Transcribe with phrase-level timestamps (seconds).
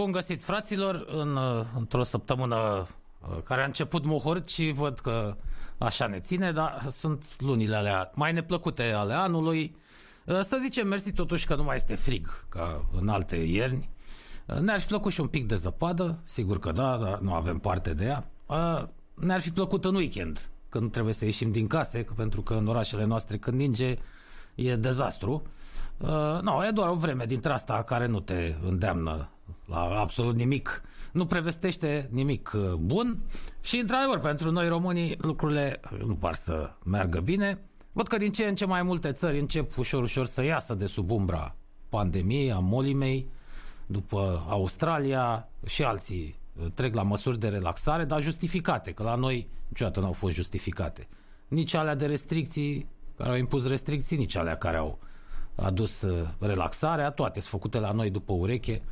[0.00, 5.36] Bun găsit, fraților, în, uh, într-o săptămână uh, care a început mohorât și văd că
[5.78, 9.76] așa ne ține, dar sunt lunile alea mai neplăcute ale anului.
[10.26, 13.88] Uh, Să zicem mersi totuși că nu mai este frig ca în alte ierni.
[14.46, 17.58] Uh, Ne-ar fi plăcut și un pic de zăpadă, sigur că da, dar nu avem
[17.58, 18.30] parte de ea.
[18.46, 18.82] Uh,
[19.14, 22.66] Ne-ar fi plăcut în weekend, când trebuie să ieșim din case, că- pentru că în
[22.66, 23.98] orașele noastre când ninge
[24.54, 25.42] e dezastru.
[25.98, 29.28] Uh, nu, e doar o vreme dintre asta care nu te îndeamnă
[29.70, 30.82] la absolut nimic.
[31.12, 33.18] Nu prevestește nimic uh, bun
[33.60, 37.58] și, într-adevăr, pentru noi românii lucrurile nu par să meargă bine.
[37.92, 40.86] Văd că din ce în ce mai multe țări încep ușor, ușor să iasă de
[40.86, 41.56] sub umbra
[41.88, 43.28] pandemiei, a molimei,
[43.86, 49.48] după Australia și alții uh, trec la măsuri de relaxare, dar justificate, că la noi
[49.68, 51.08] niciodată nu au fost justificate.
[51.48, 54.98] Nici alea de restricții, care au impus restricții, nici alea care au
[55.54, 58.82] adus uh, relaxarea, toate sunt făcute la noi după ureche.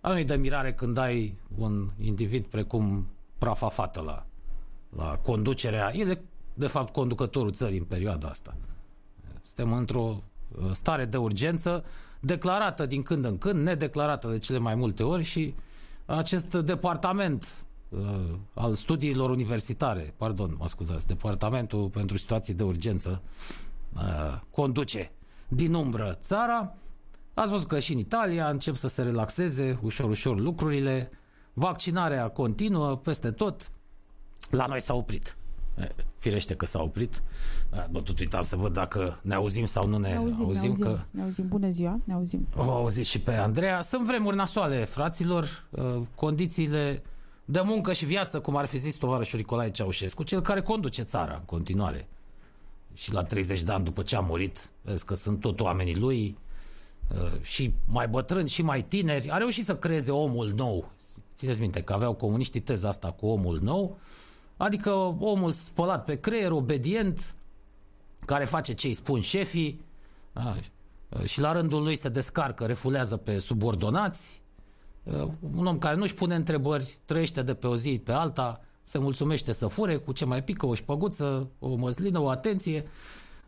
[0.00, 3.06] A nu de mirare când ai un individ precum
[3.38, 4.26] prafa fată la,
[4.96, 6.20] la conducerea, el e
[6.54, 8.56] de fapt conducătorul țării în perioada asta.
[9.42, 10.22] Suntem într-o
[10.58, 11.84] uh, stare de urgență
[12.20, 15.54] declarată din când în când, nedeclarată de cele mai multe ori și
[16.06, 17.98] acest departament uh,
[18.54, 23.22] al studiilor universitare, pardon, mă scuzați, departamentul pentru situații de urgență
[23.96, 25.10] uh, conduce
[25.48, 26.74] din umbră țara.
[27.38, 31.10] Ați văzut că și în Italia încep să se relaxeze ușor, ușor lucrurile.
[31.52, 33.70] Vaccinarea continuă peste tot.
[34.50, 35.36] La noi s-a oprit.
[35.78, 37.22] E, Firește că s-a oprit.
[37.90, 40.68] Bă, tot uitam să văd dacă ne auzim sau nu ne, Ne auzim, auzim, ne
[40.68, 41.48] auzim, că ne auzim.
[41.48, 42.46] Bună ziua, ne auzim.
[42.56, 43.80] o auzit și pe Andreea.
[43.80, 45.66] Sunt vremuri nasoale, fraților.
[45.70, 47.02] Uh, Condițiile
[47.44, 51.34] de muncă și viață, cum ar fi zis tovarășul Nicolae Ceaușescu, cel care conduce țara
[51.34, 52.08] în continuare.
[52.94, 56.36] Și la 30 de ani după ce a murit, vezi că sunt tot oamenii lui,
[56.38, 56.47] uh,
[57.42, 60.90] și mai bătrâni și mai tineri, a reușit să creeze omul nou.
[61.34, 63.98] Țineți minte că aveau comuniștii teza asta cu omul nou,
[64.56, 67.34] adică omul spălat pe creier, obedient,
[68.24, 69.80] care face ce îi spun șefii
[70.32, 70.56] a,
[71.24, 74.42] și la rândul lui se descarcă, refulează pe subordonați,
[75.12, 78.98] Uh, un om care nu-și pune întrebări, trăiește de pe o zi pe alta, se
[78.98, 82.86] mulțumește să fure cu ce mai pică o șpăguță, o măslină, o atenție.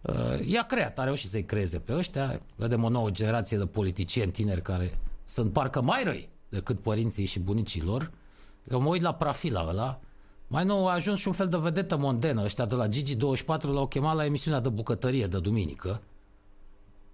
[0.03, 2.41] Uh, I-a creat, a reușit să-i creeze pe ăștia.
[2.57, 7.39] Vedem o nouă generație de politicieni tineri care sunt parcă mai răi decât părinții și
[7.39, 8.11] bunicii lor.
[8.69, 10.01] Că mă uit la Prafila ăla,
[10.47, 12.43] mai nou a ajuns și un fel de vedetă mondenă.
[12.43, 16.01] Ăștia de la Gigi24 l-au chemat la emisiunea de bucătărie de duminică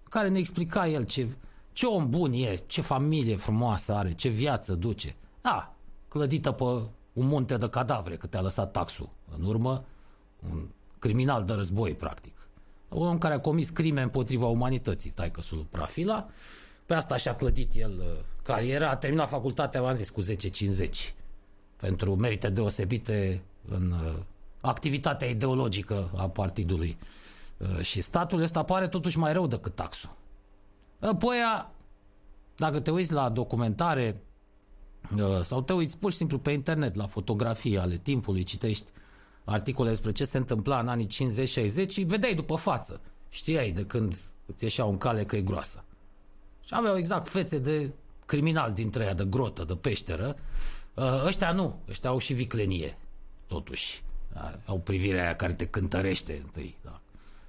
[0.09, 1.29] care ne explica el ce,
[1.73, 5.17] ce om bun e, ce familie frumoasă are, ce viață duce.
[5.41, 5.75] Da,
[6.09, 6.65] clădită pe
[7.13, 9.09] un munte de cadavre, că te-a lăsat taxul
[9.39, 9.85] în urmă,
[10.51, 10.67] un
[10.99, 12.36] criminal de război, practic.
[12.89, 16.27] Un om care a comis crime împotriva umanității, taică lui Prafila.
[16.87, 18.07] Pe asta și-a clădit el uh,
[18.43, 20.27] cariera, a terminat facultatea, v-am zis, cu 10-50
[21.77, 24.15] pentru merite deosebite în uh,
[24.61, 26.97] activitatea ideologică a partidului.
[27.57, 30.11] Uh, și statul ăsta pare totuși mai rău decât taxul.
[31.01, 31.71] Apoi, a-
[32.57, 34.21] dacă te uiți la documentare
[35.17, 38.91] uh, sau te uiți pur și simplu pe internet la fotografii ale timpului, citești
[39.47, 41.09] articole despre ce se întâmpla în anii
[41.87, 43.01] 50-60 și vedeai după față.
[43.29, 44.17] Știai de când
[44.47, 45.85] îți ieșea un cale că e groasă.
[46.65, 47.91] Și aveau exact fețe de
[48.27, 50.37] criminal dintre ea, de grotă, de peșteră.
[50.95, 52.99] Uh, Ăștia nu, ăștia au și viclenie,
[53.47, 54.03] totuși.
[54.33, 56.79] Da, Au privirea aia care te cântărește întâi.
[56.85, 57.01] Da.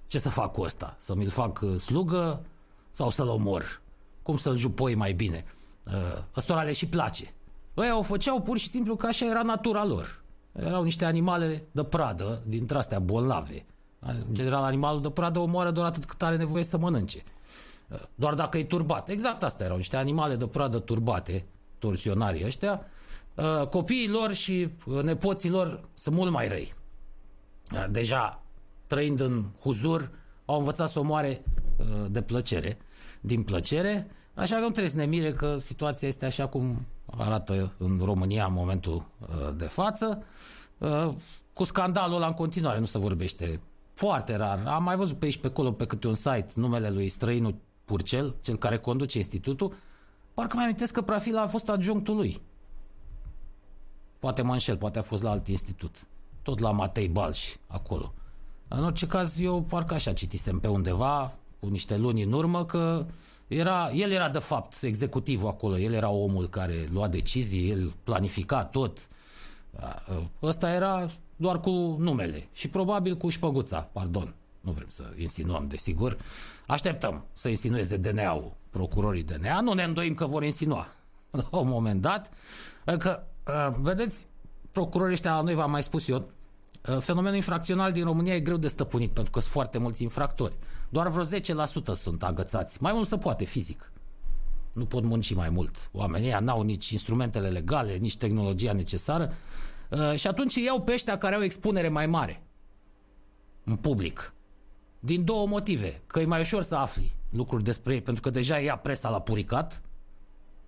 [0.07, 0.95] Ce să fac cu ăsta?
[0.99, 2.45] Să mi-l fac uh, slugă
[2.91, 3.81] sau să-l omor?
[4.21, 5.45] Cum să-l jupoi mai bine?
[5.83, 5.94] Uh,
[6.35, 7.33] Ăstora le și place.
[7.77, 10.21] Ăia o făceau pur și simplu că așa era natura lor.
[10.59, 13.65] Erau niște animale de pradă, dintre astea bolnave.
[14.00, 17.21] În general, animalul de pradă omoară doar atât cât are nevoie să mănânce.
[18.15, 19.09] Doar dacă e turbat.
[19.09, 21.45] Exact asta erau, niște animale de pradă turbate,
[21.80, 22.81] torționarii ăștia.
[23.36, 26.74] Uh, Copiii lor și uh, nepoții lor sunt mult mai răi.
[27.74, 28.44] Uh, Deja,
[28.88, 30.12] trăind în huzur,
[30.45, 31.44] au învățat să omoare
[31.77, 32.77] uh, de plăcere,
[33.21, 36.86] din plăcere, așa că nu trebuie să ne mire că situația este așa cum
[37.18, 40.24] arată în România în momentul uh, de față.
[40.77, 41.13] Uh,
[41.54, 43.59] Cu scandalul ăla în continuare nu se vorbește
[43.94, 44.63] foarte rar.
[44.65, 47.56] Am mai văzut pe aici pe acolo pe câte un site numele lui străinul
[47.86, 49.74] Purcel, cel care conduce institutul.
[50.33, 52.42] Parcă mai amintesc că Prafila a fost adjunctul lui.
[54.19, 56.07] Poate mă înșel, poate a fost la alt institut.
[56.42, 58.13] Tot la Matei Balș, acolo.
[58.68, 63.06] În orice caz, eu parcă așa citisem pe undeva, cu niște luni în urmă, că
[63.48, 68.63] era, el era de fapt executivul acolo, el era omul care lua decizii, el planifica
[68.63, 69.07] tot.
[70.42, 74.36] Ăsta era doar cu numele și probabil cu șpăguța, pardon.
[74.62, 76.18] nu vrem să insinuăm, desigur.
[76.68, 79.62] Așteptăm să insinueze DNA-ul, procurorii DNA.
[79.62, 80.88] Nu ne îndoim că vor insinua
[81.51, 82.31] la un moment dat.
[82.98, 84.27] Că, uh, vedeți,
[84.71, 86.30] procurorii ăștia, noi v-am mai spus eu,
[86.89, 90.54] uh, fenomenul infracțional din România e greu de stăpânit pentru că sunt foarte mulți infractori.
[90.89, 92.78] Doar vreo 10% sunt agățați.
[92.81, 93.92] Mai mult se poate fizic.
[94.74, 95.89] Nu pot munci mai mult.
[95.92, 99.34] Oamenii ăia n-au nici instrumentele legale, nici tehnologia necesară.
[99.89, 102.42] Uh, și atunci iau pe ăștia care au expunere mai mare
[103.63, 104.34] în public.
[105.00, 106.01] Din două motive.
[106.07, 109.22] Că e mai ușor să afli lucruri despre ei, pentru că deja ia presa la
[109.22, 109.81] puricat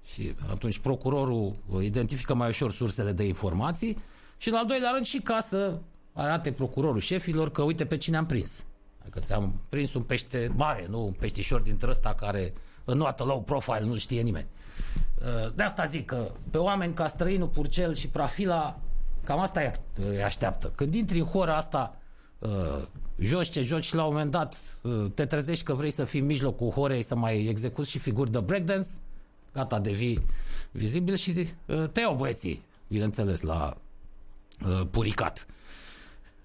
[0.06, 3.98] și atunci procurorul identifică mai ușor sursele de informații
[4.38, 5.80] și, în al doilea rând, și ca să
[6.14, 8.66] arate procurorul șefilor că uite pe cine am prins.
[9.10, 12.54] Adică ți-am prins un pește mare, nu un peștișor dintre ăsta care
[12.86, 14.48] înnoată low profile, nu știe nimeni.
[15.20, 18.80] Uh, de asta zic că pe oameni ca străinul Purcel și Prafila,
[19.24, 20.72] cam asta îi așteaptă.
[20.76, 21.98] Când intri în hora asta
[22.40, 22.82] uh,
[23.18, 26.20] joci ce joci și la un moment dat uh, te trezești că vrei să fii
[26.20, 28.88] în mijlocul horei să mai execuți și figuri de breakdance,
[29.54, 30.26] gata, devii
[30.72, 33.78] vizibil și uh, te iau băieții, bineînțeles, la
[34.66, 35.46] uh, puricat.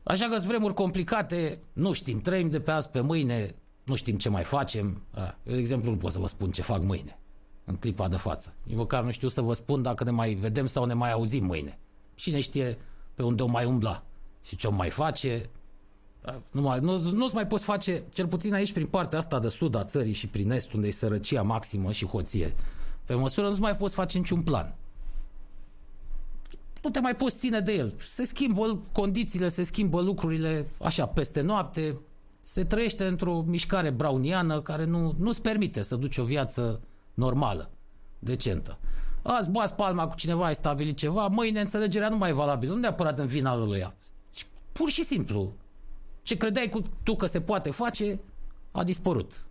[0.04, 3.54] Așa că sunt vremuri complicate, nu știm, trăim de pe azi pe mâine,
[3.84, 5.02] nu știm ce mai facem.
[5.16, 7.18] Eu, de exemplu, nu pot să vă spun ce fac mâine,
[7.64, 8.54] în clipa de față.
[8.70, 11.44] Eu măcar nu știu să vă spun dacă ne mai vedem sau ne mai auzim
[11.44, 11.78] mâine.
[12.14, 12.78] Cine știe
[13.14, 14.02] pe unde o mai umbla
[14.42, 15.50] și ce o mai face,
[16.50, 19.74] nu, mai, nu, nu-ți mai poți face, cel puțin aici prin partea asta de sud
[19.74, 22.54] a țării și prin est, unde e sărăcia maximă și hoție,
[23.04, 24.74] pe măsură nu-ți mai poți face niciun plan.
[26.84, 27.94] Nu te mai poți ține de el.
[27.98, 31.98] Se schimbă condițiile, se schimbă lucrurile așa peste noapte,
[32.42, 36.80] se trăiește într-o mișcare browniană care nu, nu-ți permite să duci o viață
[37.14, 37.70] normală,
[38.18, 38.78] decentă.
[39.22, 42.80] Azi bați palma cu cineva, ai stabilit ceva, mâine înțelegerea nu mai e valabilă, nu
[42.80, 43.92] neapărat în vina lui
[44.72, 45.52] Pur și simplu,
[46.22, 48.20] ce credeai cu tu că se poate face,
[48.70, 49.44] a dispărut.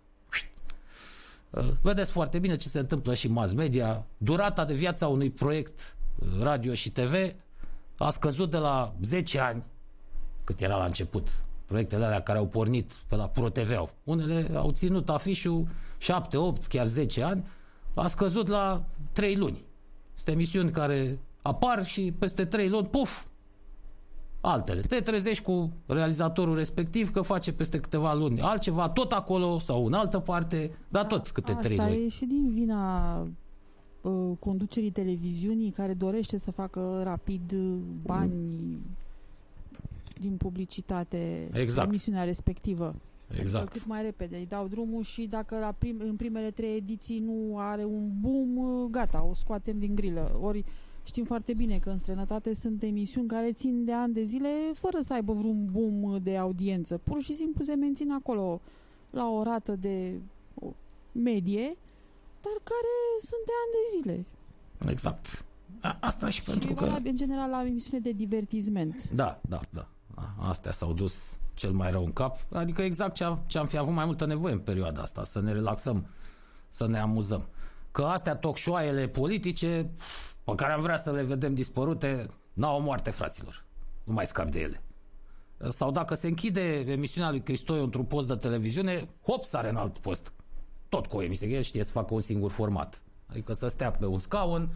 [1.80, 4.06] Vedeți foarte bine ce se întâmplă și în mass media.
[4.16, 6.03] Durata de viață a unui proiect uh,
[6.40, 7.14] radio și TV
[7.98, 9.62] a scăzut de la 10 ani,
[10.44, 11.28] cât era la început,
[11.66, 13.92] proiectele alea care au pornit pe la Pro TV.
[14.04, 15.66] Unele au ținut afișul
[15.98, 17.46] 7, 8, chiar 10 ani,
[17.94, 19.64] a scăzut la 3 luni.
[20.14, 23.26] Sunt emisiuni care apar și peste 3 luni, puf,
[24.40, 24.80] altele.
[24.80, 29.92] Te trezești cu realizatorul respectiv că face peste câteva luni altceva, tot acolo sau în
[29.92, 31.88] altă parte, dar tot câte Asta trei luni.
[31.88, 33.16] Asta e și din vina
[34.04, 38.32] uh, conducerii televiziunii care dorește să facă rapid uh, bani
[40.20, 41.88] din publicitate exact.
[41.88, 42.94] emisiunea respectivă.
[43.30, 43.54] Exact.
[43.54, 47.18] Adică cât mai repede îi dau drumul și dacă la prim, în primele trei ediții
[47.18, 50.38] nu are un boom, uh, gata, o scoatem din grilă.
[50.40, 50.64] Ori
[51.06, 55.00] Știm foarte bine că în străinătate sunt emisiuni care țin de ani de zile fără
[55.00, 56.98] să aibă vreun boom de audiență.
[56.98, 58.60] Pur și simplu se mențin acolo
[59.10, 60.20] la o rată de
[61.12, 61.76] medie,
[62.44, 64.16] dar care sunt de ani de zile.
[64.92, 65.44] Exact.
[65.80, 66.84] A, asta și, și pentru că...
[67.04, 69.08] în general la emisiune de divertisment.
[69.10, 69.88] Da, da, da.
[70.38, 72.38] Astea s-au dus cel mai rău în cap.
[72.52, 75.52] Adică exact ce, ce am fi avut mai multă nevoie în perioada asta, să ne
[75.52, 76.06] relaxăm,
[76.68, 77.48] să ne amuzăm.
[77.90, 78.56] Că astea talk
[79.12, 79.90] politice,
[80.44, 83.64] pe care am vrea să le vedem dispărute, n-au o moarte, fraților.
[84.04, 84.82] Nu mai scap de ele.
[85.68, 89.98] Sau dacă se închide emisiunea lui Cristoiu într-un post de televiziune, hop, sare în alt
[89.98, 90.32] post.
[90.94, 93.02] Tot cu o emisiune, el știe să facă un singur format.
[93.26, 94.68] Adică să stea pe un scaun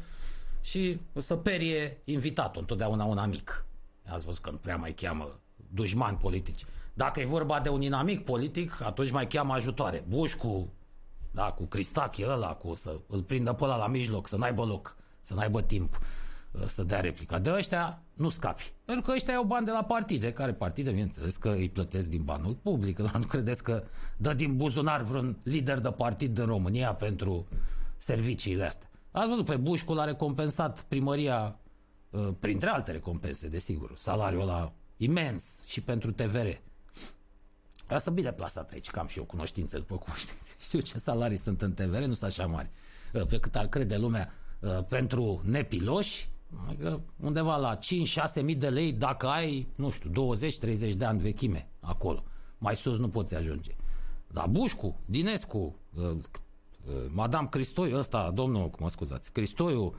[0.60, 3.66] și să perie invitatul, întotdeauna un amic.
[4.06, 5.38] Ați văzut că nu prea mai cheamă
[5.75, 6.64] dușmani politici.
[6.94, 10.04] Dacă e vorba de un inamic politic, atunci mai cheamă ajutoare.
[10.08, 10.72] Bușcu,
[11.30, 14.96] da, cu Cristache ăla, cu să îl prindă pe ăla la mijloc, să n-aibă loc
[15.20, 16.27] să n-aibă timp uh,
[16.66, 17.38] să dea replica.
[17.38, 18.72] De ăștia nu scapi.
[18.84, 20.32] Pentru că ăștia au bani de la partide.
[20.32, 20.90] Care partide?
[20.90, 22.98] Bineînțeles că îi plătesc din banul public.
[23.18, 23.82] Nu credeți că
[24.16, 27.46] dă din buzunar vreun lider de partid din România pentru
[27.96, 28.90] serviciile astea.
[29.10, 31.58] Ați văzut, pe Bușcul a recompensat primăria,
[32.10, 36.46] uh, printre alte recompense, desigur, salariul ăla imens și pentru TVR.
[37.88, 40.56] Asta bine plasat aici, cam și eu cunoștință, după cum știți.
[40.66, 42.70] Știu ce salarii sunt în TVR, nu sunt așa mari.
[43.12, 46.28] Uh, pe cât ar crede lumea, Uh, pentru nepiloși,
[46.66, 47.78] adică undeva la
[48.40, 50.34] 5-6 mii de lei dacă ai, nu știu,
[50.90, 52.22] 20-30 de ani vechime acolo.
[52.58, 53.76] Mai sus nu poți ajunge.
[54.32, 56.20] Dar Bușcu, Dinescu, uh, uh,
[57.08, 59.94] Madame Cristoiu, ăsta, domnul, mă scuzați, Cristoiu,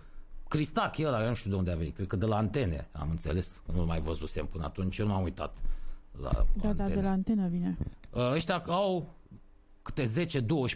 [0.47, 3.61] Cristac, el, nu știu de unde a venit, cred că de la antene, am înțeles,
[3.73, 5.57] nu mai văzusem până atunci, eu nu am uitat
[6.21, 6.73] la Da, antene.
[6.73, 7.77] da, de la antenă vine.
[8.15, 9.13] Ăștia au
[9.81, 10.25] câte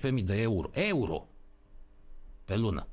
[0.09, 1.27] 10-12 mii de euro, euro
[2.45, 2.87] pe lună.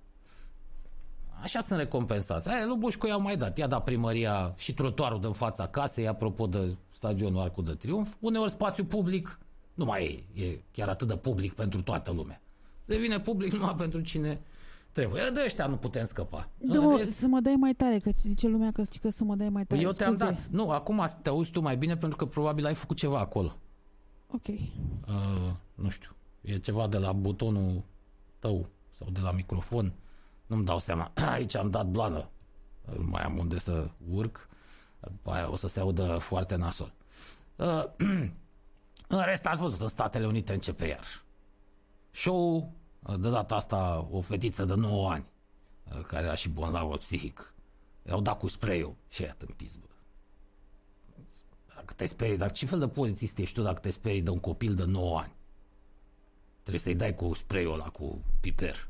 [1.42, 2.49] Așa sunt recompensați.
[2.49, 3.59] Aia, lui Bușcu i-au mai dat.
[3.59, 8.14] I-a dat primăria și trotuarul din fața casei, apropo de stadionul Arcul de Triunf.
[8.20, 9.38] Uneori spațiu public
[9.75, 12.40] Nu mai e, e chiar atât de public pentru toată lumea.
[12.85, 14.40] Devine public numai pentru cine
[14.92, 15.23] trebuie.
[15.35, 16.49] De ăștia nu putem scăpa.
[16.61, 19.35] În Dă-mă, rest- să mă dai mai tare, că zice lumea că, că să mă
[19.35, 19.80] dai mai tare.
[19.80, 20.30] Păi eu te-am Scuze.
[20.30, 20.47] dat.
[20.47, 23.56] Nu, acum te auzi tu mai bine pentru că probabil ai făcut ceva acolo.
[24.26, 24.47] Ok.
[24.49, 26.11] Uh, nu știu.
[26.40, 27.82] E ceva de la butonul
[28.38, 29.92] tău sau de la microfon.
[30.50, 31.12] Nu-mi dau seama.
[31.35, 32.28] Aici am dat blană.
[32.97, 34.49] Nu mai am unde să urc.
[35.00, 36.92] După aia o să se audă foarte nasol.
[37.57, 37.85] Uh,
[39.16, 41.25] în rest ați văzut, în Statele Unite începe iar.
[42.11, 42.73] Show
[43.19, 45.25] de data asta o fetiță de 9 ani
[45.85, 47.54] uh, care era și bolnavă psihic.
[48.07, 49.87] I-au dat cu spray-ul și ea în bă.
[51.75, 54.40] Dacă te sperii, dar ce fel de polițist ești tu dacă te sperii de un
[54.40, 55.33] copil de 9 ani?
[56.61, 58.89] Trebuie să-i dai cu spray-ul ăla, cu piper.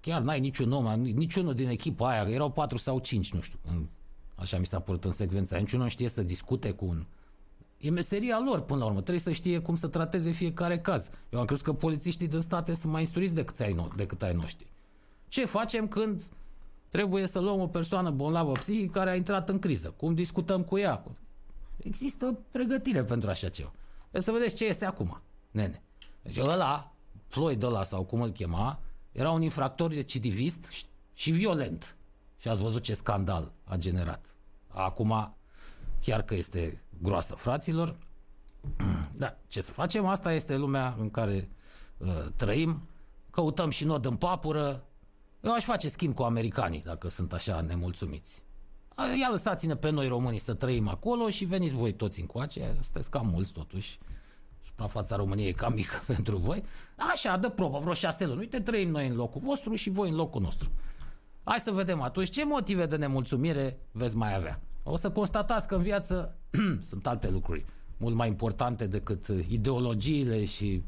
[0.00, 3.86] Chiar n-ai niciun om, niciunul din echipa aia, erau 4 sau 5, nu știu, în,
[4.34, 7.04] așa mi s-a părut în secvența aia, niciunul nu știe să discute cu un...
[7.78, 11.10] E meseria lor, până la urmă, trebuie să știe cum să trateze fiecare caz.
[11.30, 14.34] Eu am crezut că polițiștii din state sunt mai instruiți decât ai, no- decât ai
[14.34, 14.66] noștri.
[15.28, 16.22] Ce facem când
[16.88, 19.94] trebuie să luăm o persoană bolnavă psihic care a intrat în criză?
[19.96, 21.04] Cum discutăm cu ea?
[21.76, 23.72] Există pregătire pentru așa ceva.
[23.98, 25.82] Trebuie să vedeți ce este acum, nene.
[26.22, 26.92] Deci ăla,
[27.26, 28.80] Floyd ăla sau cum îl chema,
[29.12, 31.96] era un infractor recidivist și- și violent.
[32.38, 34.34] Și ați văzut ce scandal a generat.
[34.68, 35.34] Acum,
[36.00, 37.96] chiar că este groasă, fraților,
[39.16, 40.06] da, ce să facem?
[40.06, 41.50] Asta este lumea în care
[41.98, 42.88] uh, trăim.
[43.30, 44.84] Căutăm și nod în papură.
[45.42, 48.42] Eu aș face schimb cu americanii dacă sunt așa nemulțumiți.
[48.94, 52.76] A, Ia lăsați-ne pe noi românii să trăim acolo și veniți voi toți încoace.
[52.80, 53.98] Sunteți cam mulți totuși.
[54.80, 56.62] Suprafața României e cam mică pentru voi.
[57.12, 58.38] Așa, dă probă, vreo șase luni.
[58.38, 60.70] Uite, trăim noi în locul vostru și voi în locul nostru.
[61.44, 64.60] Hai să vedem atunci ce motive de nemulțumire veți mai avea.
[64.82, 66.36] O să constatați că în viață
[66.88, 67.64] sunt alte lucruri
[67.96, 70.82] mult mai importante decât uh, ideologiile și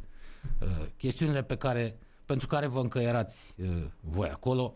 [0.60, 4.74] uh, chestiunile pe care, pentru care vă încăierați uh, voi acolo.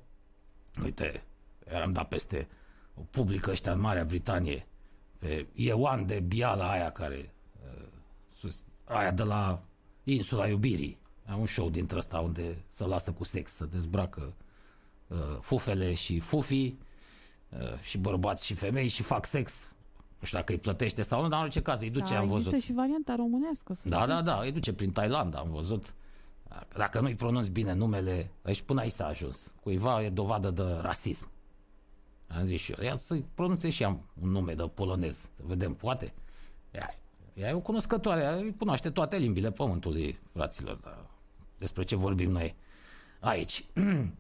[0.82, 1.24] Uite,
[1.64, 2.48] eram dat peste
[2.94, 4.66] o publică ăștia în Marea Britanie
[5.18, 7.35] pe Iewan de Biala aia care uh, sus,
[8.86, 9.62] aia de la
[10.04, 10.98] insula iubirii.
[11.26, 14.32] Am un show dintre ăsta unde se lasă cu sex, să dezbracă
[15.06, 16.78] uh, fufele și fufii
[17.48, 19.66] uh, și bărbați și femei și fac sex.
[20.18, 22.28] Nu știu dacă îi plătește sau nu, dar în orice caz îi duce, da, am
[22.28, 22.52] văzut.
[22.52, 23.74] există și varianta românească.
[23.74, 24.08] Să Da, știi.
[24.08, 25.94] da, da, îi duce prin Thailanda, am văzut.
[26.76, 29.52] Dacă nu-i pronunți bine numele, aici până aici s-a ajuns.
[29.62, 31.30] Cuiva e dovadă de rasism.
[32.28, 35.74] Am zis și eu, ia să-i pronunțe și am un nume de polonez, să vedem,
[35.74, 36.14] poate.
[36.70, 36.98] Ea,
[37.36, 40.98] ea e o cunoscătoare, ea cunoaște toate limbile pământului, fraților, dar
[41.58, 42.54] despre ce vorbim noi
[43.20, 43.64] aici.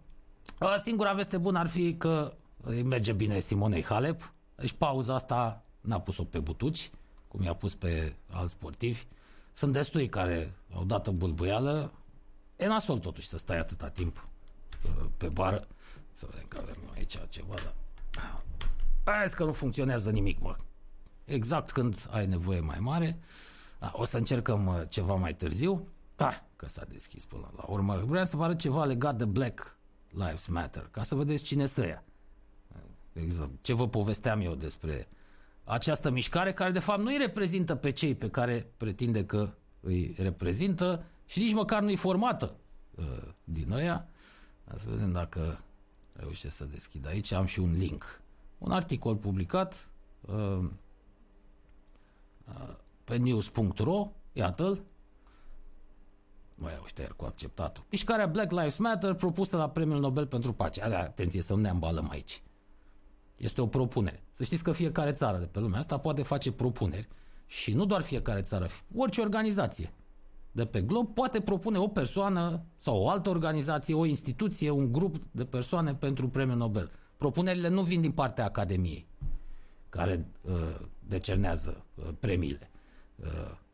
[0.58, 5.64] A, Singura veste bună ar fi că îi merge bine Simonei Halep, deci pauza asta
[5.80, 6.90] n-a pus-o pe butuci,
[7.28, 9.04] cum i-a pus pe alți sportivi.
[9.52, 11.92] Sunt destui care au dat în bâlbâială.
[12.56, 14.28] E nasol totuși să stai atâta timp
[14.84, 15.66] uh, pe bară.
[16.12, 17.74] Să vedem că avem aici ceva, dar...
[19.04, 20.56] Hai că nu funcționează nimic, mă.
[21.26, 23.18] Exact când ai nevoie mai mare.
[23.78, 25.88] A, o să încercăm uh, ceva mai târziu.
[26.16, 28.02] Ah, că s-a deschis până la urmă.
[28.06, 29.76] Vreau să vă arăt ceva legat de Black
[30.10, 32.04] Lives Matter, ca să vedeți cine să ia.
[33.12, 33.50] Exact.
[33.62, 35.08] Ce vă povesteam eu despre
[35.64, 40.14] această mișcare care de fapt nu îi reprezintă pe cei pe care pretinde că îi
[40.18, 42.56] reprezintă și nici măcar nu-i formată
[42.94, 43.04] uh,
[43.44, 44.08] din ăia.
[44.64, 45.60] Hai Să vedem dacă
[46.12, 47.32] reușesc să deschid aici.
[47.32, 48.20] Am și un link.
[48.58, 49.88] Un articol publicat
[50.20, 50.64] uh, uh,
[53.04, 54.82] pe news.ro, iată-l,
[56.58, 57.84] Mă iau șter cu acceptatul.
[57.90, 60.82] Mișcarea Black Lives Matter propusă la Premiul Nobel pentru Pace.
[60.82, 62.42] Ada, atenție, să nu ne ambalăm aici.
[63.36, 64.22] Este o propunere.
[64.30, 67.08] Să știți că fiecare țară de pe lumea asta poate face propuneri
[67.46, 69.92] și nu doar fiecare țară, orice organizație
[70.56, 75.16] de pe glob poate propune o persoană sau o altă organizație, o instituție, un grup
[75.30, 76.90] de persoane pentru Premiul Nobel.
[77.16, 79.06] Propunerile nu vin din partea Academiei,
[79.96, 80.52] care uh,
[80.98, 82.70] decernează uh, premiile.
[83.16, 83.26] Uh,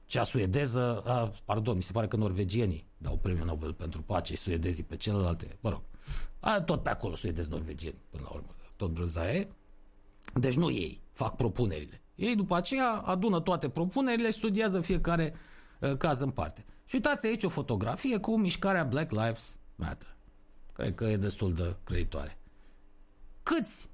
[0.04, 4.40] cea suedeză, uh, pardon, mi se pare că norvegienii dau Premiul Nobel pentru pace și
[4.40, 5.82] suedezii pe celelalte, mă rog,
[6.40, 9.48] a, tot pe acolo suedezi norvegieni, până la urmă, tot brânza e.
[10.34, 12.00] Deci nu ei fac propunerile.
[12.14, 15.34] Ei după aceea adună toate propunerile, studiază fiecare
[15.80, 16.64] uh, caz în parte.
[16.84, 20.16] Și uitați aici o fotografie cu mișcarea Black Lives Matter.
[20.72, 22.38] Cred că e destul de creditoare.
[23.42, 23.88] Câți,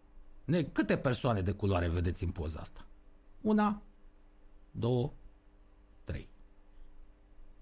[0.48, 2.84] ne, câte persoane de culoare vedeți în poza asta?
[3.40, 3.82] Una,
[4.70, 5.12] două,
[6.04, 6.28] trei.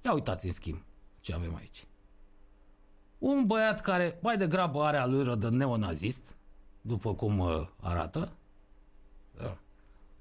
[0.05, 0.83] Ia uitați în schimb
[1.21, 1.87] ce avem aici.
[3.19, 6.37] Un băiat care mai degrabă are alură de neonazist,
[6.81, 8.33] după cum uh, arată.
[9.37, 9.57] Da.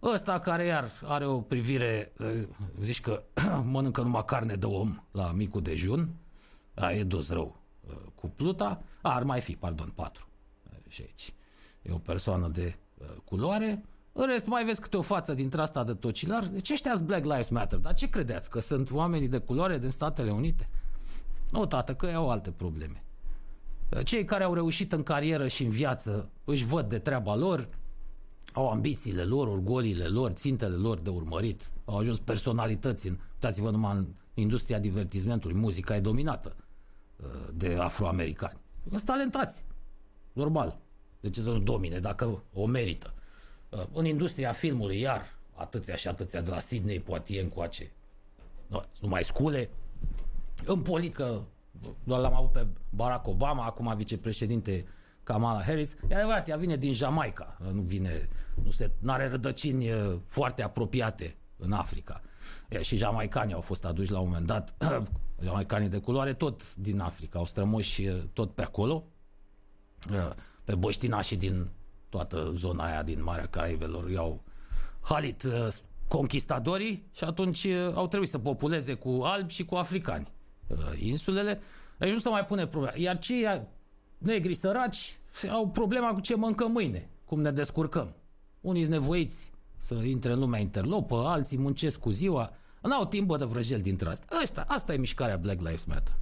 [0.02, 2.14] Ăsta care iar are o privire,
[2.82, 3.24] zici că
[3.72, 6.10] mănâncă numai carne de om la micul dejun,
[6.76, 7.56] a, e dus rău
[8.16, 10.28] cu pluta, a, ar mai fi, pardon, patru.
[10.88, 11.34] Și aici.
[11.90, 12.76] E o persoană de
[13.24, 13.84] culoare,
[14.18, 16.48] în rest, mai vezi câte o față dintre asta de tocilar.
[16.48, 17.80] Deci ăștia Black Lives Matter.
[17.80, 18.50] Dar ce credeți?
[18.50, 20.70] Că sunt oamenii de culoare din Statele Unite?
[21.52, 23.04] Nu, tată, că au alte probleme.
[24.04, 27.70] Cei care au reușit în carieră și în viață își văd de treaba lor,
[28.54, 33.96] au ambițiile lor, orgoliile lor, țintele lor de urmărit, au ajuns personalități în, uitați-vă numai
[33.96, 36.56] în industria divertismentului, muzica e dominată
[37.16, 38.60] uh, de afroamericani.
[38.90, 39.64] Sunt talentați,
[40.34, 40.80] normal.
[41.26, 43.14] De ce să nu domine dacă o merită?
[43.70, 45.22] Uh, în industria filmului, iar
[45.54, 47.92] atâția și atâția de la Sydney, Poitiers încoace,
[49.00, 49.70] nu mai scule.
[50.66, 51.46] În politică,
[52.04, 54.86] doar l-am avut pe Barack Obama, acum vicepreședinte
[55.24, 55.96] Kamala Harris.
[56.10, 58.30] E adevărat, ea vine din Jamaica, nu vine,
[58.64, 62.22] nu se, are rădăcini uh, foarte apropiate în Africa.
[62.70, 64.76] E, și jamaicanii au fost aduși la un moment dat,
[65.44, 69.04] jamaicanii de culoare, tot din Africa, au strămoși uh, tot pe acolo,
[70.66, 71.68] pe boștinașii din
[72.10, 74.44] toată zona aia din Marea Caraibelor i-au
[75.02, 75.68] halit uh,
[76.08, 80.32] conquistadorii și atunci uh, au trebuit să populeze cu albi și cu africani
[80.68, 81.62] uh, insulele.
[81.98, 82.98] Deci nu se mai pune problema.
[82.98, 83.68] Iar cei
[84.18, 85.20] negri săraci
[85.52, 88.16] au problema cu ce mâncăm mâine, cum ne descurcăm.
[88.62, 93.46] Unii sunt nevoiți să intre în lumea interlopă, alții muncesc cu ziua, n-au timp de
[93.46, 94.38] vrăjel dintre astea.
[94.42, 96.14] Asta, asta e mișcarea Black Lives Matter.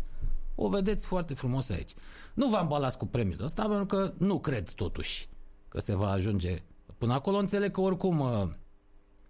[0.55, 1.93] O vedeți foarte frumos aici.
[2.33, 5.29] Nu v-am balas cu premiul ăsta pentru că nu cred totuși
[5.67, 6.63] că se va ajunge
[6.97, 7.37] până acolo.
[7.37, 8.47] Înțeleg că oricum uh,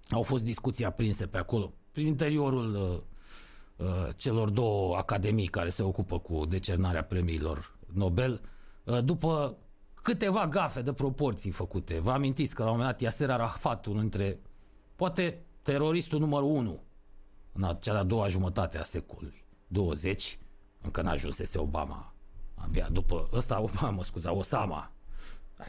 [0.09, 5.83] au fost discuții aprinse pe acolo, prin interiorul uh, uh, celor două academii care se
[5.83, 8.41] ocupă cu decernarea premiilor Nobel,
[8.83, 9.57] uh, după
[10.01, 11.99] câteva gafe de proporții făcute.
[11.99, 14.39] Vă amintiți că la un moment dat Yasser Arafat, unul dintre,
[14.95, 16.83] poate teroristul numărul 1
[17.51, 20.39] în cea de-a doua jumătate a secolului 20,
[20.83, 22.13] încă n-ajunsese Obama,
[22.55, 24.91] abia după ăsta Obama, scuza, Osama,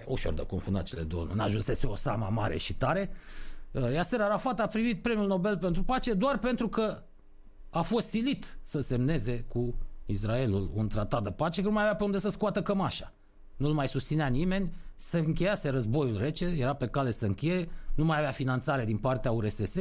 [0.07, 3.11] ușor de confundat cele două, nu ajunsese Osama mare și tare.
[3.70, 7.03] Uh, Yasser Arafat a primit premiul Nobel pentru pace doar pentru că
[7.70, 9.74] a fost silit să semneze cu
[10.07, 13.12] Israelul un tratat de pace, că nu mai avea pe unde să scoată cămașa.
[13.57, 18.18] Nu-l mai susținea nimeni, se încheiase războiul rece, era pe cale să încheie, nu mai
[18.18, 19.74] avea finanțare din partea URSS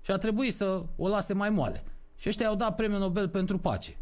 [0.00, 1.84] și a trebuit să o lase mai moale.
[2.16, 3.96] Și ăștia au dat premiul Nobel pentru pace.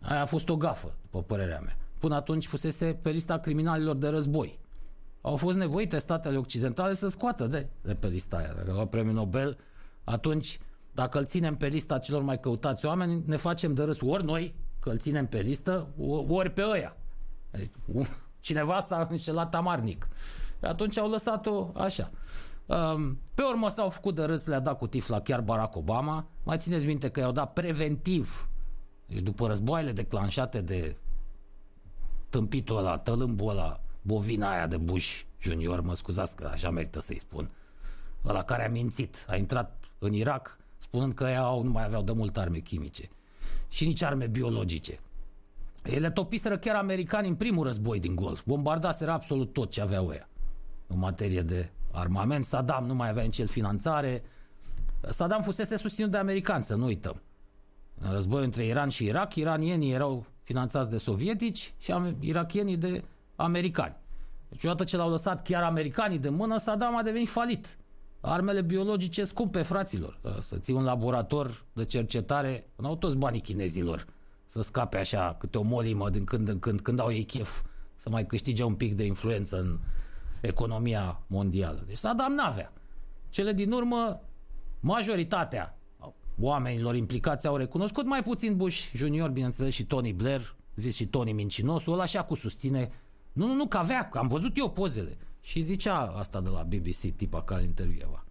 [0.00, 1.76] Aia a fost o gafă, după părerea mea.
[1.98, 4.60] Până atunci fusese pe lista criminalilor de război
[5.20, 8.52] au fost nevoite statele occidentale să scoată de, de pe lista aia.
[8.56, 9.58] Dacă la premiul Nobel,
[10.04, 10.58] atunci,
[10.92, 14.54] dacă îl ținem pe lista celor mai căutați oameni, ne facem de râs ori noi,
[14.80, 15.88] că îl ținem pe listă,
[16.28, 16.96] ori pe ăia.
[17.50, 17.70] Deci,
[18.40, 20.08] cineva s-a înșelat amarnic.
[20.60, 22.10] Atunci au lăsat-o așa.
[22.66, 26.26] Um, pe urmă s-au făcut de râs, le-a dat cu tifla chiar Barack Obama.
[26.42, 28.48] Mai țineți minte că i-au dat preventiv.
[29.10, 30.96] Deci după războaiele declanșate de
[32.28, 37.18] tâmpitul ăla, tălâmbul ăla, bovina aia de Bush junior, mă scuzați că așa merită să-i
[37.18, 37.50] spun,
[38.22, 42.12] la care a mințit, a intrat în Irak spunând că au, nu mai aveau de
[42.12, 43.08] mult arme chimice
[43.68, 45.00] și nici arme biologice.
[45.82, 48.42] Ele topiseră chiar americani în primul război din Golf.
[48.44, 50.28] Bombardaseră absolut tot ce aveau ea
[50.86, 52.44] în materie de armament.
[52.44, 54.22] Saddam nu mai avea nici el finanțare.
[55.00, 57.22] Saddam fusese susținut de americani, să nu uităm.
[58.00, 63.04] În războiul între Iran și Irak, iranienii erau finanțați de sovietici și irakienii de
[63.36, 63.96] americani.
[64.48, 67.78] Deci odată ce l-au lăsat chiar americanii de mână, Saddam a devenit falit.
[68.20, 70.20] Armele biologice scumpe, fraților.
[70.40, 74.06] Să ții un laborator de cercetare, nu au toți banii chinezilor
[74.50, 77.62] să scape așa câte o molimă din când în când, când au ei chef
[77.94, 79.78] să mai câștige un pic de influență în
[80.40, 81.82] economia mondială.
[81.86, 82.72] Deci Saddam n-avea.
[83.28, 84.20] Cele din urmă,
[84.80, 85.78] majoritatea
[86.40, 91.32] oamenilor implicați au recunoscut, mai puțin Bush Junior, bineînțeles, și Tony Blair, zis și Tony
[91.32, 92.90] Mincinosul, ăla așa cu susține
[93.32, 95.18] nu, nu, nu, că avea, că am văzut eu pozele.
[95.40, 98.24] Și zicea asta de la BBC, tipa care intervieva.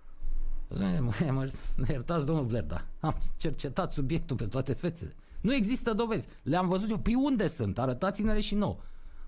[1.30, 1.52] Mă
[1.90, 2.86] iertați, domnul Blair, da.
[3.00, 5.16] Am cercetat subiectul pe toate fețele.
[5.42, 6.28] Nu există dovezi.
[6.44, 6.98] Le-am văzut eu.
[6.98, 7.80] Păi unde sunt?
[7.80, 8.82] Arătați-ne-le și nou.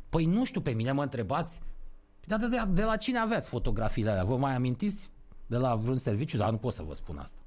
[0.09, 1.59] Păi nu știu, pe mine mă întrebați.
[2.27, 4.23] Păi de, de, de la cine aveați fotografiile alea?
[4.23, 5.09] Vă mai amintiți?
[5.47, 6.37] De la vreun serviciu?
[6.37, 7.39] Dar nu pot să vă spun asta.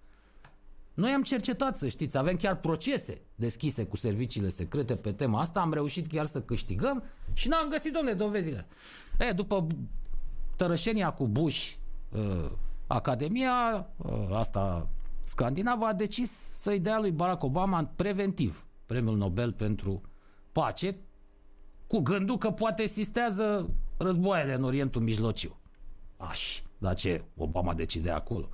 [0.95, 5.61] Noi am cercetat, să știți, avem chiar procese deschise cu serviciile secrete pe tema asta,
[5.61, 7.03] am reușit chiar să câștigăm
[7.33, 8.67] și n-am găsit, domne, dovezile.
[9.19, 9.67] E, după
[10.57, 11.73] tărășenia cu Bush,
[12.09, 12.51] uh,
[12.87, 14.89] Academia uh, asta
[15.25, 20.01] scandinavă a decis să-i dea lui Barack Obama preventiv premiul Nobel pentru
[20.53, 20.97] pace,
[21.87, 25.57] cu gândul că poate sistează războaiele în Orientul Mijlociu.
[26.17, 28.49] Aș, dar ce Obama decide acolo?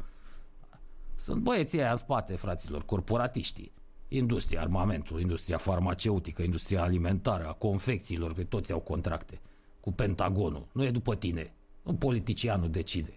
[1.21, 3.73] Sunt băieții aia în spate, fraților, corporatiștii.
[4.09, 9.41] Industria armamentului, industria farmaceutică, industria alimentară, a confecțiilor, pe toți au contracte
[9.81, 10.67] cu Pentagonul.
[10.73, 11.55] Nu e după tine.
[11.83, 13.17] Un politicianul decide.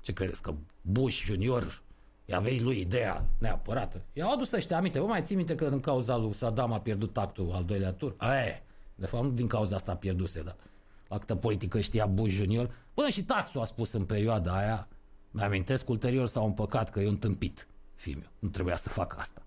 [0.00, 1.82] Ce credeți că Bush junior
[2.24, 4.02] i avei lui ideea neapărată?
[4.12, 5.00] I-au adus ăștia aminte.
[5.00, 8.14] Vă mai ții minte că în cauza lui Saddam a pierdut actul al doilea tur?
[8.16, 8.62] Aia
[8.94, 10.56] De fapt, nu din cauza asta a pierduse, dar
[11.08, 12.74] actă politică știa Bush junior.
[12.94, 14.88] Până și taxul a spus în perioada aia,
[15.32, 19.42] mi-amintesc ulterior s-au împăcat că e un tâmpit, fiul Nu trebuia să facă asta.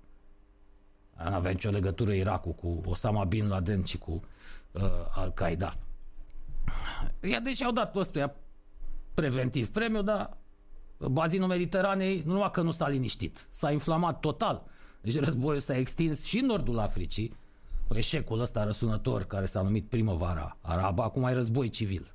[1.17, 4.21] Nu avea nicio legătură Irakul cu Osama Bin Laden și cu
[4.71, 4.81] uh,
[5.15, 5.73] Al-Qaeda.
[7.21, 8.35] Ia deci au dat ăstuia
[9.13, 10.37] preventiv premiu, dar
[10.97, 14.63] bazinul Mediteranei nu numai că nu s-a liniștit, s-a inflamat total.
[15.01, 17.35] Deci războiul s-a extins și în nordul Africii,
[17.89, 22.14] eșecul ăsta răsunător care s-a numit primăvara arabă, acum ai război civil.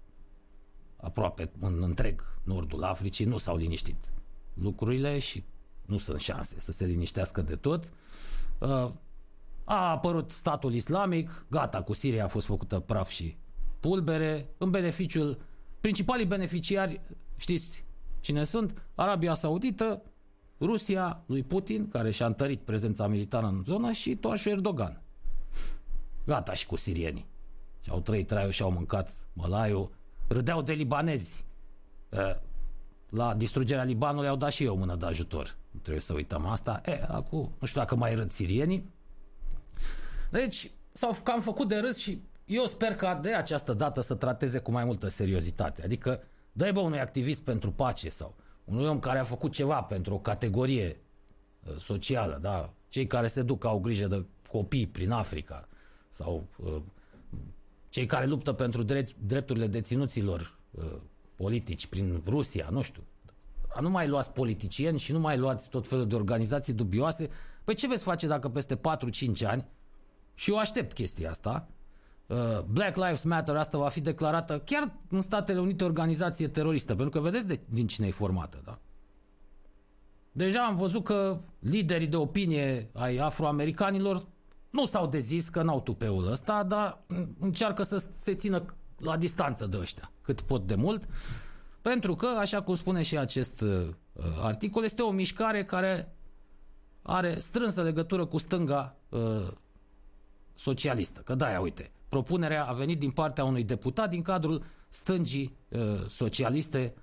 [1.01, 4.13] Aproape în întreg nordul Africii nu s-au liniștit
[4.55, 5.45] lucrurile și
[5.87, 7.93] nu sunt șanse să se liniștească de tot.
[8.59, 8.91] Uh,
[9.65, 13.37] a apărut statul islamic, gata, cu Siria a fost făcută praf și
[13.81, 15.39] pulbere, în beneficiul
[15.81, 17.01] principalii beneficiari,
[17.37, 17.85] știți
[18.21, 18.87] cine sunt?
[18.95, 20.03] Arabia Saudită,
[20.61, 25.03] Rusia, lui Putin, care și-a întărit prezența militară în zonă și toașul Erdogan.
[26.27, 27.27] Gata și cu sirienii.
[27.81, 29.91] Și au trăit traiul și au mâncat mălaiul.
[30.33, 31.45] Râdeau de libanezi.
[33.09, 35.57] La distrugerea Libanului au dat și eu o mână de ajutor.
[35.71, 36.81] Nu trebuie să uităm asta.
[36.85, 38.91] E, acum, nu știu dacă mai râd sirienii.
[40.31, 44.59] Deci, s-au cam făcut de râs și eu sper că de această dată să trateze
[44.59, 45.83] cu mai multă seriozitate.
[45.83, 50.15] Adică, dă bă unui activist pentru pace sau unui om care a făcut ceva pentru
[50.15, 51.01] o categorie
[51.65, 52.73] uh, socială, da?
[52.89, 55.69] Cei care se duc au grijă de copii prin Africa
[56.09, 56.77] sau uh,
[57.91, 60.85] cei care luptă pentru drept, drepturile deținuților uh,
[61.37, 63.03] politici prin Rusia, nu știu.
[63.81, 67.31] Nu mai luați politicieni și nu mai luați tot felul de organizații dubioase.
[67.65, 68.81] Păi ce veți face dacă peste 4-5
[69.47, 69.67] ani,
[70.35, 71.69] și eu aștept chestia asta,
[72.31, 77.21] Uh, Black Lives Matter asta va fi declarată chiar în Statele Unite organizație teroristă, pentru
[77.21, 78.79] că vedeți de, din cine e formată, da?
[80.33, 84.27] Deja am văzut că liderii de opinie ai afroamericanilor
[84.71, 87.05] nu s-au dezis că n-au tupeul ăsta, dar
[87.39, 88.65] încearcă să se țină
[88.99, 91.09] la distanță de ăștia, cât pot de mult,
[91.83, 93.89] pentru că, așa cum spune și acest uh,
[94.41, 96.15] articol, este o mișcare care
[97.03, 99.49] are strânsă legătură cu stânga uh,
[100.55, 101.21] socialistă.
[101.21, 106.95] Că da, uite, propunerea a venit din partea unui deputat din cadrul stângii uh, socialiste,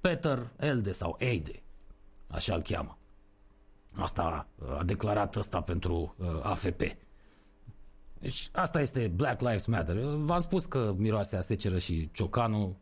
[0.00, 1.62] Peter Elde sau Eide,
[2.26, 2.98] așa îl cheamă.
[3.94, 6.80] Asta uh, a declarat asta pentru uh, AFP.
[8.18, 9.96] Deci asta este Black Lives Matter.
[9.96, 12.76] V-am spus că miroase a seceră și ciocanul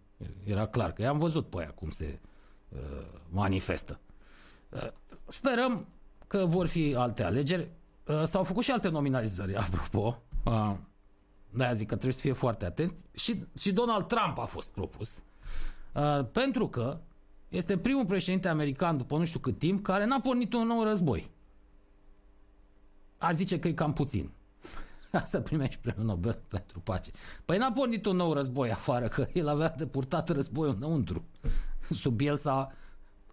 [0.44, 2.18] era clar că i-am văzut pe aia cum se
[2.68, 2.78] uh,
[3.28, 4.00] manifestă.
[4.68, 4.88] Uh,
[5.26, 5.86] sperăm
[6.26, 7.70] că vor fi alte alegeri.
[8.06, 10.22] Uh, s-au făcut și alte nominalizări, apropo.
[10.44, 10.74] Uh,
[11.50, 12.94] de-aia zic că trebuie să fie foarte atent.
[13.14, 15.22] Și, și Donald Trump a fost propus.
[15.94, 17.00] Uh, pentru că
[17.52, 21.30] este primul președinte american după nu știu cât timp care n-a pornit un nou război.
[23.18, 24.30] A zice că e cam puțin.
[25.10, 27.10] Asta primești premiul Nobel pentru pace.
[27.44, 31.24] Păi n-a pornit un nou război afară, că el avea de purtat războiul înăuntru.
[31.90, 32.72] Sub el s-a...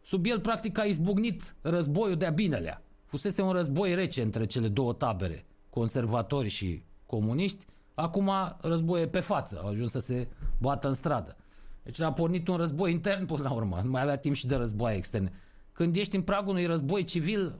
[0.03, 2.83] Sub el practic a izbucnit războiul de-a binelea.
[3.05, 7.65] Fusese un război rece între cele două tabere, conservatori și comuniști,
[7.99, 10.27] Acum război e pe față, au ajuns să se
[10.57, 11.37] bată în stradă.
[11.83, 14.55] Deci a pornit un război intern până la urmă, nu mai avea timp și de
[14.55, 15.31] război externe.
[15.71, 17.55] Când ești în pragul unui război civil,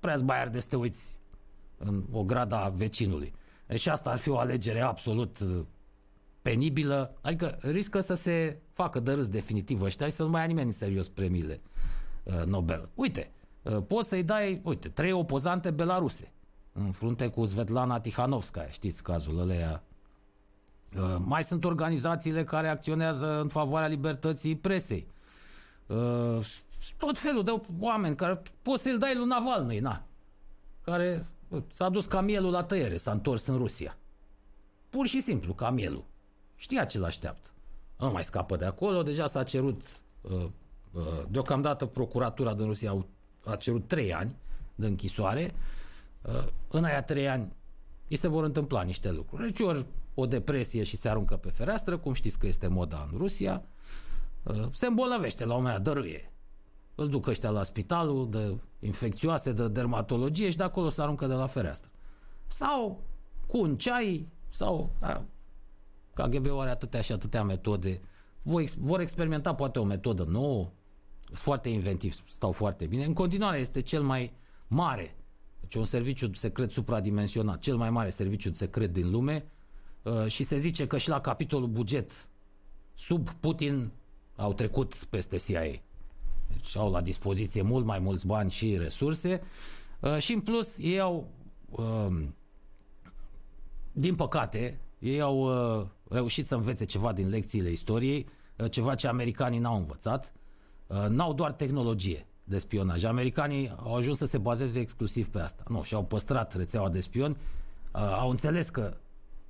[0.00, 1.20] prea mai arde să te uiți
[1.78, 3.32] în o grada vecinului.
[3.66, 5.64] Deci asta ar fi o alegere absolut uh,
[6.42, 10.46] penibilă, adică riscă să se facă de râs definitiv ăștia și să nu mai ia
[10.46, 11.60] nimeni în serios premiile
[12.24, 12.88] uh, Nobel.
[12.94, 13.30] Uite,
[13.62, 16.32] uh, poți să-i dai, uite, trei opozante belaruse
[16.72, 19.82] în frunte cu Svetlana Tihanovskaya, știți cazul ăleia.
[20.96, 25.06] Uh, mai sunt organizațiile care acționează în favoarea libertății presei.
[25.86, 26.46] Uh,
[26.96, 30.02] tot felul de oameni care poți să-l dai lui Navalny, na,
[30.84, 31.26] care
[31.72, 33.96] s-a dus camielul la tăiere, s-a întors în Rusia.
[34.88, 36.04] Pur și simplu, camielul.
[36.56, 37.48] Știa ce l-așteaptă.
[37.98, 39.82] Nu mai scapă de acolo, deja s-a cerut,
[40.20, 40.46] uh,
[41.28, 43.06] deocamdată procuratura din Rusia
[43.44, 44.36] a cerut trei ani
[44.74, 45.54] de închisoare
[46.22, 47.52] Uh, în aia trei ani
[48.08, 49.42] îi se vor întâmpla niște lucruri.
[49.42, 49.86] Deci ori
[50.20, 53.64] o depresie și se aruncă pe fereastră, cum știți că este moda în Rusia,
[54.42, 56.32] uh, se îmbolnăvește la un moment dat, dărâie.
[56.94, 61.34] Îl duc ăștia la spitalul de infecțioase, de dermatologie și de acolo se aruncă de
[61.34, 61.90] la fereastră.
[62.46, 63.02] Sau
[63.46, 65.22] cu un ceai, sau a,
[66.14, 68.00] KGB are atâtea și atâtea metode.
[68.42, 70.70] Vor, vor experimenta poate o metodă nouă,
[71.24, 73.04] sunt foarte inventivi, stau foarte bine.
[73.04, 74.32] În continuare este cel mai
[74.66, 75.16] mare,
[75.60, 79.59] deci un serviciu secret supradimensionat, cel mai mare serviciu secret din lume uh,
[80.26, 82.28] și se zice că și la capitolul buget
[82.94, 83.90] sub Putin
[84.36, 85.80] au trecut peste CIA.
[86.48, 89.42] Deci au la dispoziție mult mai mulți bani și resurse
[90.00, 91.30] uh, și în plus ei au
[91.70, 92.34] um,
[93.92, 98.26] din păcate ei au uh, reușit să învețe ceva din lecțiile istoriei,
[98.70, 100.32] ceva ce americanii n-au învățat
[100.90, 103.04] Uh, n-au doar tehnologie de spionaj.
[103.04, 105.62] Americanii au ajuns să se bazeze exclusiv pe asta.
[105.68, 107.36] Nu, și-au păstrat rețeaua de spioni,
[107.94, 108.96] uh, au înțeles că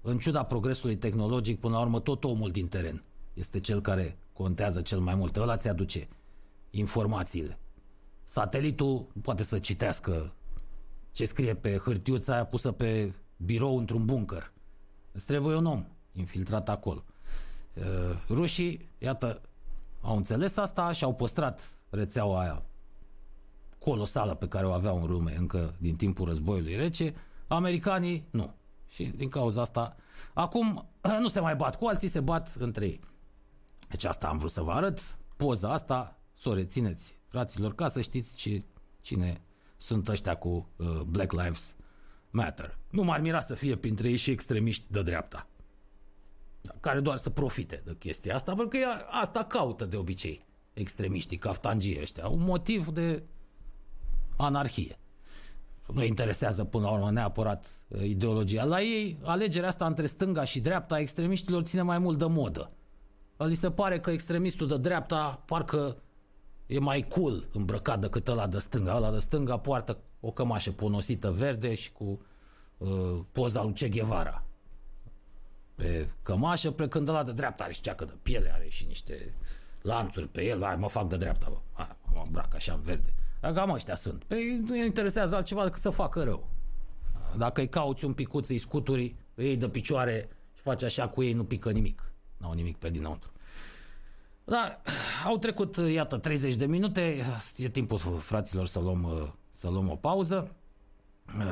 [0.00, 3.02] în ciuda progresului tehnologic, până la urmă, tot omul din teren
[3.34, 5.36] este cel care contează cel mai mult.
[5.36, 6.08] Ăla ți aduce
[6.70, 7.58] informațiile.
[8.24, 10.32] Satelitul poate să citească
[11.12, 14.52] ce scrie pe hârtiuța aia pusă pe birou într-un bunker.
[15.12, 17.04] Îți trebuie un om infiltrat acolo.
[17.74, 17.84] Uh,
[18.28, 19.40] rușii, iată,
[20.00, 22.62] au înțeles asta și au păstrat rețeaua aia
[23.78, 27.14] colosală pe care o aveau în lume încă din timpul războiului rece.
[27.46, 28.54] Americanii nu.
[28.90, 29.96] Și din cauza asta,
[30.34, 30.88] acum
[31.20, 33.00] nu se mai bat cu alții, se bat între ei.
[33.88, 35.18] Deci asta am vrut să vă arăt.
[35.36, 38.64] Poza asta, să o rețineți, fraților, ca să știți ce,
[39.00, 39.40] cine
[39.76, 41.74] sunt ăștia cu uh, Black Lives
[42.30, 42.78] Matter.
[42.90, 45.50] Nu m-ar mira să fie printre ei și extremiști de dreapta
[46.80, 52.00] care doar să profite de chestia asta, pentru că asta caută de obicei extremiștii, caftangii
[52.00, 53.22] ăștia, un motiv de
[54.36, 54.98] anarhie.
[55.92, 58.64] Nu interesează până la urmă neapărat uh, ideologia.
[58.64, 62.70] La ei, alegerea asta între stânga și dreapta extremiștilor ține mai mult de modă.
[63.36, 65.96] Li se pare că extremistul de dreapta parcă
[66.66, 68.96] e mai cool îmbrăcat decât ăla de stânga.
[68.96, 72.20] Ăla de stânga poartă o cămașă ponosită verde și cu
[72.78, 74.44] uh, poza lui Che Guevara
[75.80, 79.34] pe cămașă, plecând de la de dreapta are și ceacă de piele, are și niște
[79.82, 81.58] lanțuri pe el, hai, mă fac de dreapta, bă.
[81.72, 83.14] Hai, mă îmbrac așa în verde.
[83.40, 84.24] Dar cam ăștia sunt.
[84.24, 86.48] Păi nu interesează altceva decât să facă rău.
[87.36, 91.22] Dacă îi cauți un picuț, îi scuturi, îi iei de picioare și faci așa cu
[91.22, 92.12] ei, nu pică nimic.
[92.36, 93.30] N-au nimic pe dinăuntru.
[94.44, 94.80] Dar
[95.26, 97.24] au trecut, iată, 30 de minute.
[97.56, 100.50] E timpul, fraților, să luăm, să luăm o pauză.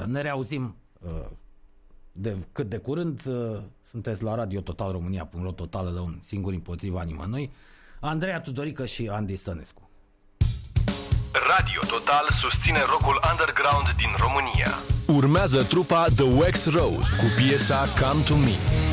[0.06, 0.76] Ne reauzim
[2.12, 7.02] de cât de curând uh, sunteți la Radio Total România.ro totală de un singur împotriva
[7.02, 7.50] nimănui
[8.00, 9.87] Andreea Tudorică și Andy Stănescu
[11.32, 14.70] Radio Total susține rockul underground din România.
[15.06, 18.87] Urmează trupa The Wax Road cu piesa Come to Me.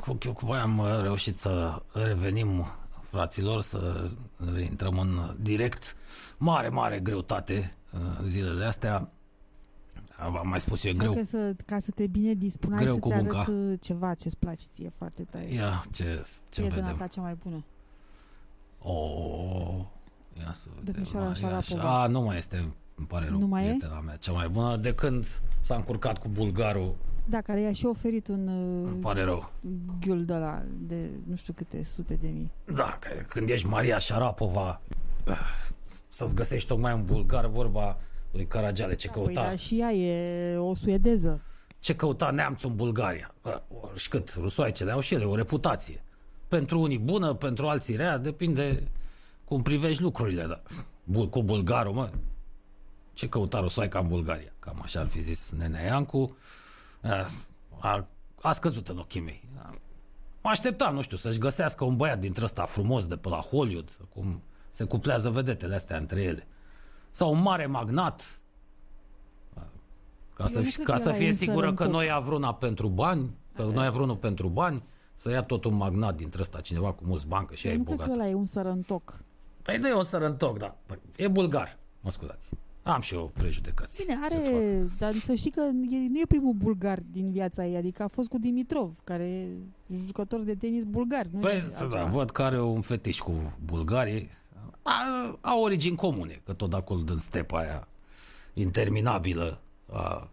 [0.00, 2.64] Cu, cu, cu voi am uh, reușit să revenim,
[3.10, 4.10] fraților, să
[4.54, 5.96] reintrăm în direct.
[6.36, 9.10] Mare, mare greutate uh, zilele astea.
[10.30, 11.12] V-am mai spus eu, e greu.
[11.12, 13.38] Dacă să, ca să te bine dispunai Greu să cu te munca.
[13.40, 15.52] arăt uh, ceva ce-ți place ție foarte tare.
[15.52, 16.04] Ia, ce,
[16.48, 16.96] ce Prietena vedem.
[16.96, 17.64] ta cea mai bună.
[18.78, 19.84] Oh,
[20.38, 20.92] ia să vedem.
[20.92, 22.02] Domnișoara Maria Șarapova.
[22.02, 23.66] A, nu mai este, îmi pare rău, Nu mai e?
[23.66, 24.76] prietena mea cea mai bună.
[24.76, 25.26] De când
[25.60, 26.94] s-a încurcat cu bulgarul,
[27.28, 29.50] Da, care i-a și oferit un îmi uh, pare rău.
[30.00, 32.50] ghiul de la de nu știu câte sute de mii.
[32.74, 34.80] Da, că când ești Maria Șarapova,
[36.08, 37.98] să-ți găsești tocmai un bulgar, vorba
[38.32, 41.40] lui Caragiale, ce Păi căuta, da, și ea e o suedeză.
[41.78, 43.34] ce căuta neamțul în Bulgaria.
[43.42, 43.62] Bă,
[43.94, 46.02] Și cât, rusoaicele au și ele o reputație.
[46.48, 48.82] Pentru unii bună, pentru alții rea, depinde
[49.44, 50.42] cum privești lucrurile.
[50.48, 50.62] Da.
[51.04, 52.10] Bul- Cu bulgarul, mă,
[53.12, 54.52] ce căuta rusoaica în Bulgaria?
[54.58, 56.36] Cam așa ar fi zis Nenea Iancu.
[57.10, 57.26] A,
[57.78, 58.06] a,
[58.40, 59.48] a scăzut în ochii mei.
[60.42, 63.90] Mă așteptam, nu știu, să-și găsească un băiat dintre ăsta frumos de pe la Hollywood,
[64.14, 66.46] cum se cuplează vedetele astea între ele.
[67.10, 68.40] Sau un mare magnat,
[70.34, 71.66] ca Eu să, nu fi, cred ca că să ăla e fie un sigură că
[71.66, 71.88] sărăntoc.
[71.88, 74.82] noi ia vreuna pentru bani, că noi ia vreunul pentru bani,
[75.14, 77.78] să ia tot un magnat dintre ăsta, cineva cu mulți bani, că și ea Eu
[77.78, 78.20] e nu cred că bogat.
[78.20, 79.20] ăla e un sărăntoc.
[79.62, 80.76] Păi nu e un sărăntoc, da.
[80.86, 82.50] Păi, e bulgar, mă scuzați.
[82.86, 84.04] Am și eu prejudecații.
[84.04, 84.54] Bine, Ce să fac?
[84.58, 85.60] are, dar să știi că
[85.90, 89.24] e, nu e primul bulgar din viața ei, adică a fost cu Dimitrov, care
[89.86, 91.26] e jucător de tenis bulgar.
[91.26, 92.04] Nu Păi, e da, altceva.
[92.04, 93.32] văd că are un fetiș cu
[93.64, 94.28] bulgarii.
[94.82, 94.92] A,
[95.40, 97.88] au origini comune, că tot de acolo din stepa aia
[98.54, 99.60] interminabilă
[99.92, 100.30] a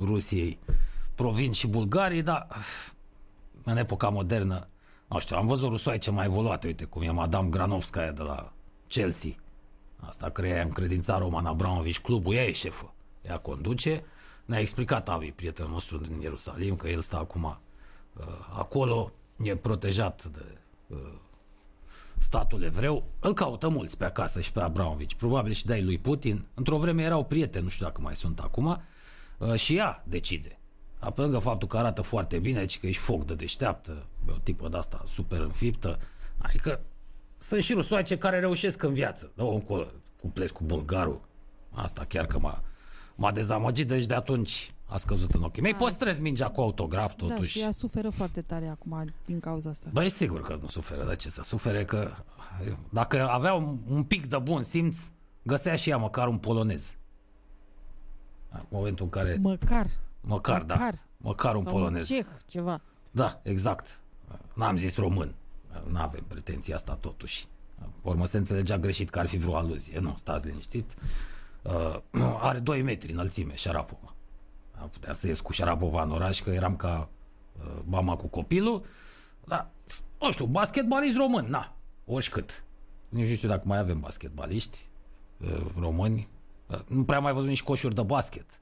[0.00, 0.58] Rusiei
[1.14, 2.46] provin și bulgarii, dar
[3.64, 4.68] în epoca modernă,
[5.08, 8.52] nu știu, am văzut rusoaice mai evoluate, uite cum e Madame Granovskaya de la
[8.88, 9.30] Chelsea.
[10.06, 12.94] Asta crea încredința Roman Abramovici clubul, ea e șefă.
[13.22, 14.04] Ea conduce.
[14.44, 20.24] Ne-a explicat Avi, prietenul nostru din Ierusalim, că el stă acum uh, acolo, e protejat
[20.24, 20.98] de uh,
[22.18, 23.04] statul evreu.
[23.20, 26.44] Îl caută mulți pe acasă și pe Abramovici, probabil și de lui Putin.
[26.54, 28.82] Într-o vreme erau prieteni, nu știu dacă mai sunt acum,
[29.38, 30.58] uh, și ea decide.
[30.98, 34.30] A, Pe lângă faptul că arată foarte bine, ci că ești foc de deșteaptă, e
[34.30, 35.98] o tipă de asta super înfiptă,
[36.38, 36.80] adică
[37.42, 39.32] sunt și rusoaice care reușesc în viață.
[39.34, 39.86] Dă încolo,
[40.20, 41.20] cuplesc cu bulgarul.
[41.70, 42.62] Asta chiar că m-a,
[43.14, 45.74] m-a dezamăgit, deci de atunci a scăzut în ochii mei.
[45.74, 47.50] Păstrez mingea cu autograf Da, totuși.
[47.50, 49.86] și ea suferă foarte tare acum din cauza asta.
[49.92, 51.84] Băi, sigur că nu suferă, de ce să sufere?
[51.84, 52.10] Că
[52.90, 54.98] dacă avea un, un pic de bun simț,
[55.42, 56.96] găsea și ea măcar un polonez.
[58.50, 59.86] În momentul în care, Măcar.
[60.20, 60.94] măcar, da, măcar.
[61.16, 62.10] măcar un Sau polonez.
[62.10, 62.80] un ceh, ceva.
[63.10, 64.00] Da, exact.
[64.54, 65.34] N-am zis român.
[65.88, 67.46] Nu avem pretenția asta totuși.
[67.78, 69.98] Pe urmă se înțelegea greșit că ar fi vreo aluzie.
[69.98, 70.94] Nu, stați liniștit.
[71.62, 71.96] Uh,
[72.48, 74.14] are 2 metri înălțime, Șarapova.
[74.92, 77.08] Puteam să ies cu Șarapova în oraș, că eram ca
[77.58, 78.84] uh, mama cu copilul.
[79.44, 79.70] Dar,
[80.20, 82.64] nu știu, basketbalist român, na, oricât.
[83.08, 84.88] Nici nu știu dacă mai avem basketbaliști
[85.40, 86.28] uh, români.
[86.66, 88.60] Uh, nu prea am mai văzut nici coșuri de basket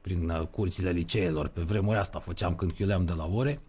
[0.00, 1.48] prin uh, curțile liceelor.
[1.48, 3.60] Pe vremuri asta făceam când chiuleam de la ore.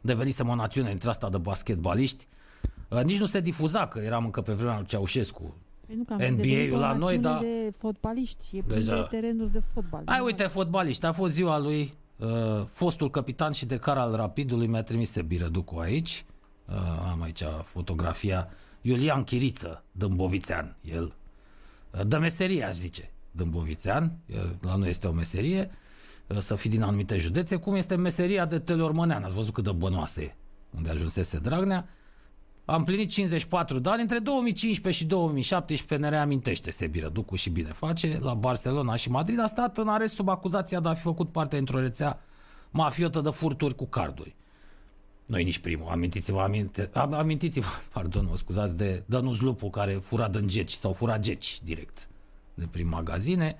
[0.00, 2.26] Devenisem o națiune dintre asta de basketbaliști.
[2.88, 5.54] Uh, Nici nu se difuza, că eram încă pe vremea lui Ceaușescu.
[5.86, 7.38] Păi nu, că am NBA-ul devenit o la noi, națiune da.
[7.40, 8.56] de fotbaliști.
[8.56, 8.94] E plin Deja.
[8.94, 10.02] de terenuri de fotbal.
[10.04, 11.06] Hai, Nu uite, fotbaliști.
[11.06, 12.28] A fost ziua lui uh,
[12.66, 14.66] fostul capitan și de car al Rapidului.
[14.66, 16.24] Mi-a trimis Bireducu aici.
[16.68, 16.74] Uh,
[17.10, 18.48] am aici fotografia.
[18.80, 20.76] Iulian Chiriță, Dâmbovițean.
[20.80, 21.14] El
[21.90, 24.18] uh, de meserie, aș zice, Dâmbovițean.
[24.26, 25.85] El, la noi este o meserie uh,
[26.38, 29.22] să fii din anumite județe, cum este meseria de teleormănean.
[29.24, 30.34] Ați văzut cât de bănoasă e
[30.76, 31.88] unde ajunsese Dragnea.
[32.64, 37.72] Am plinit 54 de ani, între 2015 și 2017 ne reamintește Sebiră Ducu și bine
[37.72, 41.28] face, la Barcelona și Madrid a stat în arest sub acuzația de a fi făcut
[41.32, 42.20] parte într-o rețea
[42.70, 44.34] mafiotă de furturi cu carduri.
[45.26, 50.28] Noi nici primul, amintiți-vă, aminte, am- amintiți-vă, pardon, mă scuzați, de Dănuț Lupu care fura
[50.28, 52.08] din geci sau fura geci direct
[52.54, 53.56] de prin magazine.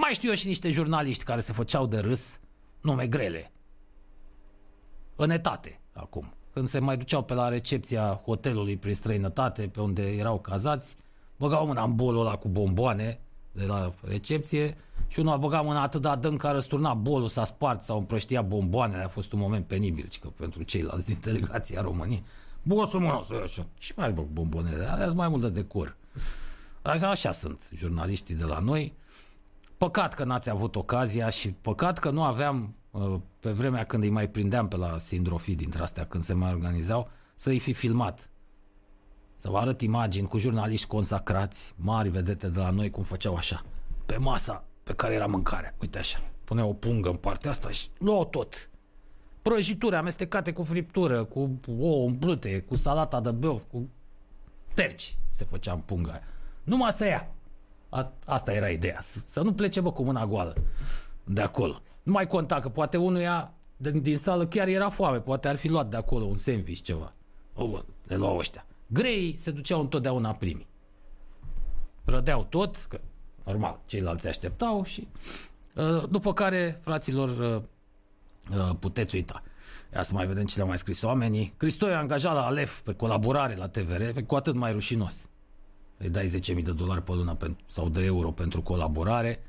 [0.00, 2.40] Mai știu eu și niște jurnaliști care se făceau de râs
[2.80, 3.52] nume grele.
[5.16, 6.34] În etate, acum.
[6.52, 10.96] Când se mai duceau pe la recepția hotelului prin străinătate, pe unde erau cazați,
[11.36, 13.20] băgau mâna în bolul ăla cu bomboane
[13.52, 14.76] de la recepție
[15.06, 17.98] și unul a băgat mâna atât de adânc că a răsturnat bolul, s-a spart sau
[17.98, 19.02] împrăștia bomboanele.
[19.02, 22.22] A fost un moment penibil, ci că pentru ceilalți din delegația României.
[22.62, 23.66] Bosul mă, să așa.
[23.78, 24.84] Ce mai bă bombonele?
[24.84, 25.96] Alea sunt mai mult de decor.
[26.82, 28.96] Așa, așa sunt jurnaliștii de la noi.
[29.78, 34.10] Păcat că n-ați avut ocazia și păcat că nu aveam, uh, pe vremea când îi
[34.10, 38.30] mai prindeam pe la sindrofii dintre astea, când se mai organizau, să-i fi filmat.
[39.36, 43.62] Să vă arăt imagini cu jurnaliști consacrați, mari vedete de la noi, cum făceau așa.
[44.06, 45.74] Pe masa pe care era mâncarea.
[45.80, 46.22] Uite așa.
[46.44, 48.70] Punea o pungă în partea asta și luau tot.
[49.42, 53.88] prăjituri amestecate cu friptură, cu ouă umplute, cu salata de beof, cu
[54.74, 56.22] terci se făcea în punga aia.
[56.62, 57.28] Numai să ia.
[57.88, 60.54] A, asta era ideea, să, să nu plece bă cu mâna goală
[61.24, 61.80] de acolo.
[62.02, 65.68] Nu mai conta că poate unuia din, din sală chiar era foame, poate ar fi
[65.68, 67.12] luat de acolo un sandwich ceva.
[67.54, 68.66] O, bă, le luau ăștia.
[68.86, 70.66] Greii se duceau întotdeauna primii.
[72.04, 73.00] Rădeau tot, că
[73.44, 75.08] normal, ceilalți se așteptau și
[75.74, 77.62] uh, după care, fraților, uh,
[78.58, 79.42] uh, puteți uita.
[79.94, 81.54] Ia să mai vedem ce le-au mai scris oamenii.
[81.56, 85.28] Cristoiu a angajat la Alef pe colaborare la TVR, pe cu atât mai rușinos.
[85.98, 86.26] Îi dai
[86.56, 89.42] 10.000 de dolari pe lună pentru, sau de euro pentru colaborare.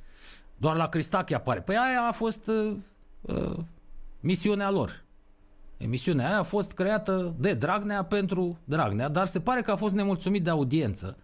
[0.57, 1.61] Doar la Cristache apare.
[1.61, 2.75] Păi aia a fost uh,
[3.21, 3.57] uh,
[4.19, 5.03] misiunea lor.
[5.77, 9.93] Emisiunea aia a fost creată de Dragnea pentru Dragnea, dar se pare că a fost
[9.93, 11.17] nemulțumit de audiență.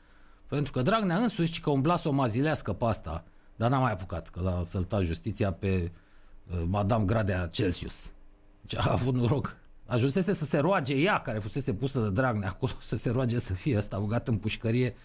[0.48, 3.24] Pentru că Dragnea însuși, că umbla să o mazilească pe asta,
[3.56, 5.92] dar n-a mai apucat, că l-a săltat justiția pe
[6.52, 8.12] uh, Madame Gradea Celsius.
[8.62, 9.58] Deci a avut noroc.
[9.86, 13.54] Ajunsese să se roage ea, care fusese pusă de Dragnea acolo, să se roage să
[13.54, 14.96] fie ăsta ugat în pușcărie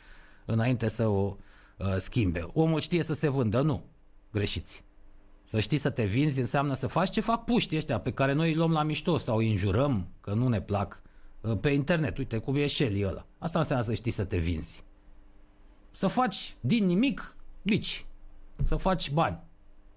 [0.50, 1.36] înainte să o
[1.76, 2.48] uh, schimbe.
[2.52, 3.84] Omul știe să se vândă, nu.
[4.32, 4.84] Greșiți.
[5.44, 8.48] Să știi să te vinzi înseamnă să faci ce fac puștii ăștia pe care noi
[8.48, 11.02] îi luăm la mișto sau îi înjurăm că nu ne plac
[11.40, 12.18] uh, pe internet.
[12.18, 13.26] Uite cum e Shelly ăla.
[13.38, 14.84] Asta înseamnă să știi să te vinzi.
[15.90, 18.06] Să faci din nimic bici.
[18.64, 19.38] Să faci bani.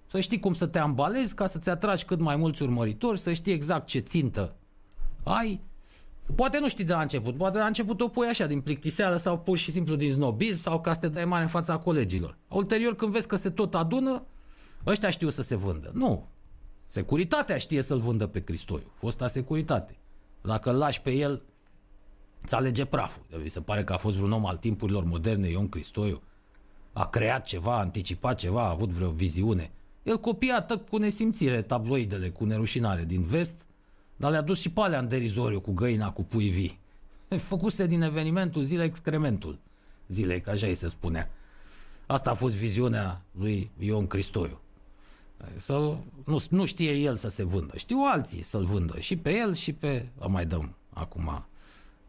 [0.07, 3.53] Să știi cum să te ambalezi ca să-ți atragi cât mai mulți urmăritori, să știi
[3.53, 4.55] exact ce țintă
[5.23, 5.61] ai.
[6.35, 9.39] Poate nu știi de la început, poate la început o pui așa din plictiseală sau
[9.39, 12.37] pur și simplu din snobism sau ca să te dai mare în fața colegilor.
[12.47, 14.23] Ulterior când vezi că se tot adună,
[14.85, 15.91] ăștia știu să se vândă.
[15.93, 16.27] Nu.
[16.85, 18.91] Securitatea știe să-l vândă pe Cristoiu.
[18.93, 19.97] Fosta securitate.
[20.41, 21.41] Dacă îl lași pe el,
[22.41, 23.23] îți alege praful.
[23.43, 26.21] Mi se pare că a fost vreun om al timpurilor moderne, Ion Cristoiu.
[26.93, 29.71] A creat ceva, a anticipat ceva, a avut vreo viziune.
[30.03, 33.53] El copia tot cu nesimțire tabloidele cu nerușinare din vest,
[34.15, 36.79] dar le-a dus și pe alea în derizoriu cu găina cu pui vii.
[37.49, 39.59] Făcuse din evenimentul zilei excrementul
[40.07, 41.29] zilei, că așa îi se spunea.
[42.05, 44.59] Asta a fost viziunea lui Ion Cristoiu.
[45.55, 45.73] Să,
[46.25, 47.77] nu, nu știe el să se vândă.
[47.77, 48.99] Știu alții să-l vândă.
[48.99, 50.05] Și pe el și pe...
[50.17, 51.45] O mai dăm acum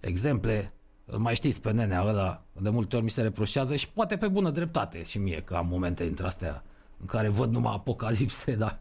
[0.00, 0.72] exemple.
[1.06, 4.28] Îl mai știți pe nenea ăla, de multe ori mi se reproșează și poate pe
[4.28, 6.64] bună dreptate și mie, că am momente dintre astea
[7.00, 8.80] în care văd numai apocalipse, dar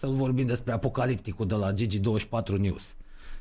[0.00, 2.94] să-l vorbim despre apocalipticul de la Gigi24 News.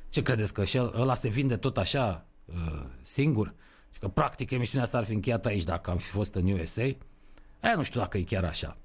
[0.10, 3.54] Ce credeți, că și ăla se vinde tot așa uh, singur?
[3.92, 6.82] Și că practic emisiunea s-ar fi încheiat aici dacă am fi fost în USA?
[7.60, 8.78] Aia nu știu dacă e chiar așa.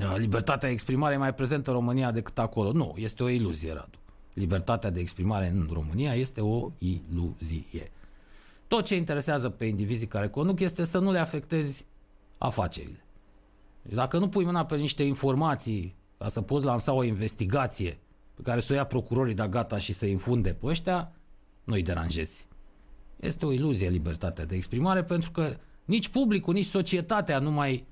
[0.00, 2.72] Uh, libertatea de exprimare e mai prezentă în România decât acolo.
[2.72, 3.98] Nu, este o iluzie, Radu.
[4.32, 7.90] Libertatea de exprimare în România este o iluzie.
[8.68, 11.86] Tot ce interesează pe indivizii care conduc este să nu le afectezi
[12.38, 13.04] afacerile.
[13.82, 17.98] Deci dacă nu pui mâna pe niște informații ca să poți lansa o investigație
[18.34, 21.12] pe care să o ia procurorii de gata și să infunde pe ăștia,
[21.64, 22.46] nu-i deranjezi.
[23.16, 27.86] Este o iluzie libertatea de exprimare pentru că nici publicul, nici societatea nu mai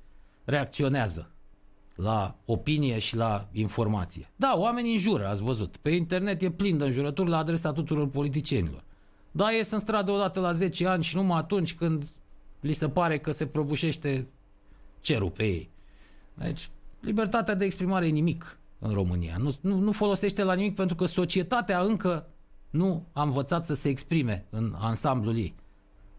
[0.44, 1.30] reacționează
[1.94, 4.30] la opinie și la informație.
[4.36, 5.76] Da, oamenii înjură, ați văzut.
[5.76, 8.84] Pe internet e plin de înjurături la adresa tuturor politicienilor.
[9.30, 12.10] Da, ies în stradă odată la 10 ani și numai atunci când
[12.60, 14.26] li se pare că se prăbușește
[15.00, 15.70] cerul pe ei.
[16.34, 16.70] Deci,
[17.00, 19.36] libertatea de exprimare e nimic în România.
[19.38, 22.26] Nu, nu, nu folosește la nimic pentru că societatea încă
[22.70, 25.54] nu a învățat să se exprime în ansamblul ei.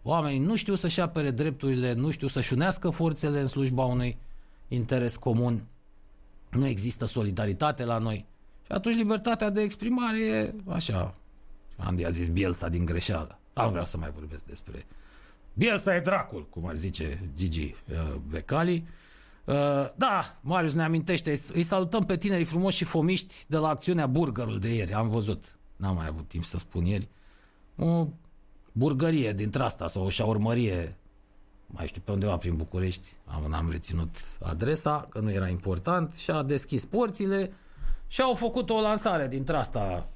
[0.04, 4.18] Oamenii nu știu să-și apere drepturile, nu știu să-și unească forțele în slujba unui
[4.68, 5.64] interes comun.
[6.52, 8.26] Nu există solidaritate la noi.
[8.66, 11.16] Și atunci libertatea de exprimare e așa.
[11.78, 13.40] Andy a zis Bielsa din greșeală.
[13.54, 14.86] Nu vreau să mai vorbesc despre
[15.54, 18.76] Bielsa e dracul, cum ar zice Gigi uh, Becali.
[18.76, 18.90] Uh,
[19.96, 24.60] da, Marius ne amintește, îi salutăm pe tinerii frumoși și fomiști de la acțiunea Burgerul
[24.60, 24.94] de ieri.
[24.94, 27.08] Am văzut, n-am mai avut timp să spun ieri,
[27.78, 28.08] o
[28.72, 30.96] burgărie dintre asta sau o șaurmărie,
[31.66, 36.32] mai știu pe undeva prin București, am, n-am reținut adresa, că nu era important, și
[36.32, 37.54] a deschis porțile
[38.08, 40.10] și au făcut o lansare dintre asta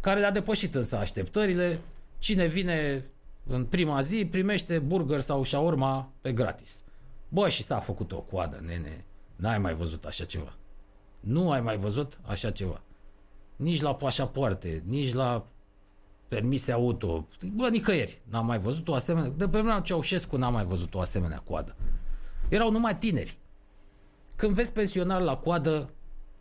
[0.00, 1.80] care le-a depășit însă așteptările.
[2.18, 3.04] Cine vine
[3.46, 6.82] în prima zi primește burger sau shawarma pe gratis.
[7.32, 9.04] Bă, și s-a făcut o coadă, nene.
[9.36, 10.54] N-ai mai văzut așa ceva.
[11.20, 12.80] Nu ai mai văzut așa ceva.
[13.56, 15.46] Nici la pașapoarte, nici la
[16.28, 17.26] permise auto.
[17.54, 18.20] Bă, nicăieri.
[18.30, 19.28] N-am mai văzut o asemenea...
[19.28, 21.76] De pe vremea Ceaușescu n-am mai văzut o asemenea coadă.
[22.48, 23.38] Erau numai tineri.
[24.36, 25.90] Când vezi pensionari la coadă,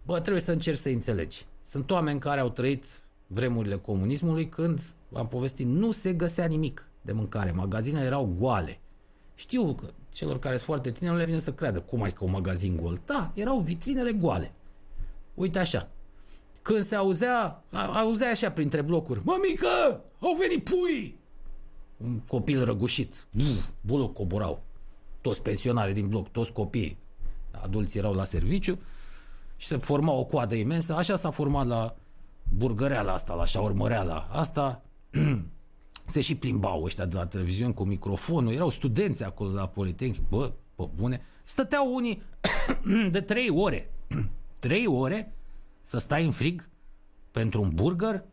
[0.06, 1.46] bă, trebuie să încerci să înțelegi.
[1.64, 2.86] Sunt oameni care au trăit
[3.28, 4.82] vremurile comunismului când,
[5.14, 7.52] am povestit, nu se găsea nimic de mâncare.
[7.52, 8.80] Magazinele erau goale.
[9.36, 12.24] Știu că celor care sunt foarte tineri nu le vine să creadă cum ai că
[12.24, 13.00] un magazin gol.
[13.06, 14.52] Da, erau vitrinele goale.
[15.34, 15.88] Uite așa.
[16.62, 21.18] când se auzea, a- auzea așa printre blocuri, mămică, au venit pui!
[21.98, 24.64] Un copil răgușit, Uf, buloc coborau.
[25.22, 26.98] Toți pensionari din bloc, toți copiii.
[27.62, 28.80] Adulții erau la serviciu
[29.58, 30.94] și se forma o coadă imensă.
[30.94, 31.96] Așa s-a format la
[32.58, 34.82] burgăreala asta, la șaurmăreala asta.
[36.10, 38.54] se și plimbau ăștia de la televiziune cu microfonul.
[38.54, 40.30] Erau studenți acolo la Politehnic.
[40.30, 41.22] Bă, pe bune.
[41.44, 42.22] Stăteau unii
[43.12, 43.92] de trei ore.
[44.60, 45.34] trei ore
[45.82, 46.70] să stai în frig
[47.32, 48.24] pentru un burger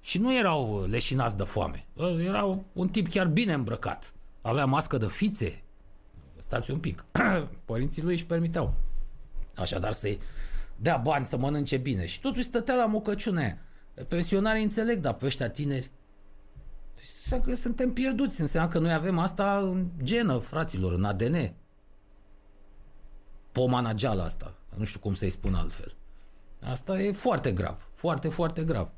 [0.00, 1.86] și nu erau leșinați de foame.
[2.18, 4.14] Erau un tip chiar bine îmbrăcat.
[4.40, 5.62] Avea mască de fițe.
[6.36, 7.04] Stați un pic.
[7.64, 8.74] Părinții lui își permiteau.
[9.56, 10.18] Așadar să-i
[10.76, 12.06] dea bani să mănânce bine.
[12.06, 13.58] Și totuși stătea la mocăciune aia.
[14.08, 15.90] Pensionarii înțeleg, dar pe ăștia tineri
[17.00, 21.54] Înseamnă că suntem pierduți, înseamnă că noi avem asta în genă, fraților, în ADN.
[23.52, 25.94] Pomanageala asta, nu știu cum să-i spun altfel.
[26.62, 28.88] Asta e foarte grav, foarte, foarte grav.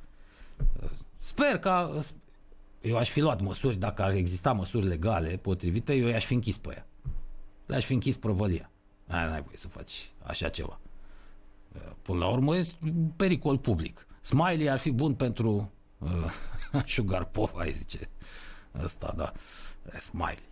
[1.18, 2.00] Sper că
[2.80, 6.58] eu aș fi luat măsuri, dacă ar exista măsuri legale potrivite, eu i-aș fi închis
[6.58, 6.86] pe ea.
[7.66, 8.70] Le-aș fi închis prăvălia.
[9.08, 10.80] Aia n-ai voie să faci așa ceva.
[12.02, 14.06] Până la urmă e un pericol public.
[14.20, 15.72] Smiley ar fi bun pentru
[16.02, 18.08] uh, Sugar Pop, ai zice.
[18.84, 19.32] Ăsta, da.
[19.98, 20.50] Smiley.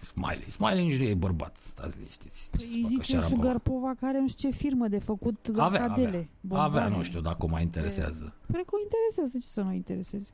[0.00, 0.44] Smiley.
[0.48, 1.56] Smiley nici nu e bărbat.
[1.66, 2.50] Stați liniștiți.
[2.52, 6.06] Îi zice Sugar Pova care nu știu ce firmă de făcut avea, cadele.
[6.08, 6.28] avea.
[6.40, 6.76] bomboane.
[6.76, 8.34] avea, nu știu dacă o mai interesează.
[8.52, 10.28] Cred că o interesează, ce să nu o intereseze.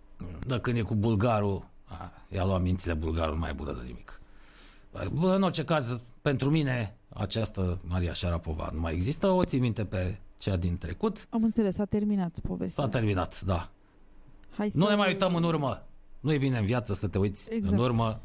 [0.47, 3.81] Dar când e cu bulgarul, a, i-a luat mințile bulgarul nu mai e bună de
[3.87, 4.21] nimic.
[5.13, 9.27] Bă, în orice caz, pentru mine, această Maria Șarapova nu mai există.
[9.27, 11.27] O țin minte pe cea din trecut.
[11.31, 12.85] Am înțeles, s-a terminat povestea.
[12.85, 13.71] S-a terminat, da.
[14.57, 14.79] Hai să...
[14.79, 15.87] Nu ne mai uităm în urmă.
[16.21, 17.73] Nu e bine în viață să te uiți Exact.
[17.77, 18.21] în urmă.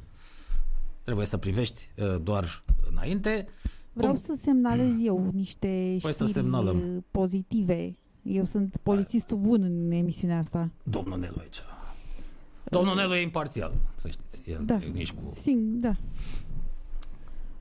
[1.04, 3.48] Trebuie să privești uh, doar înainte.
[3.94, 4.22] Vreau Cum?
[4.22, 5.68] să semnalez eu niște
[6.02, 6.96] Păi să știri semnalăm.
[6.96, 7.96] uh, pozitive.
[8.24, 10.70] Eu sunt polițistul bun în emisiunea asta.
[10.84, 11.58] Domnul Nelu aici.
[12.64, 14.50] Domnul Nelu e imparțial, să știți.
[14.50, 14.78] El Da.
[14.78, 15.22] nu e nici cu...
[15.34, 15.96] Sing, da.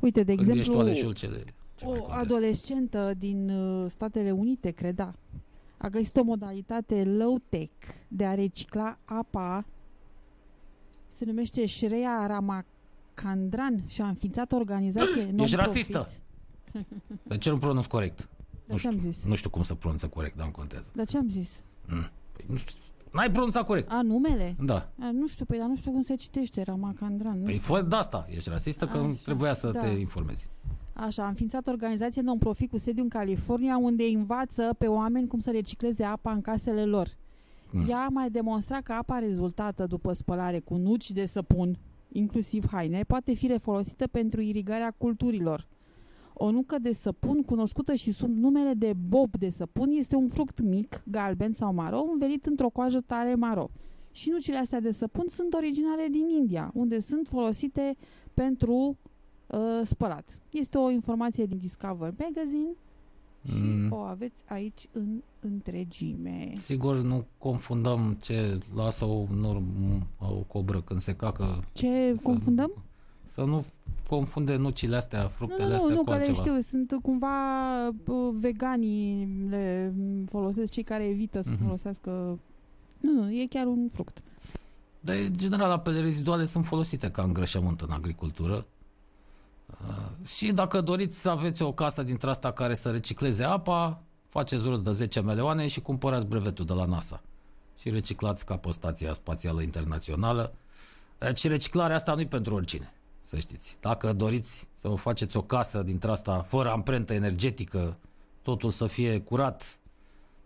[0.00, 1.44] Uite, de Când ești exemplu, tu aleșul cele...
[1.74, 2.22] ce mai o contează.
[2.24, 5.14] adolescentă din uh, Statele Unite, creda,
[5.82, 7.72] a găsit o modalitate low-tech
[8.08, 9.64] de a recicla apa.
[11.12, 15.58] Se numește Shreya Ramakandran și a înființat o organizație Ești non-profit.
[15.58, 16.06] rasistă.
[17.22, 18.28] De ce nu pronunț corect?
[18.66, 19.24] Dar ce am zis?
[19.24, 20.90] Nu știu cum să pronunță corect, dar nu contează.
[20.94, 21.60] Dar ce am zis?
[22.32, 22.74] Păi, nu știu.
[23.12, 23.90] N-ai pronunțat corect.
[23.92, 24.56] A, numele?
[24.60, 24.88] Da.
[25.00, 27.38] A, nu știu, păi, dar nu știu cum se citește Ramakandran.
[27.38, 27.74] Nu Păi știu.
[27.74, 28.26] fă de asta.
[28.30, 29.80] Ești rasistă că Așa, trebuia să da.
[29.80, 30.48] te informezi.
[31.00, 35.38] Așa, a înființat o organizație non-profit cu sediu în California unde învață pe oameni cum
[35.38, 37.08] să recicleze apa în casele lor.
[37.70, 37.88] Mm.
[37.88, 41.78] Ea a mai demonstrat că apa rezultată după spălare cu nuci de săpun,
[42.08, 45.68] inclusiv haine, poate fi refolosită pentru irigarea culturilor.
[46.34, 50.60] O nucă de săpun, cunoscută și sub numele de bob de săpun, este un fruct
[50.60, 53.70] mic, galben sau maro, învelit într-o coajă tare maro.
[54.12, 57.96] Și nucile astea de săpun sunt originale din India, unde sunt folosite
[58.34, 59.09] pentru uh,
[59.84, 60.38] spălat.
[60.50, 62.70] Este o informație din Discover Magazine
[63.46, 63.92] și Mm.
[63.92, 66.52] o aveți aici în întregime.
[66.56, 69.64] Sigur, nu confundăm ce lasă o, norm,
[70.18, 71.64] o cobră când se cacă.
[71.72, 72.72] Ce Să- confundăm?
[73.24, 73.64] Să nu
[74.08, 76.38] confunde nucile astea, Nu, fructele nu, astea nu, nu, cu că le altceva.
[76.38, 76.60] știu.
[76.60, 77.28] Sunt cumva
[77.88, 79.94] uh, veganii le
[80.26, 81.62] folosesc cei care evită să Mhm.
[81.64, 82.38] folosească...
[83.00, 84.22] Nu, nu, e chiar un fruct.
[85.00, 88.66] Dar, în general, apele reziduale sunt folosite ca îngrășământ în agricultură.
[89.88, 94.66] Uh, și dacă doriți să aveți o casă dintre asta care să recicleze apa, faceți
[94.66, 97.22] rost de 10 milioane și cumpărați brevetul de la NASA.
[97.78, 100.54] Și reciclați ca pe Stația Spațială Internațională.
[101.18, 103.76] Deci reciclarea asta nu e pentru oricine, să știți.
[103.80, 107.96] Dacă doriți să vă faceți o casă dintre asta fără amprentă energetică,
[108.42, 109.78] totul să fie curat,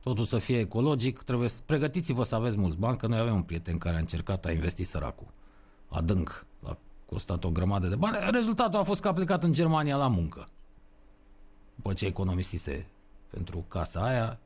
[0.00, 3.42] totul să fie ecologic, trebuie să pregătiți-vă să aveți mulți bani, că noi avem un
[3.42, 5.26] prieten care a încercat, a investit săracul
[5.94, 6.53] adânc, a
[7.14, 8.16] costat o grămadă de bani.
[8.30, 10.48] Rezultatul a fost că a plecat în Germania la muncă.
[11.74, 12.86] După ce economisise
[13.30, 14.38] pentru casa aia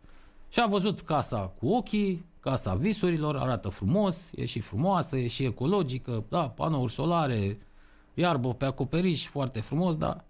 [0.48, 5.44] și a văzut casa cu ochii, casa visurilor, arată frumos, e și frumoasă, e și
[5.44, 7.58] ecologică, da, panouri solare,
[8.14, 10.24] iarbă pe acoperiș, foarte frumos, dar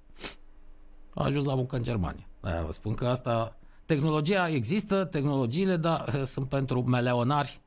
[1.14, 2.26] a ajuns la muncă în Germania.
[2.40, 7.60] Aia vă spun că asta, tehnologia există, tehnologiile, dar eh, sunt pentru meleonari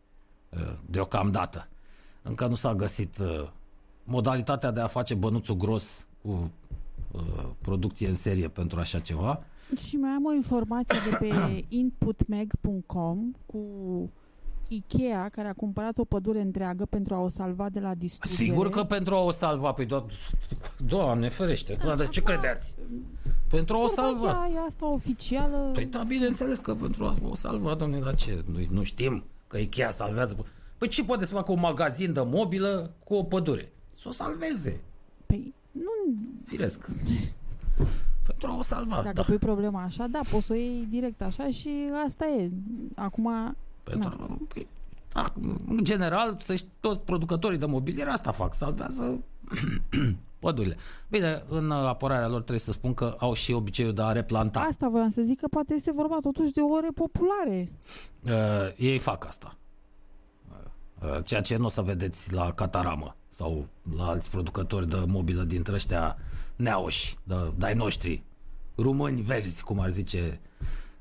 [0.50, 1.68] eh, deocamdată.
[2.22, 3.48] Încă nu s-a găsit eh,
[4.04, 6.52] modalitatea de a face bănuțul gros cu
[7.16, 7.20] eh,
[7.62, 9.44] producție în serie pentru așa ceva.
[9.88, 11.30] Și mai am o informație de pe
[11.82, 13.60] inputmag.com cu
[14.68, 18.44] Ikea care a cumpărat o pădure întreagă pentru a o salva de la distrugere.
[18.44, 20.06] Sigur că pentru a o salva, pe do-
[20.86, 22.76] Doamne ferește, da, de ce credeți?
[23.50, 24.10] Pentru a o salva.
[24.28, 25.70] Informația e asta oficială.
[25.74, 28.44] Păi da, bineînțeles că pentru a o salva, domne, dar ce?
[28.52, 30.46] Nu, nu știm că Ikea salvează.
[30.78, 33.72] Păi ce poate să facă un magazin de mobilă cu o pădure?
[34.02, 34.82] Să o salveze,
[35.26, 35.92] Păi, nu,
[36.46, 36.86] firesc.
[38.26, 39.22] pentru a o salva, dacă da.
[39.22, 41.70] pui problema așa, da, poți să o iei direct așa și
[42.06, 42.52] asta e.
[42.96, 44.68] Acum, Pentru, păi,
[45.14, 45.34] da,
[45.68, 49.24] în general, să știi, toți producătorii de mobilier asta fac, salvează
[50.40, 50.78] pădurile.
[51.10, 54.60] Bine, în apărarea lor trebuie să spun că au și obiceiul de a replanta.
[54.60, 57.72] asta voiam să zic că poate este vorba totuși de o repopulare.
[58.24, 58.32] Uh,
[58.78, 59.56] ei fac asta.
[61.02, 65.44] Uh, ceea ce nu o să vedeți la Cataramă sau la alți producători de mobilă
[65.44, 66.18] dintre ăștia
[66.56, 68.24] neauși, de, de-ai noștri,
[68.76, 70.40] români verzi, cum ar zice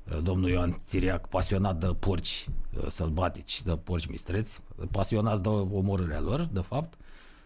[0.09, 4.61] uh, domnul Ioan Țiriac, pasionat de porci uh, sălbatici, de porci mistreți,
[4.91, 6.93] pasionați de omorârea lor, de fapt.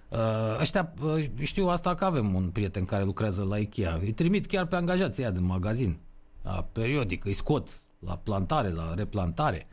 [0.10, 4.00] Uh, ăștia, uh, știu asta că avem un prieten care lucrează la Ikea.
[4.02, 5.98] Îi trimit chiar pe angajații ăia din magazin.
[6.42, 7.70] Da, periodic, îi scot
[8.00, 9.68] la plantare, la replantare.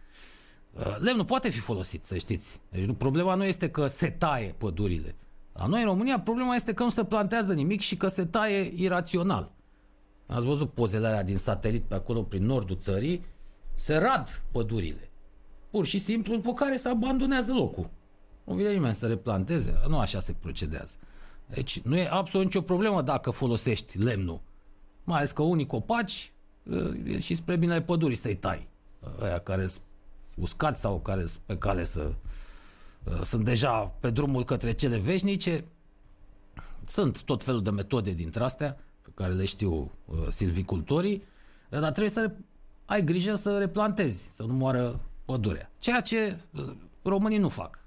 [0.78, 2.60] Uh, Lemnul poate fi folosit, să știți.
[2.68, 5.14] Deci nu, problema nu este că se taie pădurile.
[5.52, 8.72] La noi în România problema este că nu se plantează nimic și că se taie
[8.76, 9.50] irațional.
[10.26, 13.24] Ați văzut pozele alea din satelit pe acolo prin nordul țării?
[13.74, 15.10] Se rad pădurile.
[15.70, 17.90] Pur și simplu, după care se abandonează locul.
[18.44, 19.80] Nu vine nimeni să replanteze.
[19.88, 20.94] Nu așa se procedează.
[21.46, 24.40] Deci nu e absolut nicio problemă dacă folosești lemnul.
[25.04, 26.32] Mai ales că unii copaci
[27.04, 28.68] e și spre binele pădurii să-i tai.
[29.20, 29.82] Aia care sunt
[30.34, 32.12] uscați sau care sunt pe cale să
[33.24, 35.64] sunt deja pe drumul către cele veșnice.
[36.86, 41.22] Sunt tot felul de metode dintre astea pe care le știu uh, silvicultorii,
[41.68, 42.32] dar trebuie să
[42.84, 45.70] ai grijă să replantezi, să nu moară pădurea.
[45.78, 46.72] Ceea ce uh,
[47.02, 47.78] românii nu fac.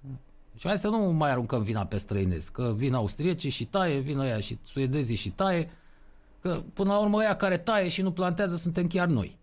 [0.58, 4.18] Și hai să nu mai aruncăm vina pe străinezi, că vin austriecii și taie, vin
[4.18, 5.70] ăia și suedezii și taie,
[6.42, 9.38] că până la urmă ăia care taie și nu plantează suntem chiar noi.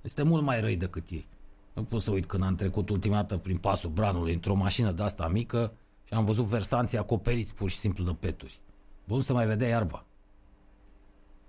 [0.00, 1.26] Este mult mai răi decât ei.
[1.72, 5.02] Nu pot să uit când am trecut ultima dată prin pasul Branului într-o mașină de
[5.02, 5.72] asta mică
[6.04, 8.60] și am văzut versanții acoperiți pur și simplu de peturi.
[9.04, 10.04] Bun să mai vedea iarba.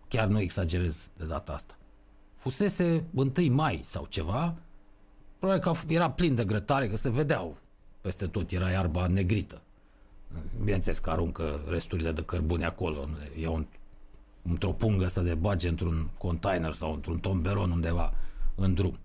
[0.08, 1.76] Chiar nu exagerez de data asta.
[2.36, 4.56] Fusese 1 mai sau ceva,
[5.40, 7.58] probabil că era plin de grătare, că se vedeau
[8.02, 9.62] peste tot, era iarba negrită.
[10.64, 13.08] Bineînțeles că aruncă resturile de cărbune acolo,
[13.40, 13.66] iau un,
[14.42, 18.14] într-o pungă să le bage într-un container sau într-un tomberon undeva
[18.56, 18.98] în drum.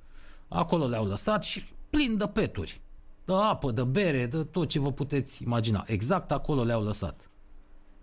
[0.49, 2.80] Acolo le-au lăsat și plin de peturi.
[3.24, 5.84] De apă, de bere, de tot ce vă puteți imagina.
[5.86, 7.30] Exact acolo le-au lăsat.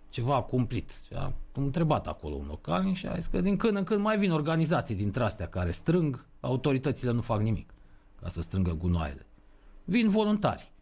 [0.08, 1.00] Ceva cumplit.
[1.06, 4.18] Și am întrebat acolo un localnic și a zis că din când în când mai
[4.18, 7.74] vin organizații dintre astea care strâng, autoritățile nu fac nimic
[8.20, 9.26] ca să strângă gunoaiele.
[9.84, 10.72] Vin voluntari.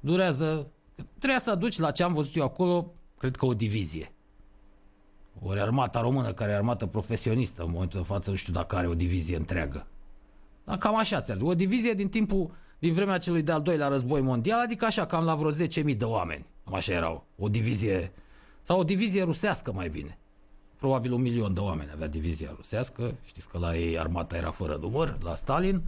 [0.00, 0.70] Durează,
[1.18, 4.12] trebuie să aduci la ce am văzut eu acolo, cred că o divizie.
[5.42, 8.86] Ori armata română, care e armată profesionistă, în momentul de față nu știu dacă are
[8.86, 9.86] o divizie întreagă.
[10.68, 14.60] Dar cam așa ți O divizie din timpul, din vremea celui de-al doilea război mondial,
[14.60, 16.46] adică așa, cam la vreo 10.000 de oameni.
[16.64, 17.26] Cam așa erau.
[17.38, 18.12] O divizie,
[18.62, 20.18] sau o divizie rusească mai bine.
[20.78, 23.14] Probabil un milion de oameni avea divizia rusească.
[23.24, 25.82] Știți că la ei armata era fără număr, la Stalin.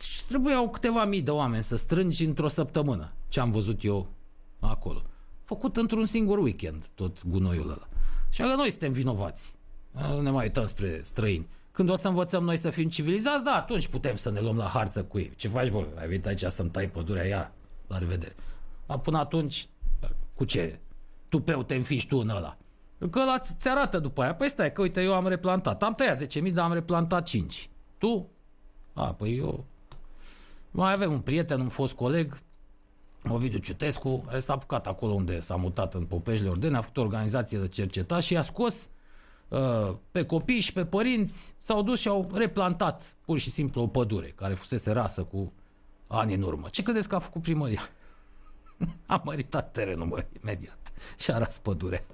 [0.00, 3.12] Și trebuiau câteva mii de oameni să strângi într-o săptămână.
[3.28, 4.06] Ce am văzut eu
[4.60, 5.02] acolo.
[5.44, 7.88] Făcut într-un singur weekend tot gunoiul ăla.
[8.30, 9.54] Și că noi suntem vinovați.
[9.90, 11.48] Nu ne mai uităm spre străini.
[11.78, 14.64] Când o să învățăm noi să fim civilizați, da, atunci putem să ne luăm la
[14.64, 15.32] harță cu ei.
[15.36, 15.86] Ce faci, bă?
[15.98, 17.24] Ai venit aici să-mi tai pădurea?
[17.24, 17.52] Ia,
[17.86, 18.34] la revedere.
[18.86, 19.68] Dar până atunci,
[20.34, 20.80] cu ce?
[21.28, 22.56] Tupeu te înfiși tu în ăla.
[23.10, 24.34] Că ăla ți arată după aia.
[24.34, 25.82] Păi stai, că uite, eu am replantat.
[25.82, 27.70] Am tăiat 10.000, dar am replantat 5.
[27.98, 28.28] Tu?
[28.92, 29.64] A, păi eu...
[30.70, 32.38] Mai avem un prieten, un fost coleg,
[33.28, 37.00] Ovidiu Ciutescu, care s-a apucat acolo unde s-a mutat în Popejle Ordene, a făcut o
[37.00, 38.88] organizație de cercetare și a scos uh,
[40.10, 44.28] pe copii și pe părinți, s-au dus și au replantat pur și simplu o pădure
[44.28, 45.52] care fusese rasă cu
[46.06, 46.68] ani în urmă.
[46.70, 47.80] Ce credeți că a făcut primăria?
[49.06, 50.78] a măritat terenul, mă, imediat.
[51.18, 52.04] Și a ras pădurea.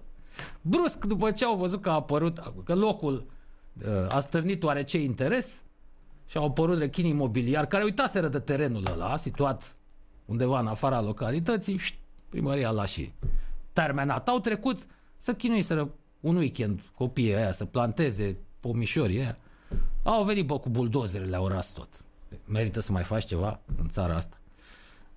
[0.61, 3.27] Brusc, după ce au văzut că a apărut, că locul
[3.87, 5.63] uh, a stârnit oarece interes
[6.27, 9.77] și au apărut rechinii imobiliari care uitaseră de terenul ăla, situat
[10.25, 11.95] undeva în afara localității, și
[12.29, 13.13] primăria l-a și
[13.73, 14.29] terminat.
[14.29, 14.87] Au trecut
[15.19, 15.91] să chinuiseră
[16.25, 19.39] un weekend copiii aia să planteze pomișorii aia.
[20.03, 21.89] Au venit, bă, cu buldozerele, au ras tot.
[22.49, 24.37] Merită să mai faci ceva în țara asta.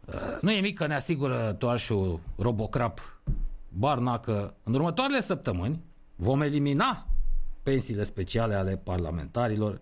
[0.05, 3.21] Uh, nu e mic că ne asigură toarșul Robocrap
[3.69, 5.83] Barna că în următoarele săptămâni
[6.15, 7.07] vom elimina
[7.63, 9.81] pensiile speciale ale parlamentarilor.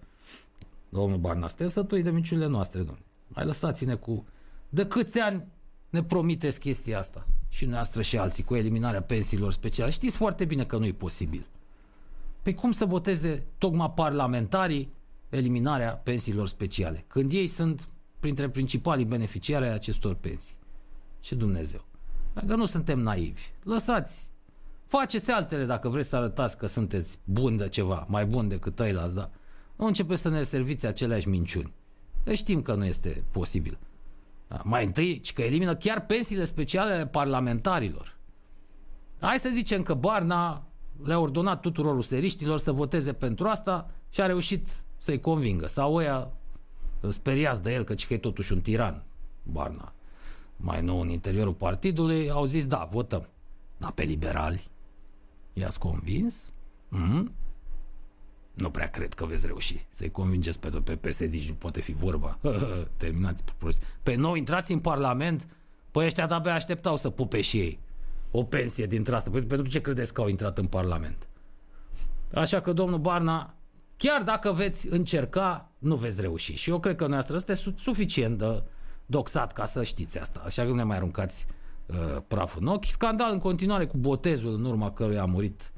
[0.90, 3.06] Domnul Barna, sunteți sătui de minciunile noastre, domnule.
[3.28, 4.26] Mai lăsați-ne cu
[4.70, 5.46] De câți ani
[5.90, 7.26] ne promiteți chestia asta?
[7.56, 9.91] Și noastră și alții cu eliminarea pensiilor speciale.
[9.91, 11.45] Știți foarte bine că nu e posibil.
[12.41, 14.89] Pe cum să voteze tocmai parlamentarii
[15.30, 17.88] eliminarea pensiilor speciale, când ei sunt
[18.20, 20.56] printre principalii beneficiari ai acestor pensii?
[21.20, 21.86] Și Dumnezeu.
[22.47, 23.41] Că nu suntem naivi.
[23.64, 24.32] Lăsați
[24.86, 29.16] Faceți altele dacă vreți să arătați că sunteți buni de ceva, mai bun decât ăilalți,
[29.16, 29.30] da?
[29.76, 31.74] Nu începeți să ne serviți aceleași minciuni.
[32.24, 33.78] Deci știm că nu este posibil.
[34.48, 38.18] Da, mai întâi, ci că elimină chiar pensiile speciale ale parlamentarilor.
[39.20, 40.64] Hai să zicem că Barna
[41.04, 44.68] le-a ordonat tuturor useriștilor să voteze pentru asta și a reușit
[44.98, 45.68] să-i convingă.
[45.68, 46.32] Sau ăia
[47.08, 49.04] speriați de el că, că e totuși un tiran,
[49.43, 49.93] Barna.
[50.58, 53.28] Mai nou în interiorul partidului au zis da, votăm.
[53.78, 54.68] Dar pe liberali
[55.54, 56.54] i-ați convins?
[56.88, 57.32] Mm?
[58.56, 61.93] Nu prea cred că veți reuși să-i convingeți pe, pe PSD și nu poate fi
[61.93, 62.39] vorba.
[62.97, 63.82] Terminați prost.
[64.03, 65.47] Pe nou intrați în Parlament,
[65.91, 67.80] păi ăștia de-abia așteptau să pupe și ei
[68.32, 69.30] o pensie din asta.
[69.30, 71.28] Păi pentru ce credeți că au intrat în Parlament?
[72.34, 73.53] Așa că, domnul Barna,
[73.97, 76.53] chiar dacă veți încerca, nu veți reuși.
[76.53, 78.64] Și eu cred că noastră este suficient de
[79.06, 80.41] doxat ca să știți asta.
[80.45, 81.45] Așa că nu ne mai aruncați
[81.86, 82.86] uh, praful în ochi.
[82.86, 85.72] Scandal în continuare cu botezul în urma căruia a murit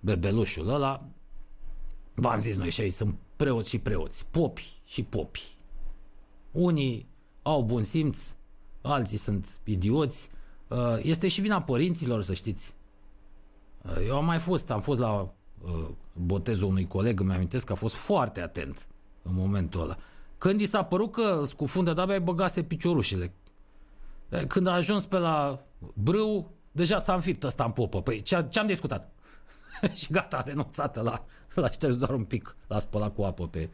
[0.00, 1.04] bebelușul ăla.
[2.20, 5.56] V-am zis noi și aici sunt preoți și preoți, popi și popi.
[6.50, 7.06] Unii
[7.42, 8.34] au bun simț,
[8.80, 10.30] alții sunt idioți.
[10.68, 12.74] Uh, este și vina părinților, să știți.
[13.82, 15.20] Uh, eu am mai fost, am fost la
[15.64, 18.86] uh, botezul unui coleg, îmi amintesc că a fost foarte atent
[19.22, 19.96] în momentul ăla.
[20.38, 23.32] Când i s-a părut că scufundă, de-abia băgase piciorușile.
[24.48, 25.64] Când a ajuns pe la
[25.94, 28.02] brâu, deja s-a înfipt ăsta în popă.
[28.02, 29.12] Păi ce, ce am discutat?
[29.98, 31.24] și gata, a renunțat la,
[31.54, 33.68] la șters doar un pic, l-a spălat cu apă pe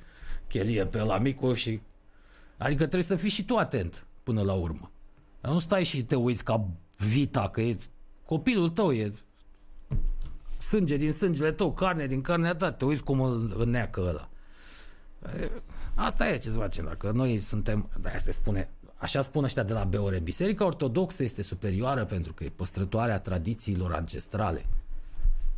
[0.48, 1.80] chelie pe la micu și...
[2.56, 4.90] Adică trebuie să fii și tu atent până la urmă.
[5.40, 7.76] Nu stai și te uiți ca vita, că e
[8.26, 9.12] copilul tău, e
[10.60, 14.28] sânge din sângele tău, carne din carnea ta, te uiți cum îl înneacă ăla.
[15.94, 19.72] Asta e ce să facem, dacă noi suntem, de se spune, așa spun ăștia de
[19.72, 24.64] la Beore, Biserica Ortodoxă este superioară pentru că e păstrătoarea tradițiilor ancestrale.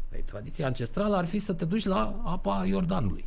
[0.09, 3.25] Păi, tradiția ancestrală ar fi să te duci la apa Iordanului.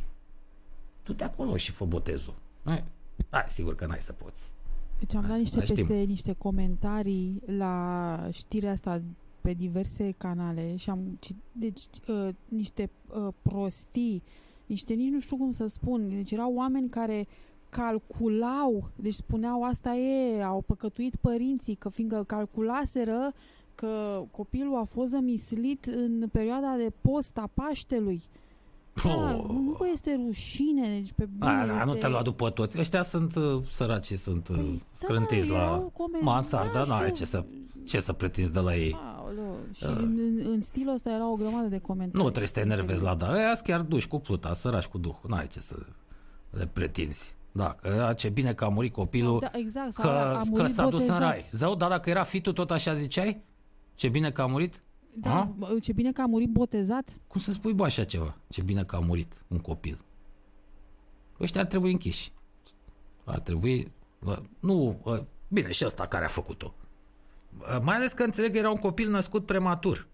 [1.04, 2.34] Du-te acolo și fă botezul.
[2.64, 2.84] Hai,
[3.30, 4.50] hai sigur că n-ai să poți.
[4.98, 5.86] Deci am dat niște Mai știm.
[5.86, 9.02] peste niște comentarii la știrea asta
[9.40, 14.22] pe diverse canale și am cit- deci uh, niște uh, prostii,
[14.66, 17.26] niște nici nu știu cum să spun, deci erau oameni care
[17.68, 23.32] calculau, deci spuneau asta e, au păcătuit părinții, că fiindcă calculaseră
[23.80, 28.22] că copilul a fost zămislit în perioada de post a Paștelui.
[29.04, 29.44] Da, Oh.
[29.48, 32.00] nu vă este rușine, deci pe bune A, a, nu este...
[32.06, 32.78] te lua după toți.
[32.78, 37.04] Ăștia sunt uh, săraci, sunt uh, Păi, scrântiți da, la erau comentarii, mansardă, da, n-are
[37.08, 37.16] știu.
[37.16, 37.44] ce să,
[37.84, 38.96] ce să pretinzi de la ei.
[39.16, 42.22] Aoleu, și în, în, în stilul ăsta era o grămadă de comentarii.
[42.22, 43.32] Nu trebuie să te enervezi la da.
[43.32, 45.30] Ăia chiar duși cu pluta, săraci cu duhul.
[45.30, 45.76] N-ai ce să
[46.50, 47.34] le pretinzi.
[47.52, 50.74] Da, că ce bine că a murit copilul, Da, exact, sau că, a că murit
[50.74, 51.20] s-a dus în botezat.
[51.20, 51.48] rai.
[51.52, 53.40] Zău, dar dacă era fitul tot așa ziceai?
[54.00, 54.82] Ce bine că a murit?
[55.14, 55.44] Da, A?
[55.44, 57.20] bă, ce bine că a murit botezat.
[57.26, 58.36] Cum să spui bă așa ceva?
[58.48, 59.98] Ce bine că a murit un copil.
[61.40, 62.32] Ăștia ar trebui închiși.
[63.24, 63.92] Ar trebui...
[64.20, 65.00] bă, Nu...
[65.02, 66.74] bă, Bine, și ăsta care a făcut-o.
[67.58, 70.06] Bă, Mai ales că înțeleg că era un copil născut prematur.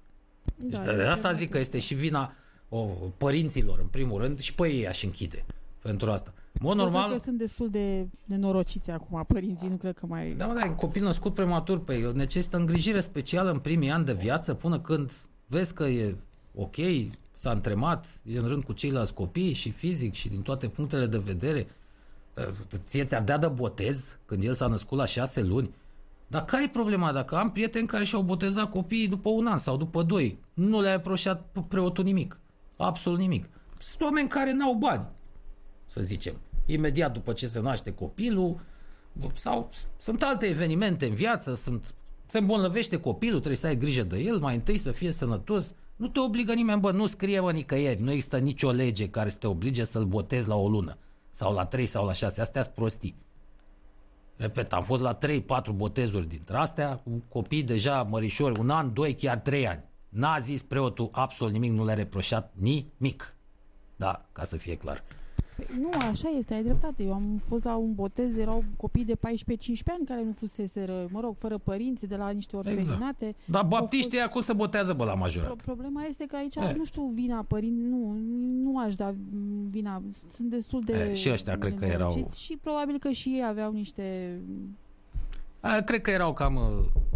[0.57, 2.33] Deci de asta zic că este și vina
[2.69, 2.83] o,
[3.17, 5.45] părinților, în primul rând, și pe ei aș închide
[5.83, 6.35] pentru asta.
[6.59, 7.01] În mod Normal...
[7.01, 10.31] normal, că sunt destul de nenorociți acum părinții, nu cred că mai...
[10.31, 14.05] da, mă, da, e un copil născut prematur, pe necesită îngrijire specială în primii ani
[14.05, 15.13] de viață, până când
[15.47, 16.17] vezi că e
[16.55, 16.77] ok,
[17.33, 21.19] s-a întremat, e în rând cu ceilalți copii și fizic și din toate punctele de
[21.19, 21.67] vedere.
[22.77, 25.75] Ție ți-ar dea de botez când el s-a născut la șase luni.
[26.27, 27.13] Dar care e problema?
[27.13, 30.91] Dacă am prieteni care și-au botezat copiii după un an sau după doi, nu le-a
[30.91, 32.39] reproșat preotul nimic.
[32.77, 33.49] Absolut nimic.
[33.79, 35.07] Sunt oameni care n-au bani,
[35.87, 36.35] să zicem.
[36.67, 38.61] Imediat după ce se naște copilul,
[39.35, 41.95] sau sunt alte evenimente în viață, sunt,
[42.27, 45.75] se îmbolnăvește copilul, trebuie să ai grijă de el, mai întâi să fie sănătos.
[45.97, 49.37] Nu te obligă nimeni, bă, nu scrie bă nicăieri, nu există nicio lege care să
[49.39, 50.99] te oblige să-l botezi la o lună,
[51.31, 53.25] sau la 3 sau la 6, astea sunt prostii.
[54.37, 55.19] Repet, am fost la 3-4
[55.75, 59.85] botezuri dintre astea, cu copii deja mărișori, un an, doi, chiar trei ani.
[60.09, 63.37] N-a zis preotul absolut nimic, nu le-a reproșat nimic.
[63.97, 65.05] Da, ca să fie clar.
[65.57, 67.03] Păi, Nu, așa este, ai dreptate.
[67.03, 69.19] Eu am fost la un botez, erau copii de 14-15
[69.87, 73.35] ani care nu fuseseră, mă rog, fără părinți, de la niște orfelinate.
[73.45, 75.47] Dar Au baptiștii acum se botează, bă, la majorat.
[75.55, 76.75] Pro- Problema este că aici, E.
[76.77, 78.17] nu știu, vina părinți, nu,
[78.63, 80.03] nu aș da mm, vina,
[80.35, 83.45] sunt destul de E, și ăștia cred că erau- nenorociți Și probabil că și ei
[83.45, 84.39] aveau niște...
[85.67, 86.55] A, cred că erau cam...
[86.57, 86.63] uh,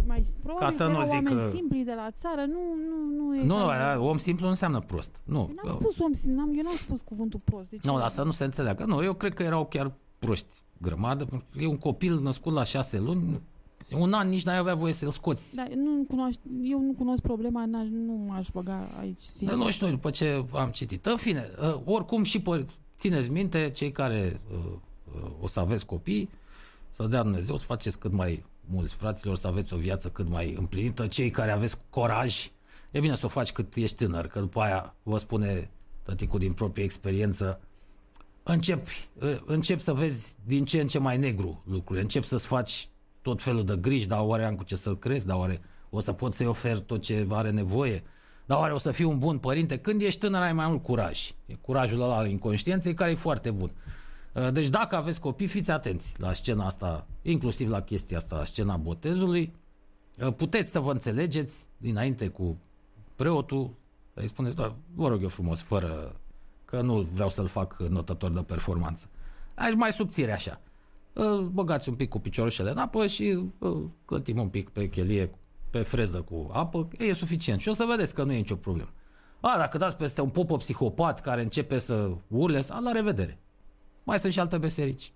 [0.07, 2.59] Mai, probabil Ca să că nu erau zic oameni că- simpli de la țară, nu,
[2.89, 3.69] nu, nu e Nu, nu, cazul.
[3.69, 5.21] aia, om simplu nu înseamnă prost.
[5.23, 7.69] Nu, Eu n-am spus om, simplu, n-am, eu n-am spus cuvântul prost.
[7.69, 8.83] Deci nu, asta nu se înțeleagă.
[8.85, 10.47] Nu, eu cred că erau chiar proști
[10.77, 11.25] grămadă.
[11.25, 13.41] pentru că E un copil născut la șase luni,
[13.99, 15.55] un an nici n-ai avea voie să-l scoți.
[15.55, 19.47] Da, nu cunoaș, eu nu cunosc problema, n-aș, nu m-aș băga aici, sincer.
[19.47, 21.05] Dar nu știu, după ce am citit.
[21.05, 22.65] În fine, uh, oricum și pe,
[22.97, 24.57] țineți minte, cei care uh,
[25.15, 26.29] uh, o să aveți copii,
[26.91, 30.55] să dea Dumnezeu să faceți cât mai mulți fraților, să aveți o viață cât mai
[30.57, 31.07] împlinită.
[31.07, 32.51] Cei care aveți coraj,
[32.91, 35.69] e bine să o faci cât ești tânăr, că după aia vă spune
[36.03, 37.59] tăticul din proprie experiență,
[38.43, 42.89] începi, uh, încep să vezi din ce în ce mai negru lucrurile, încep să-ți faci
[43.21, 46.11] tot felul de griji, dar oare am cu ce să-l crezi, dar oare o să
[46.11, 48.03] pot să-i ofer tot ce are nevoie,
[48.45, 49.77] dar oare o să fiu un bun părinte?
[49.77, 51.31] Când ești tânăr ai mai mult curaj.
[51.45, 53.71] E curajul ăla al inconștienței care e foarte bun.
[54.33, 58.77] Uh, Deci dacă aveți copii, fiți atenți la scena asta, inclusiv la chestia asta, scena
[58.77, 59.53] botezului.
[60.23, 62.57] Uh, Puteți să vă înțelegeți dinainte cu
[63.15, 63.73] preotul,
[64.13, 66.15] îi spuneți, da, vă rog eu frumos, fără
[66.65, 69.09] că nu vreau să-l fac notător de performanță.
[69.55, 70.61] Aș mai subțire așa.
[71.13, 73.27] Îl băgați un pic cu piciorușele în apă și
[73.57, 75.31] îl clătim un pic pe chelie,
[75.69, 77.59] pe freză cu apă, e suficient.
[77.59, 78.89] Și o să vedeți că nu e nicio problemă.
[79.39, 83.40] A, dacă dați peste un popă psihopat care începe să urle, a, la revedere.
[84.03, 85.11] Mai sunt și alte beserici.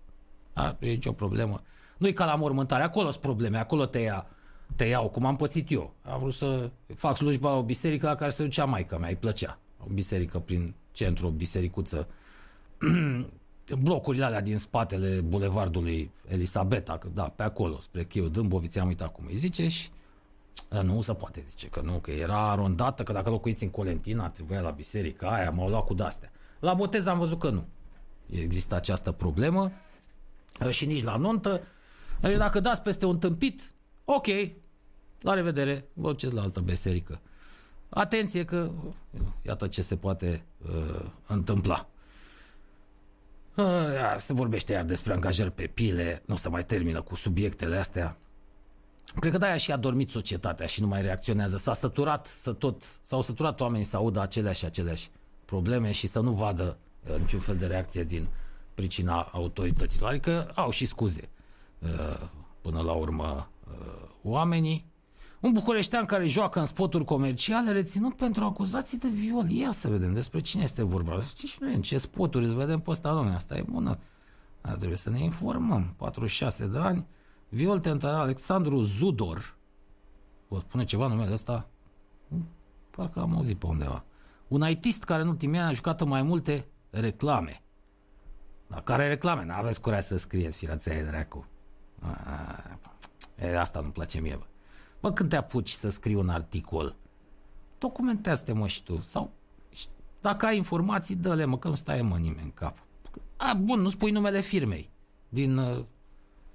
[0.54, 1.62] A, nu e nicio problemă.
[1.98, 4.28] Nu e ca la mormântare, acolo sunt probleme, acolo te ia
[4.76, 5.94] te iau, cum am pățit eu.
[6.02, 9.16] Am vrut să fac slujba la o biserică la care se ducea maica mea, îi
[9.16, 9.60] plăcea.
[9.80, 12.08] O biserică prin centru, o bisericuță.
[13.82, 19.12] Blocurile alea din spatele bulevardului Elisabeta, că da, pe acolo, spre Chiu Dâmboviț, am uitat
[19.12, 19.90] cum îi zice și
[20.70, 24.30] "A, nu se poate, zice că nu, că era arondată, că dacă locuiți în Colentina,
[24.30, 26.32] trebuia la biserica aia, m-au luat cu dastea.
[26.60, 27.66] La botez am văzut că nu.
[28.30, 29.72] Există această problemă
[30.62, 31.62] uh, și nici la nuntă.
[32.22, 33.74] Deci dacă dați peste un tâmpit,
[34.06, 34.28] ok,
[35.22, 37.20] la revedere, vă duceți la altă biserică.
[37.90, 38.72] Atenție că
[39.42, 41.88] iată ce se poate uh, întâmpla.
[43.56, 47.78] Uh, iar se vorbește iar despre angajări pe pile, nu se mai termină cu subiectele
[47.78, 48.18] astea.
[49.20, 51.58] Cred că de-aia și a dormit societatea și nu mai reacționează.
[51.58, 55.10] S-a săturat să tot, s-au săturat oamenii să audă aceleași și aceleași
[55.46, 56.85] probleme și să nu vadă uh,
[57.20, 58.28] niciun fel de reacție din
[58.74, 60.10] pricina autorităților.
[60.10, 61.30] Adică au și scuze
[61.80, 62.28] uh,
[62.62, 64.94] până la urmă uh, oamenii.
[65.40, 69.50] Un bucureștean care joacă în spoturi comerciale reținut pentru acuzații de viol.
[69.50, 71.22] Ia să vedem despre cine este vorba.
[71.22, 73.98] Știi și noi în ce spoturi îl vedem pe ăsta, domnule, asta e bună.
[74.62, 75.94] Dar trebuie să ne informăm.
[75.98, 77.06] 46 de ani,
[77.50, 79.58] viol tentat Alexandru Zudor.
[80.48, 81.68] Vă spune ceva numele ăsta?
[82.28, 82.48] Hmm,
[82.92, 84.04] Parcă am auzit pe undeva.
[84.48, 86.66] Un ITist care în ultimii ani a jucat în mai multe
[87.00, 87.62] reclame.
[88.68, 89.46] La care reclame?
[89.46, 91.48] N-aveți curaj să scrieți, firația de dracu.
[92.02, 92.78] A,
[93.40, 94.46] E, asta nu-mi place mie, bă.
[95.02, 96.96] Bă, când te apuci să scrii un articol,
[97.78, 99.00] documentează-te, mă, și tu.
[99.02, 99.32] Sau,
[99.72, 99.88] și
[100.22, 102.78] dacă ai informații, dă-le, mă, că nu stai, mă, nimeni în cap.
[103.38, 104.90] A, bun, nu spui numele firmei.
[105.30, 105.84] Din uh,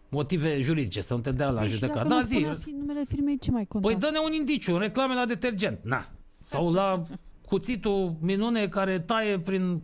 [0.08, 1.96] motive juridice, să nu te dea la Păi și judecat.
[1.96, 2.34] dacă Da, nu zi.
[2.34, 3.88] spunea fi numele firmei, ce mai conta?
[3.88, 5.78] Păi dă-ne un indiciu, în reclame la detergent.
[5.82, 6.04] Na.
[6.44, 7.02] Sau la
[7.46, 9.82] cuțitul minune care taie prin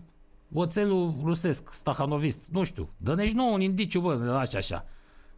[0.52, 2.46] oțelul rusesc, stahanovist.
[2.50, 2.88] Nu știu.
[2.96, 4.86] Dă-ne și nouă un indiciu, bă, ne lași așa.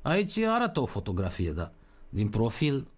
[0.03, 1.73] Aici arată o fotografie, da.
[2.09, 2.89] Din profil,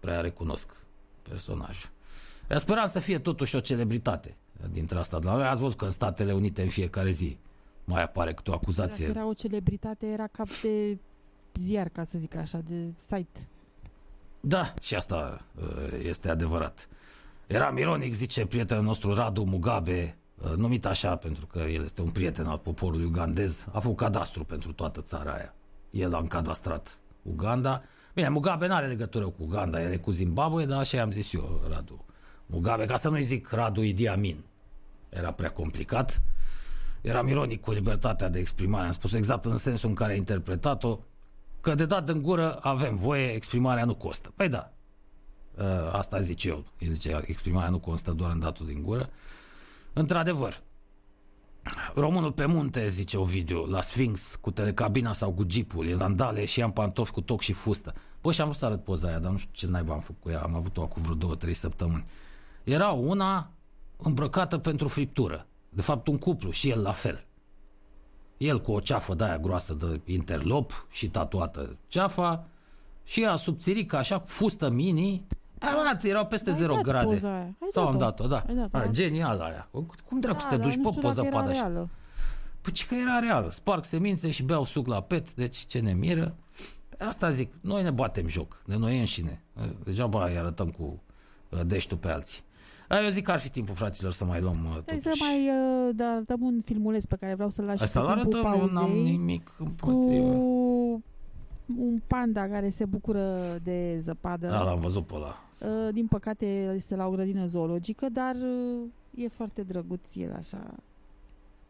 [0.00, 0.76] prea recunosc
[1.22, 1.90] personajul.
[2.50, 4.36] Eu speram să fie totuși o celebritate
[4.72, 5.18] dintre asta.
[5.18, 7.38] Dar ați văzut că în Statele Unite în fiecare zi
[7.84, 9.06] mai apare câte o Dacă acuzație.
[9.06, 10.98] era o celebritate, era cap de
[11.54, 13.48] ziar, ca să zic așa, de site.
[14.40, 16.88] Da, și asta uh, este adevărat.
[17.46, 20.25] Eram ironic, zice prietenul nostru Radu Mugabe, uh,
[20.56, 24.72] numit așa pentru că el este un prieten al poporului ugandez, a făcut cadastru pentru
[24.72, 25.54] toată țara aia.
[25.90, 27.82] El a încadastrat Uganda.
[28.14, 31.32] Bine, Mugabe nu are legătură cu Uganda, el e cu Zimbabwe, dar așa i-am zis
[31.32, 32.04] eu, Radu
[32.46, 34.44] Mugabe, ca să nu-i zic Radu Idi Amin.
[35.08, 36.22] Era prea complicat.
[37.00, 38.86] Eram ironic cu libertatea de exprimare.
[38.86, 40.98] Am spus exact în sensul în care a interpretat-o,
[41.60, 44.32] că de dat în gură avem voie, exprimarea nu costă.
[44.36, 44.70] Păi da,
[45.56, 46.64] Uh, asta zic eu.
[46.78, 49.08] El zice, exprimarea nu constă doar în datul din gură.
[49.98, 50.62] Într-adevăr,
[51.94, 56.62] românul pe munte, zice Ovidiu, la Sphinx, cu telecabina sau cu jeepul, în sandale și
[56.62, 57.94] am pantofi cu toc și fustă.
[58.22, 60.22] Bă, și am vrut să arăt poza aia, dar nu știu ce naiba am făcut
[60.22, 62.06] cu ea, am avut-o acum vreo două, trei săptămâni.
[62.64, 63.50] Era una
[63.96, 65.46] îmbrăcată pentru friptură.
[65.68, 67.26] De fapt, un cuplu și el la fel.
[68.36, 72.46] El cu o ceafă de aia groasă de interlop și tatuată ceafa
[73.04, 75.26] și ea subțirică așa cu fustă mini.
[75.60, 77.04] Arăt, erau peste Ai 0 dat grade.
[77.06, 78.26] poza aia, ai Sau am dat-o.
[78.26, 78.44] dat-o, da.
[78.48, 78.86] Ai dat-o, A, da.
[78.90, 79.68] genial aia.
[80.08, 81.60] Cum dracu să te Da, duci dar pe nu știu poză dacă era pada așa?
[81.60, 81.88] reală.
[82.60, 83.50] Păi ce că era reală.
[83.50, 86.34] Sparg semințe și beau suc la pet, deci ce ne miră.
[86.98, 89.42] Asta zic, noi ne batem joc, de noi înșine.
[89.84, 91.02] Degeaba îi arătăm cu
[91.48, 92.42] uh, deștul pe alții.
[92.90, 95.22] Uh, Eu zic că ar fi timpul, fraților, să mai luăm uh, Hai să totuși.
[95.22, 98.38] mai uh, da, arătăm un filmuleț pe care vreau să-l lași Asta pe îl timpul
[98.46, 100.32] arătăm, eu n-am pauzei nimic cu împotrivă.
[101.78, 104.48] Un panda care se bucură de zăpadă.
[104.48, 105.44] Da, l-am văzut pe ăla.
[105.60, 110.74] Uh, din păcate este la o grădină zoologică, dar uh, e foarte drăguț el așa.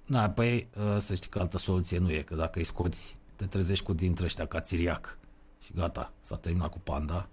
[0.07, 3.45] Da, păi uh, să știi că altă soluție nu e, că dacă îi scoți, te
[3.45, 5.19] trezești cu dintre ăștia ca țiriac.
[5.61, 7.29] Și gata, s-a terminat cu panda.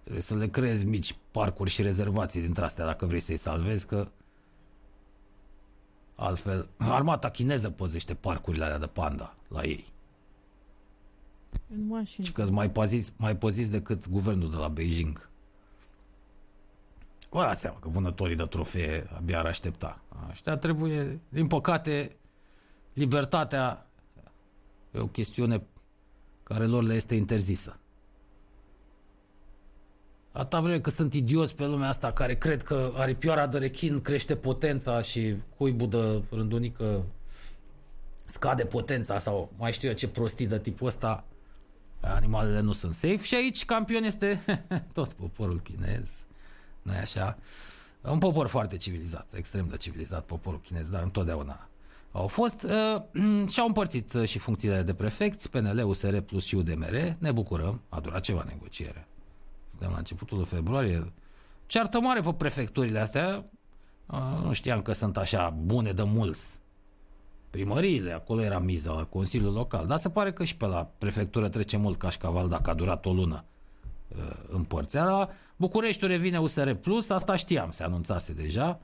[0.00, 4.08] Trebuie să le creezi mici parcuri și rezervații dintre astea dacă vrei să-i salvezi, că
[6.16, 9.92] altfel armata chineză păzește parcurile alea de panda la ei.
[11.74, 12.26] În mașină.
[12.26, 15.28] Și că mai păziți, mai păziți decât guvernul de la Beijing.
[17.28, 20.00] Vă dați seama că vânătorii de trofee abia ar aștepta.
[20.30, 22.16] Ăștia trebuie, din păcate,
[22.92, 23.86] libertatea
[24.90, 25.62] e o chestiune
[26.42, 27.78] care lor le este interzisă.
[30.36, 34.36] Atâta vreme că sunt idioți pe lumea asta care cred că aripioara de rechin crește
[34.36, 37.04] potența și cuibul de rândunică
[38.24, 41.24] scade potența sau mai știu eu ce prostii de tipul ăsta,
[42.00, 44.44] animalele nu sunt safe și aici campion este
[44.92, 46.24] tot poporul chinez,
[46.82, 47.38] nu e așa?
[48.00, 51.68] Un popor foarte civilizat, extrem de civilizat poporul chinez, dar întotdeauna
[52.12, 53.02] au fost uh,
[53.48, 57.14] și-au împărțit uh, și funcțiile de prefecți, PNL, USR plus și UDMR.
[57.18, 59.06] Ne bucurăm, a durat ceva negociere.
[59.76, 61.12] Suntem la începutul lui februarie.
[61.66, 63.44] Ceartă mare pe prefecturile astea.
[64.06, 66.58] Uh, nu știam că sunt așa bune de mulți.
[67.50, 69.86] Primăriile, acolo era miza la Consiliul Local.
[69.86, 73.12] Dar se pare că și pe la prefectură trece mult cașcaval dacă a durat o
[73.12, 73.44] lună
[74.08, 75.28] uh, împărțeala.
[75.56, 78.80] Bucureștiul revine USR Plus, asta știam, se anunțase deja.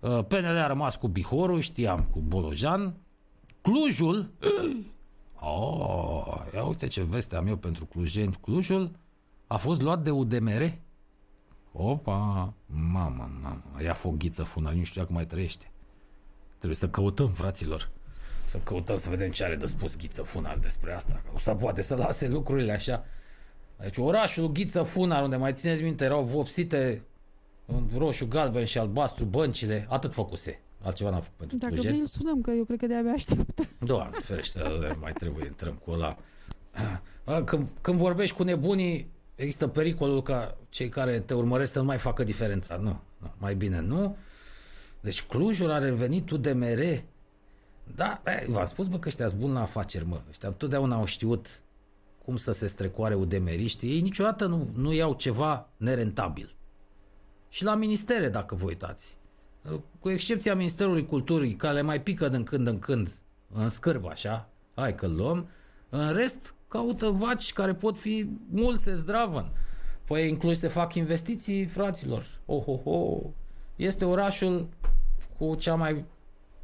[0.00, 2.94] Uh, PNL a rămas cu Bihorul, știam, cu Bolojan.
[3.62, 4.30] Clujul,
[5.40, 8.38] oh, ia uite ce veste am eu pentru clujeni.
[8.40, 8.90] Clujul
[9.52, 10.72] a fost luat de UDMR.
[11.72, 15.70] Opa, mama, mama, ia foghiță funal, nu știu dacă mai trăiește.
[16.56, 17.90] Trebuie să căutăm, fraților.
[18.44, 21.12] Să căutăm să vedem ce are de spus Ghiță Funal despre asta.
[21.12, 23.04] Că nu se poate să lase lucrurile așa.
[23.80, 27.02] Deci orașul Ghiță Funal, unde mai țineți minte, erau vopsite
[27.66, 30.60] în roșu, galben și albastru băncile, atât făcuse.
[30.82, 31.94] Altceva n-a făcut pentru Dacă Clujeni.
[31.94, 33.70] vrei îl sunăm, că eu cred că de-abia aștept.
[33.90, 34.60] Doamne, ferește,
[35.00, 36.16] mai trebuie intrăm cu ăla.
[37.24, 39.10] A, Când, când vorbești cu nebunii,
[39.42, 42.76] există pericolul ca cei care te urmăresc să nu mai facă diferența.
[42.76, 44.16] Nu, nu mai bine nu.
[45.00, 47.04] Deci Clujul a revenit UDMR.
[47.94, 50.20] Da, bă, v-am spus, bă, că ăștia sunt buni la afaceri, mă.
[50.28, 51.62] Ăștia întotdeauna au știut
[52.24, 53.90] cum să se strecoare udemeriștii.
[53.90, 56.54] Ei niciodată nu, nu iau ceva nerentabil.
[57.48, 59.18] Și la ministere, dacă vă uitați.
[60.00, 63.12] Cu excepția Ministerului Culturii, care le mai pică din când în când
[63.52, 65.48] în scârbă, așa, hai că luăm,
[65.88, 69.50] în rest caută vaci care pot fi mulse zdravăn.
[70.04, 72.26] Păi inclus se fac investiții, fraților.
[72.46, 73.20] Oh, oh, oh.
[73.76, 74.68] Este orașul
[75.38, 76.04] cu cea mai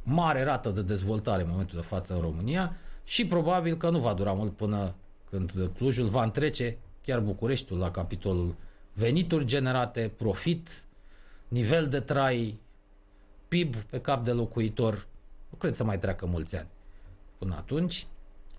[0.03, 4.13] mare rată de dezvoltare în momentul de față în România și probabil că nu va
[4.13, 4.95] dura mult până
[5.29, 8.55] când Clujul va întrece chiar Bucureștiul la capitolul
[8.93, 10.85] venituri generate, profit,
[11.47, 12.59] nivel de trai,
[13.47, 15.07] PIB pe cap de locuitor.
[15.49, 16.67] Nu cred să mai treacă mulți ani
[17.37, 18.07] până atunci.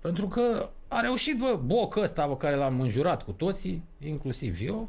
[0.01, 4.89] Pentru că a reușit, bă, boc ăsta pe care l-am înjurat cu toții, inclusiv eu,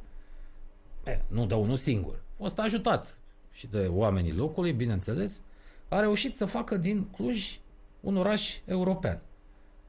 [1.06, 2.14] e, nu de unul singur.
[2.14, 3.18] A fost ajutat
[3.52, 5.42] și de oamenii locului, bineînțeles,
[5.88, 7.60] a reușit să facă din Cluj
[8.00, 9.22] un oraș european.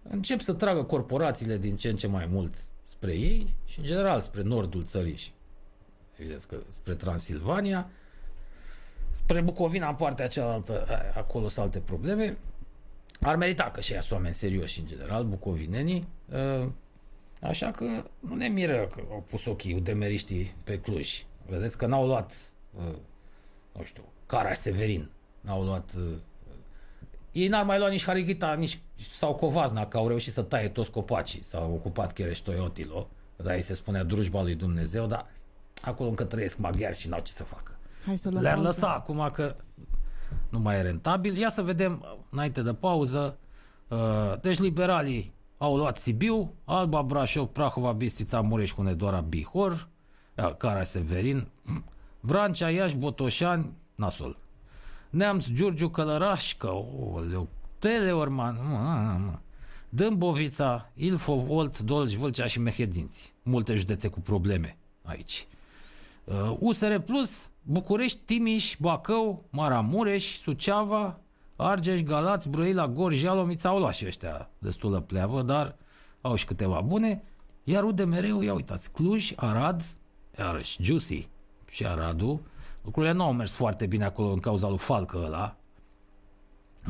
[0.02, 4.20] Încep să tragă corporațiile din ce în ce mai mult spre ei și, în general,
[4.20, 5.32] spre nordul țării și,
[6.16, 7.90] evident, că spre Transilvania,
[9.10, 12.36] spre Bucovina, în partea cealaltă, a, acolo sunt alte probleme.
[13.22, 16.08] Ar merita că și ea sunt oameni serioși, în general, bucovinenii.
[16.60, 16.68] Uh,
[17.40, 17.84] Așa că
[18.20, 21.22] nu ne miră că au pus ochii udemeriștii pe Cluj.
[21.46, 22.94] Vedeți că n-au luat, uh,
[23.72, 25.10] nu știu, Caraș Severin.
[25.40, 25.90] N-au luat...
[25.96, 26.16] uh,
[27.32, 28.80] Ei n-ar mai lua nici Harigita, nici
[29.14, 31.42] sau Covazna, că au reușit să taie toți copacii.
[31.42, 33.08] S-au ocupat Chereș Toiotilo.
[33.36, 35.26] Dar ei se spunea drujba lui Dumnezeu, dar
[35.82, 37.76] acolo încă trăiesc maghiari și n-au ce să facă.
[38.06, 38.68] Hai să luăm Le-ar pauză.
[38.68, 39.56] lăsa acum că
[40.48, 41.36] nu mai e rentabil.
[41.36, 43.38] Ia să vedem, înainte de pauză,
[43.88, 43.98] uh,
[44.40, 49.88] deci liberalii au luat Sibiu, Alba, Brașov, Prahova, Bistrița, Mureș, Hunedoara, Bihor,
[50.36, 51.46] uh, Cara Severin,
[52.20, 54.36] Vrancea, Iași, Botoșani, Nasol.
[55.10, 56.70] Neamț, Giurgiu, Călăraș, că,
[57.12, 57.48] oleu,
[57.78, 59.38] Teleorman, mă, mă, mă.
[59.88, 63.34] Dâmbovița, Ilfov, Olt, Dolj, Vâlcea și Mehedinți.
[63.42, 65.46] Multe județe cu probleme aici.
[66.24, 71.18] Uh, USR Plus, București, Timiș, Bacău, Maramureș, Suceava,
[71.56, 75.76] Argeș, Galați, Brăila, Gorj, Jalomița au luat și ăștia destulă pleavă, dar
[76.20, 77.22] au și câteva bune.
[77.64, 79.82] Iar UDMR-ul, ia uitați, Cluj, Arad,
[80.38, 81.28] iarăși, Juicy
[81.68, 82.40] și Aradul.
[82.84, 85.56] Lucrurile nu au mers foarte bine acolo în cauza lui Falcă ăla.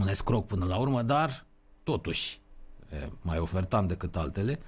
[0.00, 1.46] Un escroc până la urmă, dar
[1.82, 2.40] totuși
[2.92, 4.58] e mai ofertant decât altele.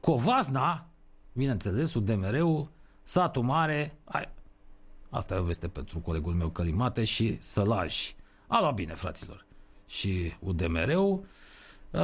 [0.00, 0.86] Covasna,
[1.32, 2.70] bineînțeles, UDMR-ul,
[3.02, 4.28] satul mare, hai,
[5.10, 8.14] asta e o veste pentru colegul meu Călimate și Sălaj.
[8.46, 9.46] A luat bine, fraților.
[9.86, 11.24] Și UDMR-ul,
[11.90, 12.00] uh,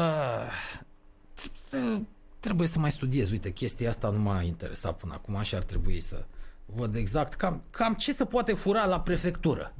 [2.41, 3.31] trebuie să mai studiez.
[3.31, 6.24] Uite, chestia asta nu m-a interesat până acum și ar trebui să
[6.66, 9.74] văd exact cam, cam ce se poate fura la prefectură.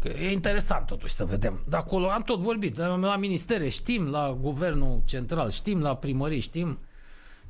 [0.00, 1.60] Că e interesant totuși să vedem.
[1.68, 6.78] De acolo am tot vorbit, la ministere știm, la guvernul central știm, la primării știm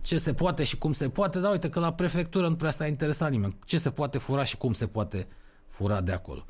[0.07, 2.87] ce se poate și cum se poate, dar uite că la prefectură nu prea s-a
[2.87, 3.59] interesat nimeni.
[3.65, 5.29] Ce se poate fura și cum se poate
[5.69, 6.45] fura de acolo.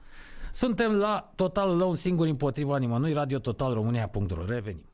[0.53, 4.45] Suntem la Total un singur împotriva nimănui, Radio Total România.ro.
[4.45, 4.85] Revenim.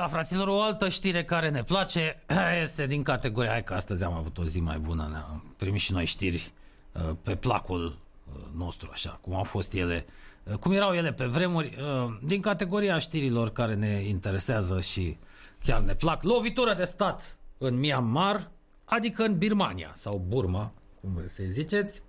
[0.00, 2.22] Da, fraților, o altă știre care ne place
[2.64, 5.92] este din categoria, hai că astăzi am avut o zi mai bună, ne-am primit și
[5.92, 6.52] noi știri
[6.92, 10.06] uh, pe placul uh, nostru, așa, cum au fost ele,
[10.42, 11.76] uh, cum erau ele pe vremuri,
[12.22, 15.16] din categoria știrilor care ne interesează și
[15.64, 16.22] chiar ne plac.
[16.22, 18.50] Lovitură de stat în Myanmar,
[18.84, 22.02] adică în Birmania sau Burma, cum vreți să ziceți,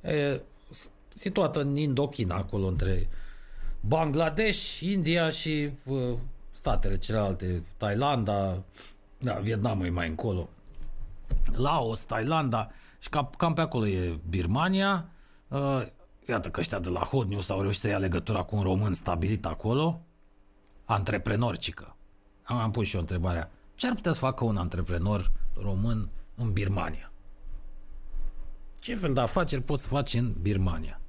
[0.00, 0.40] e,
[1.16, 3.08] situată în Indochina, acolo între
[3.80, 6.14] Bangladesh, India și uh,
[6.64, 8.62] statele celelalte, Thailanda,
[9.18, 10.48] da, Vietnamul e mai încolo,
[11.52, 15.08] Laos, Thailanda și cam, cam pe acolo e Birmania.
[15.48, 15.82] Uh,
[16.28, 18.94] iată că ăștia de la Hot News au reușit să ia legătura cu un român
[18.94, 20.00] stabilit acolo,
[20.84, 21.96] antreprenor cică.
[22.42, 23.50] Am, am pus și o întrebare.
[23.74, 25.32] Ce ar putea să facă un antreprenor
[25.62, 27.12] român în Birmania?
[28.78, 31.00] Ce fel de afaceri poți să faci în Birmania?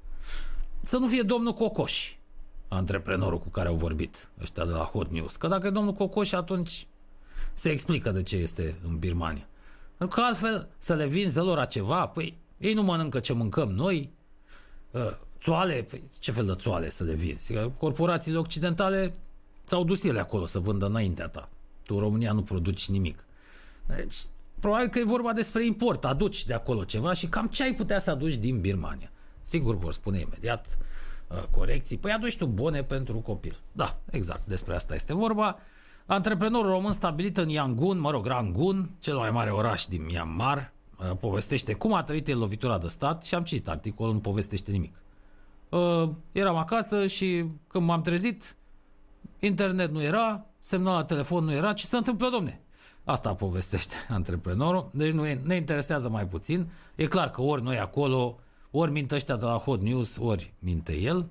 [0.80, 2.16] Să nu fie domnul Cocoș,
[2.76, 5.36] antreprenorul cu care au vorbit ăștia de la Hot News.
[5.36, 6.86] Că dacă e domnul Cocoș, atunci
[7.54, 9.48] se explică de ce este în Birmania.
[9.96, 14.10] Pentru că altfel să le vinzi lor ceva, păi ei nu mănâncă ce mâncăm noi,
[14.94, 17.54] ă, țoale, păi ce fel de țoale să le vinzi?
[17.78, 19.14] Corporațiile occidentale
[19.64, 21.48] s-au dus ele acolo să vândă înaintea ta.
[21.84, 23.24] Tu în România nu produci nimic.
[23.86, 24.14] Deci,
[24.60, 26.04] probabil că e vorba despre import.
[26.04, 29.10] Aduci de acolo ceva și cam ce ai putea să aduci din Birmania?
[29.42, 30.86] Sigur vor spune imediat uh,
[31.50, 31.96] corecții.
[31.96, 33.56] Păi aduci tu bune pentru copil.
[33.72, 35.58] Da, exact, despre asta este vorba.
[36.06, 41.16] Antreprenorul român stabilit în Yangon, mă rog, Rangoon, cel mai mare oraș din Myanmar, uh,
[41.20, 44.94] povestește cum a trăit el lovitura de stat și am citit articolul, nu povestește nimic.
[45.68, 48.56] Uh, eram acasă și când m-am trezit,
[49.38, 52.60] internet nu era, semnal la telefon nu era, ce se întâmplă, domne?
[53.04, 56.68] Asta povestește antreprenorul, deci nu e, ne interesează mai puțin.
[56.94, 58.38] E clar că ori noi acolo,
[58.78, 61.28] ori minte ăștia de la Hot News, ori minte el.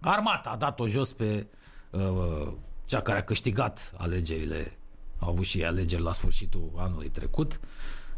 [0.00, 1.46] Armata a dat-o jos pe
[1.90, 2.52] uh,
[2.84, 4.78] cea care a câștigat alegerile.
[5.18, 7.60] Au avut și alegeri la sfârșitul anului trecut.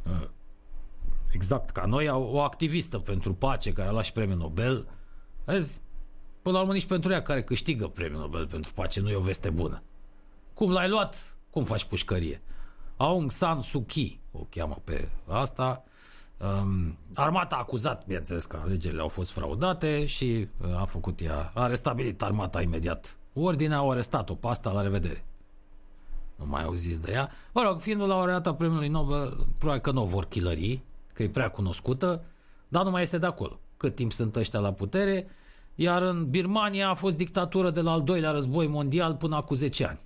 [0.02, 0.28] Uh,
[1.32, 4.88] exact ca noi, o activistă pentru pace care a luat și premiul Nobel.
[5.44, 5.80] Vezi,
[6.42, 9.20] până la urmă nici pentru ea care câștigă premiul Nobel pentru pace nu e o
[9.20, 9.82] veste bună.
[10.54, 11.36] Cum l-ai luat?
[11.50, 12.42] Cum faci pușcărie?
[12.96, 15.84] Aung San Suu Kyi o cheamă pe asta.
[16.40, 21.50] Um, armata a acuzat, bineînțeles, că alegerile au fost fraudate și uh, a făcut ea,
[21.54, 23.16] a restabilit armata imediat.
[23.34, 25.24] Ordinea au arestat-o pe asta, la revedere.
[26.36, 27.30] Nu mai auziți de ea.
[27.52, 31.50] Mă rog, fiind laureata premiului Nobel, probabil că nu o vor chilări, că e prea
[31.50, 32.22] cunoscută,
[32.68, 33.60] dar nu mai este de acolo.
[33.76, 35.26] Cât timp sunt ăștia la putere,
[35.74, 39.84] iar în Birmania a fost dictatură de la al doilea război mondial până acum 10
[39.84, 40.00] ani.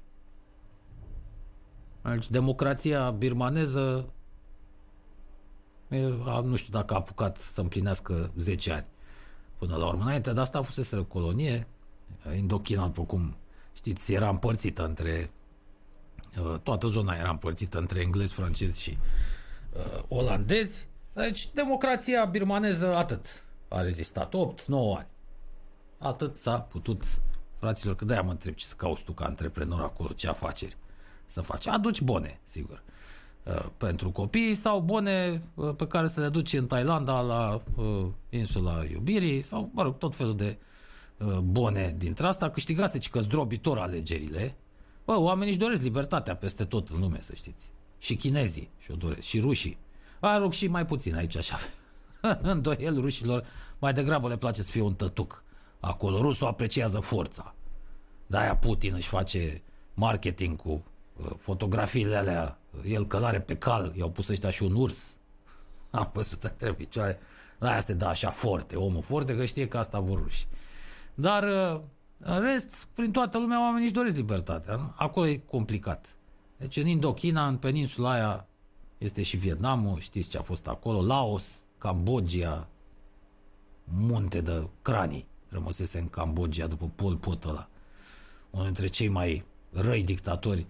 [2.14, 4.08] Deci democrația birmaneză
[6.44, 8.86] nu știu dacă a apucat să împlinească 10 ani
[9.58, 10.02] până la urmă.
[10.02, 11.66] Înainte de asta a fusese o colonie.
[12.36, 13.36] Indochina, după cum
[13.72, 15.30] știți, era împărțită între
[16.62, 18.98] toată zona era împărțită între englezi, francezi și
[19.72, 20.86] uh, olandezi.
[21.12, 24.34] Deci democrația birmaneză atât a rezistat, 8-9
[24.96, 25.06] ani.
[25.98, 27.04] Atât s-a putut,
[27.58, 30.76] fraților, că de-aia mă întreb ce să cauți tu ca antreprenor acolo, ce afaceri
[31.26, 31.66] să faci.
[31.66, 32.94] Aduci bone, sigur, uh,
[33.76, 38.84] pentru copii sau bone uh, pe care să le duci în Thailanda la uh, insula
[38.90, 40.58] Iubirii sau, mă rog, tot felul de
[41.42, 42.50] bone dintre asta.
[42.50, 44.56] Câștigase ci că zdrobitor alegerile.
[45.04, 47.70] Bă, oamenii își doresc libertatea peste tot în lume, să știți.
[47.98, 49.78] Și chinezii și-o doresc, și rușii.
[50.20, 51.58] A, rog, și mai puțin aici, așa.
[52.42, 53.44] Îndoiel rușilor,
[53.78, 55.44] mai degrabă le place să fie un tătuc.
[55.80, 57.54] Acolo rusul apreciază forța.
[58.26, 59.62] De-aia Putin își face
[59.94, 60.84] marketing cu
[61.36, 65.16] fotografiile alea, el călare pe cal, i-au pus ăștia și un urs.
[65.90, 67.18] Am văzut între picioare.
[67.58, 70.46] La aia se dă așa forte, omul forte, că știe că asta vor ruși.
[71.14, 71.80] Dar uh,
[72.18, 74.74] în rest, prin toată lumea oamenii își doresc libertatea.
[74.74, 74.92] Nu?
[74.96, 76.16] Acolo e complicat.
[76.56, 78.46] Deci în Indochina, în peninsula aia,
[78.98, 82.68] este și Vietnamul, știți ce a fost acolo, Laos, Cambodgia,
[83.84, 87.68] munte de cranii rămăsese în Cambodgia după Pol Pot ăla.
[88.50, 90.66] Unul dintre cei mai răi dictatori Uh,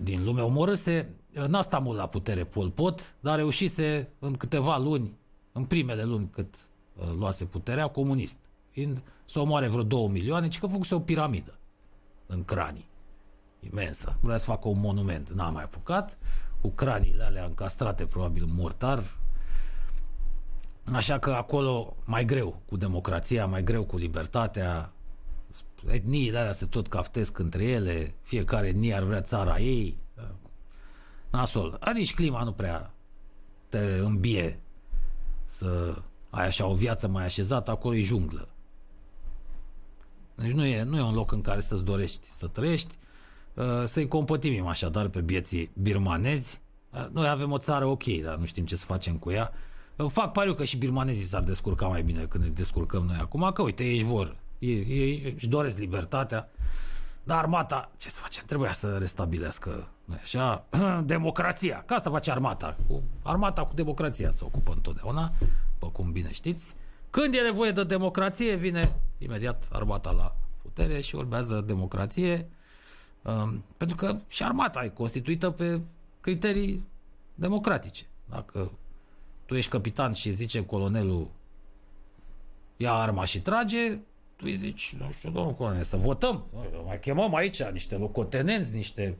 [0.00, 0.42] din lume.
[0.42, 5.16] Omorâse, uh, n-a stat mult la putere Pol Pot, dar reușise în câteva luni,
[5.52, 6.54] în primele luni cât
[6.96, 8.36] uh, luase puterea, comunist.
[8.70, 11.58] Fiind să omoare vreo două milioane, ci că făcuse o piramidă
[12.26, 12.90] în cranii.
[13.60, 14.16] Imensă.
[14.20, 15.30] Vrea să facă un monument.
[15.30, 16.18] N-a mai apucat.
[16.60, 19.02] Cu craniile alea încastrate, probabil mortar.
[20.92, 24.92] Așa că acolo mai greu cu democrația, mai greu cu libertatea,
[25.90, 29.96] etniile alea se tot caftesc între ele, fiecare etnie ar vrea țara ei.
[31.30, 31.76] Nasol.
[31.80, 32.94] A, nici clima nu prea
[33.68, 34.60] te îmbie
[35.44, 38.48] să ai așa o viață mai așezată, acolo e junglă.
[40.34, 42.96] Deci nu e, nu e un loc în care să-ți dorești să trăiești.
[43.54, 46.60] uh, să-i compătimim așadar pe bieții birmanezi.
[46.90, 49.52] Uh, Noi avem o țară ok, dar nu știm ce să facem cu ea.
[49.96, 53.50] Uh, Fac pariu că și birmanezii s-ar descurca mai bine când ne descurcăm noi acum,
[53.54, 56.50] că uite, ei își vor, ei, ei își doresc libertatea,
[57.22, 60.64] dar armata, ce să facem, trebuia să restabilească, nu așa,
[61.04, 65.32] democrația, că asta face armata, cu, armata cu democrația se ocupă întotdeauna,
[65.72, 66.74] după cum bine știți.
[67.10, 72.48] Când e nevoie de democrație, vine imediat armata la putere și urmează democrație,
[73.22, 75.80] um, pentru că și armata e constituită pe
[76.20, 76.86] criterii
[77.34, 78.04] democratice.
[78.24, 78.70] Dacă
[79.46, 81.30] tu ești capitan și zice colonelul
[82.76, 83.98] ia arma și trage,
[84.42, 86.44] tu îi zici, nu știu, domnul colonel, să votăm.
[86.86, 89.16] Mai chemăm aici niște locotenenți, niște...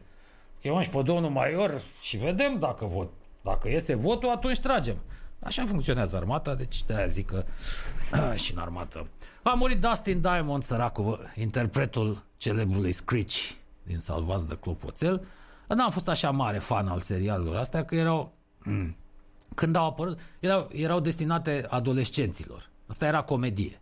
[0.61, 3.11] Chemăm și pe domnul major și vedem dacă vot.
[3.43, 4.97] Dacă iese votul, atunci tragem.
[5.41, 7.45] Așa funcționează armata, deci de-aia zic că
[8.43, 9.07] și în armată.
[9.43, 13.51] A murit Dustin Diamond, săracul, interpretul celebrului Screech
[13.83, 15.27] din Salvați de Clopoțel.
[15.69, 18.33] N-am fost așa mare fan al serialelor astea, că erau...
[18.59, 18.97] mm,
[19.55, 22.71] Când au apărut, erau, erau destinate adolescenților.
[22.87, 23.82] Asta era comedie.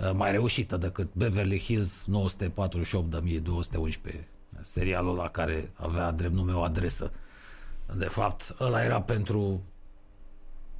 [0.00, 2.12] Uh, Mai reușită decât Beverly Hills 948.211,
[4.60, 7.12] serialul la care avea drept nume o adresă.
[7.96, 9.62] De fapt, ăla era pentru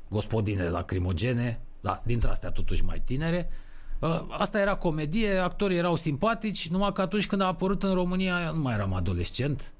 [0.09, 3.51] gospodine lacrimogene, da, dintre astea totuși mai tinere.
[3.99, 8.51] Uh, Asta era comedie, actorii erau simpatici, numai că atunci când a apărut în România
[8.51, 9.73] nu mai eram adolescent.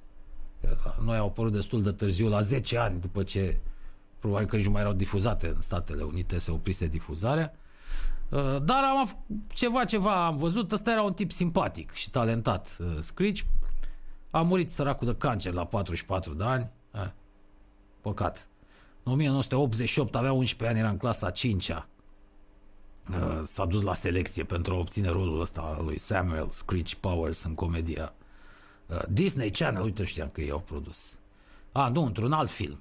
[1.05, 3.61] Noi au apărut destul de târziu, la 10 ani după ce
[4.19, 7.53] probabil că nici nu mai erau difuzate în Statele Unite, se oprise difuzarea.
[7.55, 7.59] Uh,
[8.63, 9.17] Dar am af-
[9.55, 13.41] ceva, ceva am văzut, ăsta era un tip simpatic și talentat, uh, Screech.
[14.31, 16.71] A murit săracul de cancer la 44 de ani.
[16.95, 17.07] Eh,
[18.01, 18.49] Păcat.
[19.03, 21.87] În 1988 avea 11 ani, era în clasa 5-a.
[23.11, 27.43] Uh, S-a dus la selecție pentru a obține rolul ăsta al lui Samuel Screech Powers
[27.43, 28.13] în comedia
[28.87, 31.19] uh, Disney Channel, uite știam că ei au produs.
[31.73, 32.79] A, nu, într-un alt film.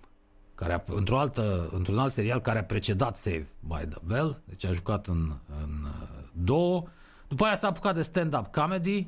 [0.60, 4.66] Care a, într-o altă, într-un alt serial care a precedat Save by the Bell, deci
[4.66, 6.84] a jucat în, în uh, două.
[7.28, 9.08] După aia s-a apucat de stand-up comedy.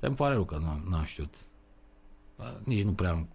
[0.00, 1.34] Îmi pare rău că nu, nu am știut.
[2.36, 3.28] Uh, Nici nu prea am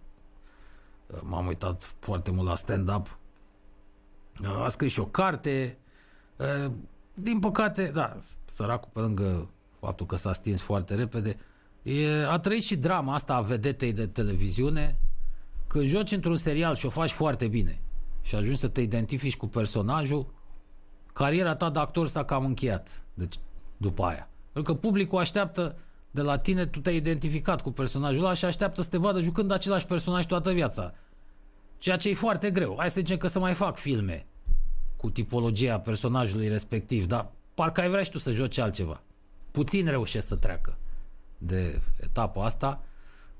[1.22, 3.18] m-am uitat foarte mult la stand-up.
[4.42, 5.78] Uh, A scris și o carte.
[6.36, 6.72] Uh,
[7.14, 9.48] Din păcate, da, săracul pe lângă
[9.80, 11.36] faptul că s-a stins foarte repede,
[11.82, 14.98] e, a trăit și drama asta a vedetei de televiziune.
[15.68, 17.80] Când joci într-un serial și o faci foarte bine
[18.22, 20.26] și ajungi să te identifici cu personajul,
[21.12, 23.34] cariera ta de actor s-a cam încheiat deci,
[23.76, 24.28] după aia.
[24.52, 25.76] Pentru că publicul așteaptă
[26.10, 29.50] de la tine, tu te-ai identificat cu personajul ăla și așteaptă să te vadă jucând
[29.50, 30.94] același personaj toată viața.
[31.78, 32.74] Ceea ce e foarte greu.
[32.78, 34.26] Hai să zicem că să mai fac filme
[34.96, 39.02] cu tipologia personajului respectiv, dar parcă ai vrea și tu să joci altceva.
[39.50, 40.76] Puțin reușesc să treacă
[41.38, 42.82] de etapa asta.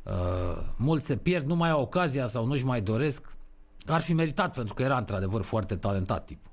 [0.08, 3.36] Uh, mulți se pierd, nu mai au ocazia sau nu-și mai doresc.
[3.86, 6.50] Ar fi meritat pentru că era într-adevăr foarte talentat tipul.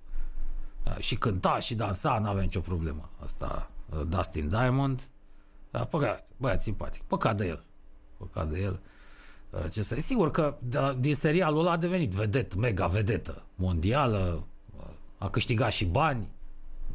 [0.86, 3.10] Uh, și cânta și dansa, n-avea nicio problemă.
[3.24, 5.02] Asta uh, Dustin Diamond.
[5.72, 7.02] Da, păcat, băiat simpatic.
[7.02, 7.64] Păcat de el.
[8.18, 8.80] Păcat de el.
[9.50, 9.96] Uh, Ce să...
[10.00, 14.84] Sigur că da, din serialul ăla a devenit vedet, mega vedetă mondială, uh,
[15.18, 16.28] a câștigat și bani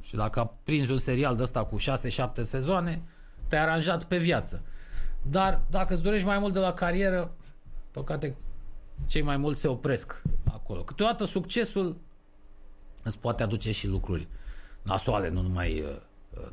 [0.00, 1.82] și dacă a prins un serial de ăsta cu 6-7
[2.42, 3.02] sezoane,
[3.48, 4.62] te-ai aranjat pe viață.
[5.22, 7.30] Dar dacă îți dorești mai mult de la carieră,
[7.90, 8.36] păcate
[9.06, 10.22] cei mai mulți se opresc
[10.52, 10.82] acolo.
[10.82, 11.96] Câteodată succesul
[13.02, 14.28] îți poate aduce și lucruri
[14.82, 15.96] nasoale, nu numai, uh,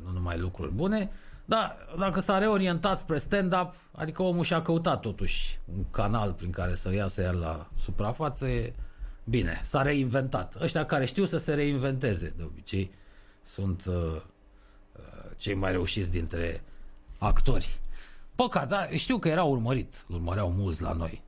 [0.04, 1.10] nu numai lucruri bune,
[1.44, 6.74] dar dacă s-a reorientat spre stand-up, adică omul și-a căutat totuși un canal prin care
[6.74, 8.74] să iasă iar la suprafață, e
[9.24, 10.60] bine, s-a reinventat.
[10.60, 12.90] Ăștia care știu să se reinventeze, de obicei,
[13.42, 16.62] sunt uh, uh, cei mai reușiți dintre
[17.18, 17.78] actori.
[18.42, 21.22] Păcat, da, știu că era urmărit, îl urmăreau mulți la noi.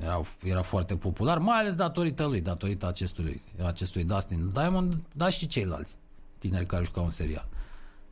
[0.00, 5.46] Era, era foarte popular, mai ales datorită lui, datorită acestui, acestui Dustin Diamond, dar și
[5.46, 5.96] ceilalți
[6.38, 7.48] tineri care jucau în serial.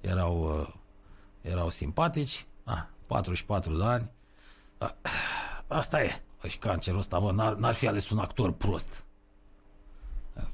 [0.00, 0.74] Erau, uh,
[1.40, 4.10] erau simpatici, ah, 44 de ani.
[4.78, 4.90] Ah,
[5.66, 6.22] asta e.
[6.48, 9.04] Și cancerul ăsta, bă, n-ar, n-ar fi ales un actor prost.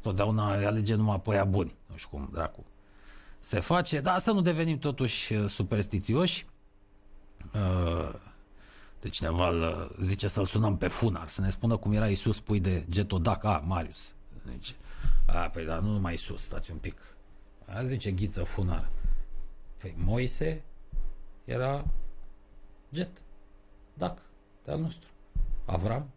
[0.01, 1.75] Totdeauna îi alege numai pe aia buni.
[1.87, 2.65] Nu știu cum, dracu.
[3.41, 6.47] Se face, dar să nu devenim totuși uh, superstițioși.
[7.55, 8.15] Uh,
[9.01, 12.61] de cineva îl, zice să-l sunăm pe funar, să ne spună cum era Isus pui
[12.61, 13.45] de Getodac.
[13.45, 14.15] A, Marius.
[14.53, 14.75] Zice,
[15.27, 16.99] a, păi dar nu numai Isus, stați un pic.
[17.67, 18.89] A, zice Ghiță funar.
[19.77, 20.63] Păi Moise
[21.45, 21.85] era
[22.93, 23.23] Get.
[23.95, 24.23] Dac,
[24.65, 25.09] de-al nostru.
[25.65, 26.11] Avram,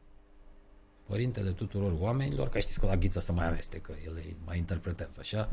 [1.08, 5.18] părintele tuturor oamenilor, că știți că la Ghiță să mai amestecă, el îi mai interpretează
[5.20, 5.50] așa,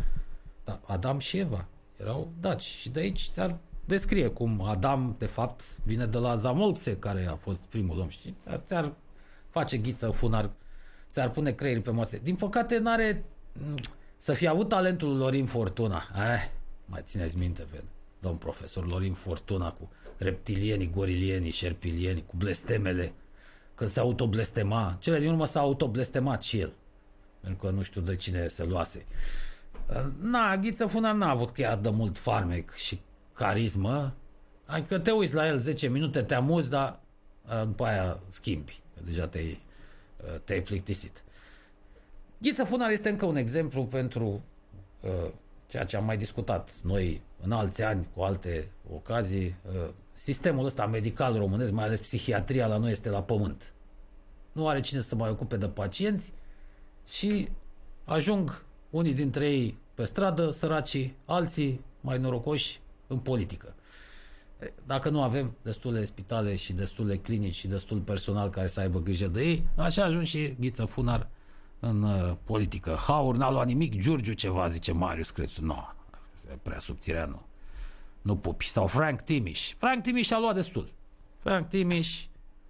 [0.65, 5.63] dar Adam și Eva erau daci și de aici ar descrie cum Adam, de fapt,
[5.85, 8.09] vine de la Zamolxe, care a fost primul om.
[8.09, 8.93] Și ți-ar, ți-ar
[9.51, 10.51] face ghiță funar,
[11.11, 12.21] ți-ar pune creierii pe moțe.
[12.23, 13.25] Din păcate, n-are
[14.17, 16.03] să fi avut talentul Lorin Fortuna.
[16.15, 16.51] Eh,
[16.87, 17.85] mai țineți minte, ved,
[18.21, 23.13] domn profesor Lorin Fortuna cu reptilienii, gorilienii, șerpilienii, cu blestemele,
[23.75, 24.97] când se autoblestema.
[25.01, 26.73] Cele din urmă s-a autoblestemat și el.
[27.41, 29.07] Pentru că nu știu de cine se luase.
[30.21, 33.01] Na, Ghiță Funar n-a avut chiar de mult farmec și
[33.39, 34.15] carismă.
[34.67, 37.01] Adică te uiți la el 10 minute, te amuzi, dar
[37.45, 38.81] a, după aia schimbi.
[38.95, 39.61] Că deja te-ai,
[40.35, 41.25] a, te-ai plictisit.
[42.39, 44.43] Ghiță Funar este încă un exemplu pentru
[45.05, 45.33] a,
[45.67, 49.57] ceea ce am mai discutat noi în alți ani, cu alte ocazii.
[49.67, 53.73] A, sistemul ăsta medical românesc, mai ales psihiatria la noi, este la pământ.
[54.53, 56.33] Nu are cine să mai ocupe de pacienți
[57.07, 57.49] și
[58.05, 63.75] ajung unii dintre ei pe stradă, săracii, alții mai norocoși în politică.
[64.87, 69.27] Dacă nu avem destule spitale și destule clinici și destul personal care să aibă grijă
[69.27, 71.29] de ei, așa ajung și Ghiță Funar
[71.81, 72.99] în uh, politică.
[73.07, 75.61] Haur n-a luat nimic, Giurgiu ceva, zice Marius Crețu.
[75.61, 75.87] Nu, no,
[76.63, 77.43] prea subțirea nu.
[78.23, 78.69] Nu pupi.
[78.69, 79.75] Sau Frank Timiș.
[79.75, 80.89] Frank Timiș a luat destul.
[81.39, 82.25] Frank Timiș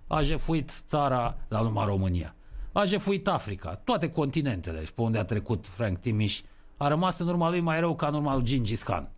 [0.06, 2.34] a jefuit țara, la numai România.
[2.72, 6.40] A jefuit Africa, toate continentele și pe unde a trecut Frank Timiș
[6.76, 9.10] a rămas în urma lui mai rău ca în urma lui Gingis Khan.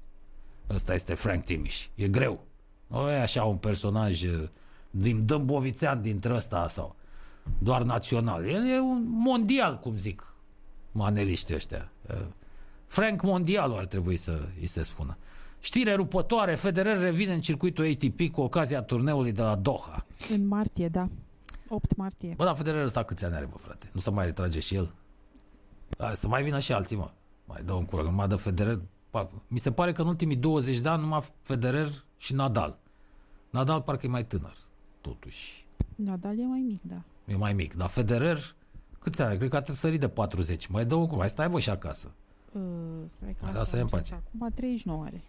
[0.75, 1.89] Ăsta este Frank Timiș.
[1.95, 2.45] E greu.
[2.87, 4.49] Nu e așa un personaj uh,
[4.91, 6.97] din Dâmbovițean dintre ăsta sau
[7.59, 8.49] doar național.
[8.49, 10.31] El e un mondial, cum zic
[10.93, 11.91] maneliștii ăștia.
[12.11, 12.17] Uh,
[12.87, 15.17] Frank Mondial ar trebui să îi se spună.
[15.61, 20.07] Știre rupătoare, Federer revine în circuitul ATP cu ocazia turneului de la Doha.
[20.31, 21.09] În martie, da.
[21.69, 22.35] 8 martie.
[22.37, 23.91] Bă, dar Federer ăsta câți ani are, bă, frate?
[23.93, 24.95] Nu se mai retrage și el?
[25.99, 27.11] Hai, să mai vină și alții, mă.
[27.45, 28.81] Mai dă un cură, numai de Federer.
[29.47, 32.79] Mi se pare că în ultimii 20 de ani numai Federer și Nadal.
[33.51, 34.57] Nadal parcă e mai tânăr,
[35.01, 35.67] totuși.
[35.95, 37.03] Nadal e mai mic, da.
[37.33, 38.55] E mai mic, dar Federer
[38.99, 39.39] câți ani?
[39.39, 40.67] Cred că a sărit de 40.
[40.67, 42.11] Mai dă un cură, mai stai bă și acasă.
[42.53, 42.61] Uh,
[43.17, 44.15] stai că Mai lasă-i în pace.
[44.15, 45.23] Acum 39 are.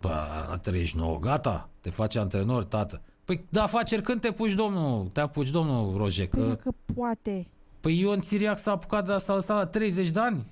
[0.00, 0.08] Bă,
[0.48, 3.02] la 39, gata, te face antrenor, tată.
[3.24, 6.46] Păi, da, afaceri când te puși, domnul, te apuci, domnul Roje, Păi că...
[6.46, 7.46] dacă poate.
[7.80, 10.50] Păi Ion Țiriac s-a apucat de asta, asta la 30 de ani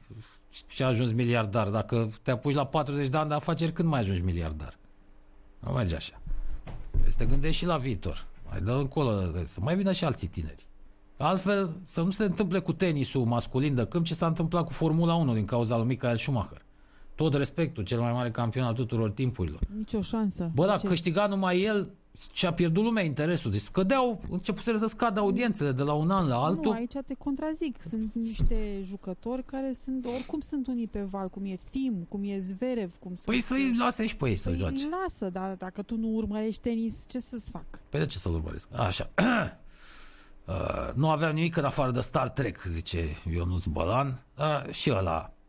[0.67, 1.69] și a ajuns miliardar.
[1.69, 4.79] Dacă te apuci la 40 de ani de afaceri, când mai ajungi miliardar?
[5.59, 6.21] Nu merge așa.
[6.91, 8.27] Trebuie să te gândești și la viitor.
[8.51, 9.11] Mai dă încolo,
[9.45, 10.67] să mai vină și alții tineri.
[11.17, 15.15] Altfel, să nu se întâmple cu tenisul masculin de câmp ce s-a întâmplat cu Formula
[15.15, 16.63] 1 din cauza lui Michael Schumacher.
[17.23, 19.61] Tot respectul, cel mai mare campion al tuturor timpurilor.
[19.77, 20.51] Nici o șansă.
[20.55, 21.91] Bă, da, Ce- câștiga numai el
[22.33, 23.51] și a pierdut lumea interesul.
[23.51, 26.73] Deci scădeau, începuseră să scadă audiențele de la un an la Nu, altul.
[26.73, 27.83] aici te contrazic.
[27.83, 32.39] Sunt niște jucători care sunt, oricum sunt unii pe val, cum e Tim, cum e
[32.41, 33.59] Zverev, cum Păi sunt...
[33.59, 34.75] să-i lase și pe ei să Păi joace.
[34.85, 37.65] îi lasă, dar dacă tu nu urmărești tenis, ce să-ți fac?
[37.89, 38.69] Păi de ce să-l urmăresc?
[38.77, 39.11] Așa.
[40.47, 44.23] Uh, nu aveam nimic în afară de Star Trek, zice Ionuț Bălan.
[44.39, 45.40] Uh, și ăla mm,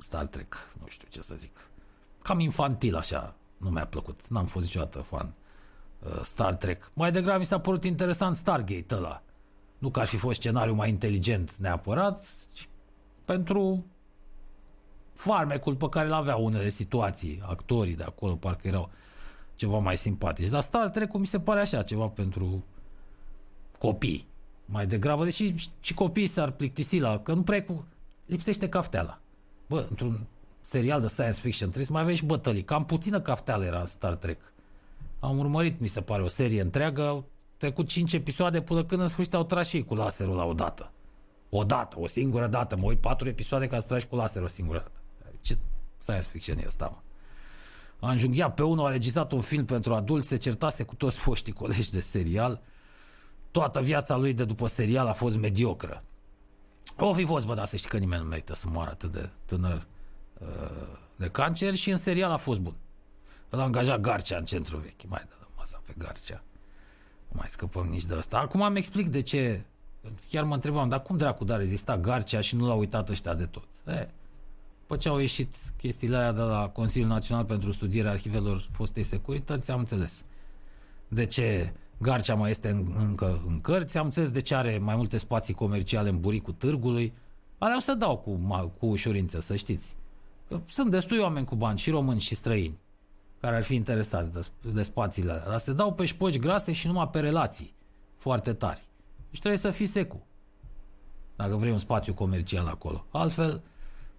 [0.00, 1.70] Star Trek, nu știu ce să zic.
[2.22, 4.28] Cam infantil așa, nu mi-a plăcut.
[4.28, 5.34] N-am fost niciodată fan
[5.98, 6.90] uh, Star Trek.
[6.94, 9.22] Mai degrabă mi s-a părut interesant Stargate ăla.
[9.78, 12.24] Nu că ar fi fost scenariu mai inteligent neapărat,
[12.54, 12.68] ci
[13.24, 13.84] pentru
[15.12, 18.90] farmecul pe care îl aveau unele situații, actorii de acolo parcă erau
[19.54, 20.48] ceva mai simpatici.
[20.48, 22.64] Dar Star trek mi se pare așa, ceva pentru
[23.78, 24.28] copii.
[24.64, 27.18] Mai degrabă, deși și copiii s-ar plictisi la...
[27.18, 27.84] Că nu prea e cu...
[28.26, 29.19] Lipsește cafteala.
[29.70, 30.26] Bă, într-un
[30.60, 32.62] serial de science fiction trebuie să mai aveți și bătălii.
[32.62, 34.52] Cam puțină cafteală era în Star Trek.
[35.20, 37.06] Am urmărit, mi se pare, o serie întreagă.
[37.06, 37.24] Au
[37.56, 40.52] trecut 5 episoade până când în sfârșit au tras și ei cu laserul la o
[40.52, 40.92] dată.
[41.50, 42.76] O dată, o singură dată.
[42.76, 45.00] Mă uit 4 episoade ca să tragi cu laser o singură dată.
[45.40, 45.56] Ce
[45.98, 46.98] science fiction e asta, mă?
[48.08, 51.52] A înjunghiat pe unul, a regizat un film pentru adulți, se certase cu toți foștii
[51.52, 52.60] colegi de serial.
[53.50, 56.02] Toată viața lui de după serial a fost mediocră.
[56.96, 59.30] O fi fost, bă, dar să știi că nimeni nu merită să moară atât de
[59.44, 59.86] tânăr
[60.38, 60.46] uh,
[61.16, 62.74] de cancer și în serial a fost bun.
[63.50, 65.08] L-a angajat Garcea în centru vechi.
[65.08, 66.42] Mai dă masa pe Garcea.
[67.28, 68.38] Nu mai scăpăm nici de asta.
[68.38, 69.62] Acum îmi explic de ce.
[70.28, 73.46] Chiar mă întrebam, dar cum dracu da rezista Garcea și nu l-au uitat ăștia de
[73.46, 73.68] tot?
[73.86, 74.08] E,
[74.80, 79.70] după ce au ieșit chestiile aia de la Consiliul Național pentru Studierea Arhivelor Fostei Securități,
[79.70, 80.24] am înțeles
[81.08, 81.72] de ce
[82.02, 85.54] Garcea mai este în, încă în cărți, am înțeles de ce are mai multe spații
[85.54, 87.12] comerciale în buricul târgului.
[87.58, 89.96] Alea o să dau cu, ma- cu ușurință, să știți.
[90.48, 92.78] Că sunt destui oameni cu bani, și români și străini,
[93.40, 95.48] care ar fi interesați de, sp- de spațiile alea.
[95.48, 97.74] Dar se dau pe șpoci grase și numai pe relații
[98.16, 98.80] foarte tari.
[99.30, 100.22] Deci trebuie să fii secu.
[101.36, 103.04] Dacă vrei un spațiu comercial acolo.
[103.10, 103.62] Altfel,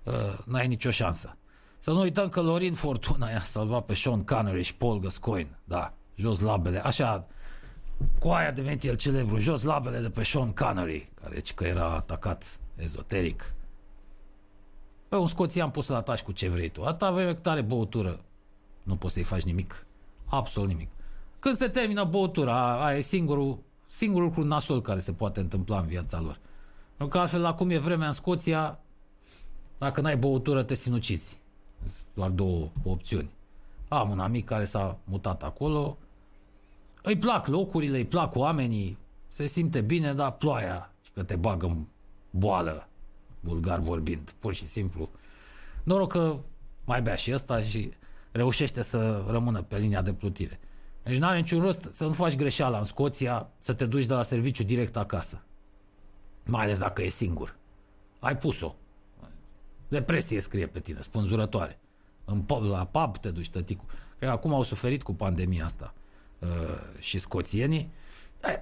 [0.03, 0.13] uh,
[0.45, 1.35] n-ai nicio șansă.
[1.79, 5.59] Să nu uităm că Lorin Fortuna i-a salvat pe Sean Connery și Paul Gascoigne.
[5.63, 6.85] Da, jos labele.
[6.85, 7.27] Așa,
[8.19, 9.37] cu aia a devenit el celebru.
[9.37, 13.53] Jos labele de pe Sean Connery, care zice că era atacat ezoteric.
[15.09, 16.83] Pe un scoțian poți să-l ataci cu ce vrei tu.
[16.83, 18.19] Atâta vreme cât are băutură,
[18.83, 19.85] nu poți să-i faci nimic.
[20.25, 20.89] Absolut nimic.
[21.39, 25.85] Când se termină băutura, aia e singurul, singurul lucru nasol care se poate întâmpla în
[25.85, 26.39] viața lor.
[26.97, 28.79] Pentru că altfel, acum e vremea în Scoția,
[29.77, 31.41] dacă n-ai băutură, te sinuciți.
[31.79, 33.29] Sunt Doar două opțiuni.
[33.87, 35.97] Am un amic care s-a mutat acolo,
[37.01, 38.97] îi plac locurile, îi plac oamenii,
[39.27, 41.85] se simte bine, dar ploaia, că te bagă în
[42.29, 42.87] boală,
[43.39, 45.09] bulgar vorbind, pur și simplu.
[45.83, 46.37] Noroc că
[46.85, 47.93] mai bea și ăsta și
[48.31, 50.59] reușește să rămână pe linia de plutire.
[51.03, 54.21] Deci n-are niciun rost să nu faci greșeala în Scoția, să te duci de la
[54.21, 55.41] serviciu direct acasă.
[56.45, 57.55] Mai ales dacă e singur.
[58.19, 58.75] Ai pus-o.
[59.87, 61.79] Depresie scrie pe tine, spânzurătoare.
[62.25, 63.85] În pub, la pub te duci, tăticu.
[64.17, 66.00] Cred că acum au suferit cu pandemia asta uh,
[66.99, 67.91] și scoțienii.
[68.43, 68.59] Eh,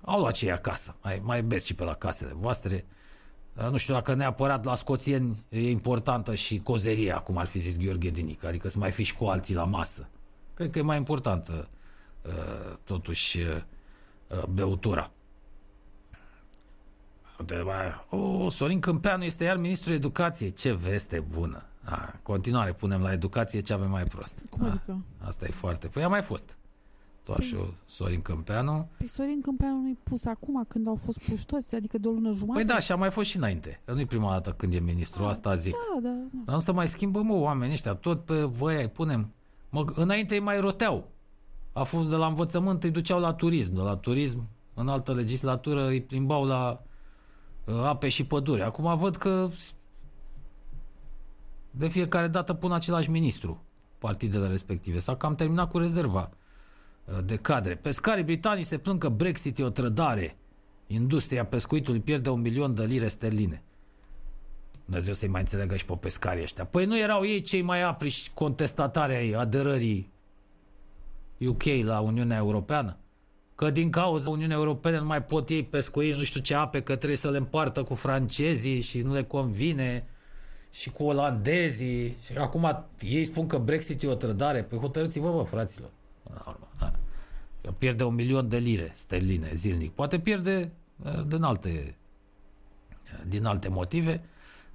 [0.00, 0.96] au luat cei acasă.
[1.02, 2.84] Mai, mai beți și pe la casele voastre.
[3.56, 7.78] Uh, Nu știu dacă neapărat la scoțieni e importantă și cozeria, cum ar fi zis
[7.78, 10.08] Gheorghe Dinică, adică să mai fi și cu alții la masă.
[10.54, 11.68] Cred că e mai importantă
[12.22, 15.10] uh, totuși uh, beutura.
[17.38, 20.52] Uite, bă, O, Sorin Câmpeanu este iar ministrul educației.
[20.52, 21.64] Ce veste bună.
[21.84, 24.38] A, în continuare punem la educație ce avem mai prost.
[24.50, 24.98] Cum A, adică?
[25.18, 25.86] Asta e foarte...
[25.86, 26.56] Păi a mai fost.
[27.22, 27.56] Tot și
[27.86, 28.88] Sorin Câmpeanu.
[28.96, 32.32] Păi Sorin Câmpeanu nu-i pus acum când au fost puși toți, adică de o lună
[32.32, 32.64] jumătate?
[32.64, 33.80] Păi da, și a mai fost și înainte.
[33.84, 35.72] Că Nu-i prima dată când e ministru, asta zic.
[35.72, 36.42] Da, da, da.
[36.44, 39.30] Dar nu să mai schimbăm, mă, oamenii ăștia, tot pe voi îi punem.
[39.68, 41.08] Mă, înainte îi mai roteau.
[41.72, 43.74] A fost de la învățământ, îi duceau la turism.
[43.74, 46.82] De la turism, în altă legislatură, îi plimbau la
[47.64, 48.62] uh, ape și pădure.
[48.62, 49.48] Acum văd că
[51.74, 53.64] de fiecare dată pun același ministru
[53.98, 54.98] partidele respective.
[54.98, 56.30] S-a cam terminat cu rezerva
[57.04, 57.74] uh, de cadre.
[57.74, 60.36] Pescarii britanii se plâng că Brexit e o trădare.
[60.86, 63.62] Industria pescuitului pierde un milion de lire sterline.
[64.84, 66.64] Dumnezeu să-i mai înțelegă și pe pescarii ăștia.
[66.64, 70.10] Păi nu erau ei cei mai apriși contestatari ai aderării
[71.38, 72.96] UK la Uniunea Europeană?
[73.54, 76.96] Că din cauza Uniunii Europene nu mai pot ei pescui nu știu ce ape, că
[76.96, 80.06] trebuie să le împartă cu francezii și nu le convine
[80.72, 82.16] și cu olandezii.
[82.24, 84.62] Și acum ei spun că Brexit e o trădare.
[84.62, 85.90] Păi hotărâți-vă, bă, fraților.
[86.22, 86.92] Până la urmă, da.
[87.60, 89.92] Că pierde un milion de lire sterline zilnic.
[89.92, 90.72] Poate pierde
[91.04, 91.96] uh, din alte,
[93.26, 94.24] din alte motive.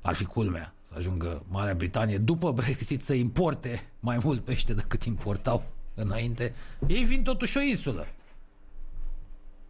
[0.02, 5.04] Ar fi culmea să ajungă Marea Britanie după Brexit să importe mai mult pește decât
[5.04, 5.64] importau
[5.94, 6.54] înainte.
[6.88, 8.08] Ei vin totuși o insulă.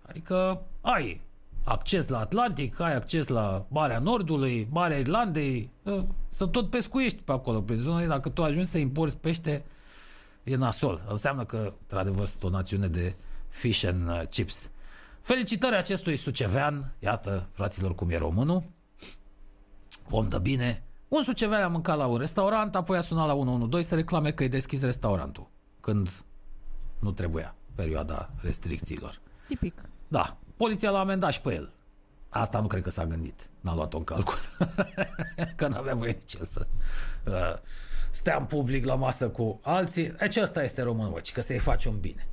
[0.01, 1.21] Adică ai
[1.67, 7.31] acces la Atlantic, ai acces la Marea Nordului, Marea Irlandei, ă, să tot pescuiești pe
[7.31, 7.61] acolo.
[7.61, 9.65] Prin zona ei, dacă tu ajungi să importi pește,
[10.43, 11.05] e nasol.
[11.09, 13.15] Înseamnă că, într-adevăr, sunt o națiune de
[13.49, 14.69] fish and uh, chips.
[15.21, 18.63] Felicitări acestui sucevean, iată, fraților, cum e românul.
[20.09, 20.83] Om de bine.
[21.07, 24.43] Un sucevean a mâncat la un restaurant, apoi a sunat la 112 să reclame că
[24.43, 25.49] e deschis restaurantul.
[25.81, 26.09] Când
[26.99, 29.21] nu trebuia, perioada restricțiilor.
[29.47, 29.73] Tipic.
[30.07, 31.71] Da, poliția l-a amendat și pe el.
[32.29, 33.49] Asta nu cred că s-a gândit.
[33.59, 34.39] N-a luat-o în calcul.
[35.55, 36.67] că n-avea voie nici el să
[37.25, 37.53] uh,
[38.09, 40.11] stea în public la masă cu alții.
[40.11, 42.27] Deci ăsta este românul, bă, ci că să-i faci un bine.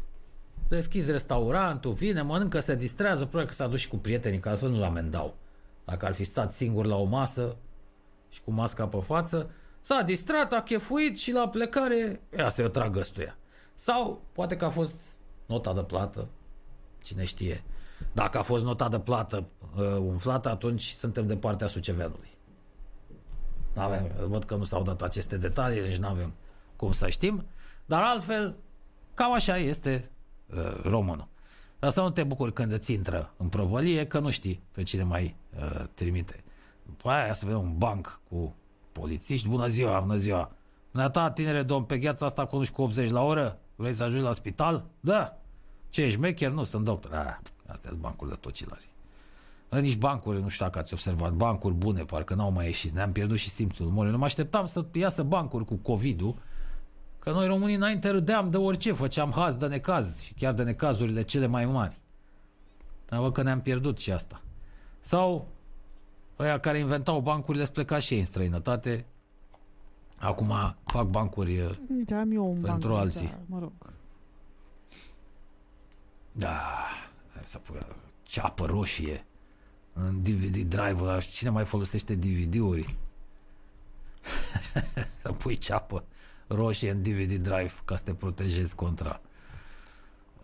[0.69, 4.69] Deschizi restaurantul, vine, mănâncă, se distrează, probabil că s-a dus și cu prietenii, că altfel
[4.69, 5.37] nu-l amendau.
[5.85, 7.57] Dacă ar fi stat singur la o masă
[8.29, 12.69] și cu masca pe față, s-a distrat, a chefuit și la plecare, ia să-i o
[12.69, 13.37] tragă ăstuia.
[13.75, 15.01] Sau poate că a fost
[15.47, 16.29] nota de plată,
[17.03, 17.65] cine știe.
[18.13, 19.45] Dacă a fost nota de plată
[19.77, 22.33] uh, umflată, atunci suntem de partea Suceveanului.
[23.75, 26.33] N-avem, văd că nu s-au dat aceste detalii, deci nu avem
[26.77, 27.47] cum să știm.
[27.87, 28.57] Dar altfel,
[29.15, 30.11] cam așa este
[30.55, 31.29] uh, românul.
[31.79, 35.03] Dar să nu te bucuri când îți intră în provălie, că nu știi pe cine
[35.03, 36.45] mai uh, trimite.
[36.87, 38.57] După aia să vedem un banc cu
[38.93, 39.49] polițiști.
[39.49, 40.53] Bună ziua, bună ziua.
[40.91, 43.59] Dumneata, tinere domn, pe gheața asta conduci cu 80 la oră?
[43.77, 44.85] Vrei să ajungi la spital?
[45.01, 45.39] Da.
[45.89, 46.51] Ce, ești mecher?
[46.51, 47.13] Nu, sunt doctor.
[47.13, 47.37] Ah,
[47.67, 48.89] astea sunt bancurile de tocilari.
[49.69, 52.95] În nici bancuri, nu știu dacă ați observat, bancuri bune, parcă n-au mai ieșit.
[52.95, 54.13] Ne-am pierdut și simțul umorului.
[54.13, 56.35] Nu mă așteptam să iasă bancuri cu COVID-ul,
[57.19, 61.23] că noi românii înainte râdeam de orice, făceam haz de necaz și chiar de necazurile
[61.23, 61.99] cele mai mari.
[63.07, 64.43] Dar văd că ne-am pierdut și asta.
[65.01, 65.49] Sau
[66.39, 69.07] ăia care inventau bancurile sunt plecat și ei în străinătate.
[70.17, 73.27] Acum fac bancuri uh, Uite, am eu un Pentru banc, alții.
[73.27, 73.73] Da, mă rog.
[76.33, 76.61] Da,
[77.53, 77.79] să pui
[78.23, 79.27] ceapă roșie
[79.93, 81.21] în DVD drive ăla.
[81.21, 82.97] Cine mai folosește DVD-uri?
[85.23, 86.05] să pui ceapă
[86.47, 89.21] roșie în DVD drive ca să te protejezi contra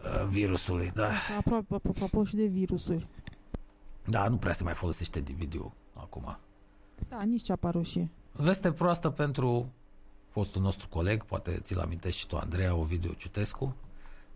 [0.05, 0.91] uh, virusului.
[0.95, 1.11] Da.
[1.39, 3.07] Apropo, apropo și de virusuri.
[4.05, 6.39] da, nu prea se mai folosește DVD-ul acum.
[7.09, 8.11] Da, nici ceapa roșie.
[8.33, 9.73] Veste proastă pentru
[10.31, 13.77] fostul nostru coleg, poate ți-l amintești și tu, Andreea Ovidiu Ciutescu.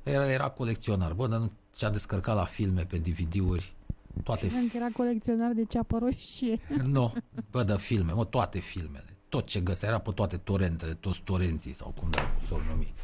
[0.05, 3.74] Era, era colecționar, bă, dar nu ce-a descărcat la filme pe DVD-uri,
[4.22, 6.60] toate Credeam că era colecționar de ceapă roșie.
[6.93, 7.12] Nu,
[7.51, 9.16] bă, de filme, mă, toate filmele.
[9.28, 12.10] Tot ce găsea era pe toate torentele, toți torenții sau cum
[12.48, 12.94] s-o numi.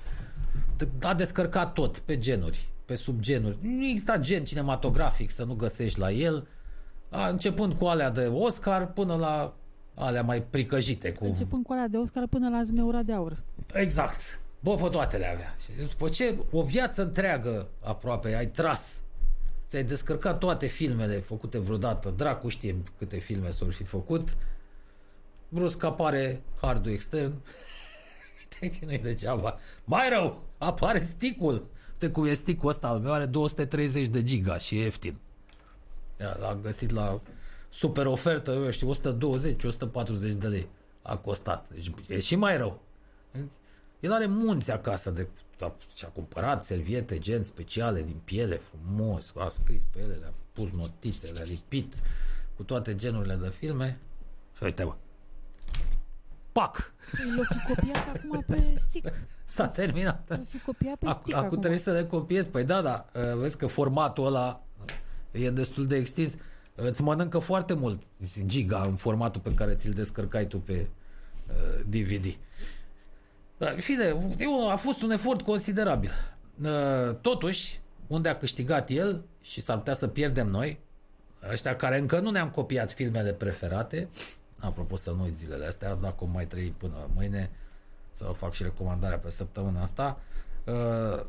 [0.85, 3.57] D- A descărcat tot, pe genuri, pe subgenuri.
[3.63, 6.47] Nu exista gen cinematografic să nu găsești la el.
[7.09, 9.55] A, începând cu alea de Oscar până la
[9.95, 11.13] alea mai pricăjite.
[11.13, 11.25] Cu...
[11.25, 13.43] Începând cu alea de Oscar până la zmeura de aur.
[13.73, 14.40] Exact.
[14.61, 15.57] Bă, pe toate le avea.
[15.65, 19.03] Și după ce o viață întreagă aproape ai tras,
[19.69, 24.37] ți-ai descărcat toate filmele făcute vreodată, dracu știe câte filme s-au fi făcut,
[25.49, 27.33] brusc apare hardul extern,
[28.61, 29.59] uite că nu-i degeaba.
[29.85, 31.67] Mai rău, apare sticul.
[31.93, 35.17] Uite cum e sticul ăsta al meu, are 230 de giga și e ieftin.
[36.21, 37.21] Ia, L-am găsit la
[37.69, 38.97] super ofertă, eu știu, 120-140
[40.37, 40.69] de lei
[41.03, 41.69] a costat.
[41.69, 42.81] Deci e și mai rău.
[44.01, 45.29] El are munți acasă de
[45.61, 50.71] a- și-a cumpărat serviete, gen speciale din piele, frumos, a scris pe ele, le-a pus
[50.71, 51.95] notițe, le-a lipit
[52.57, 53.99] cu toate genurile de filme.
[54.57, 54.95] Și uite, bă.
[56.53, 56.93] Pac!
[57.37, 59.13] L-o fi copiat acum pe stick.
[59.45, 60.25] S-a terminat.
[60.29, 61.59] L-o fi copiat pe Ac- stick acum acum.
[61.59, 62.47] trebuie să le copiez.
[62.47, 64.65] Păi da, da, uh, vezi că formatul ăla
[65.31, 66.35] e destul de extins.
[66.75, 68.03] Îți mănâncă foarte mult
[68.47, 70.89] giga în formatul pe care ți-l descărcai tu pe
[71.49, 72.25] uh, DVD.
[73.61, 76.11] Da, în fine, eu, a fost un efort considerabil.
[76.63, 80.81] Uh, Totuși, unde a câștigat el și s-ar putea să pierdem noi,
[81.51, 84.09] ăștia care încă nu ne-am copiat filmele preferate,
[84.59, 87.51] apropo să nu uit zilele astea, dacă o mai trăi până mâine,
[88.11, 90.21] să fac și recomandarea pe săptămâna asta,
[90.65, 91.25] uh,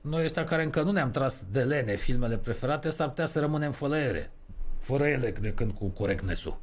[0.00, 3.72] noi ăștia care încă nu ne-am tras de lene filmele preferate, s-ar putea să rămânem
[3.72, 4.30] fără ele,
[4.78, 6.60] fără ele de când cu corectness-ul.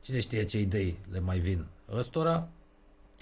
[0.00, 2.48] Cine știe ce idei le mai vin ăstora,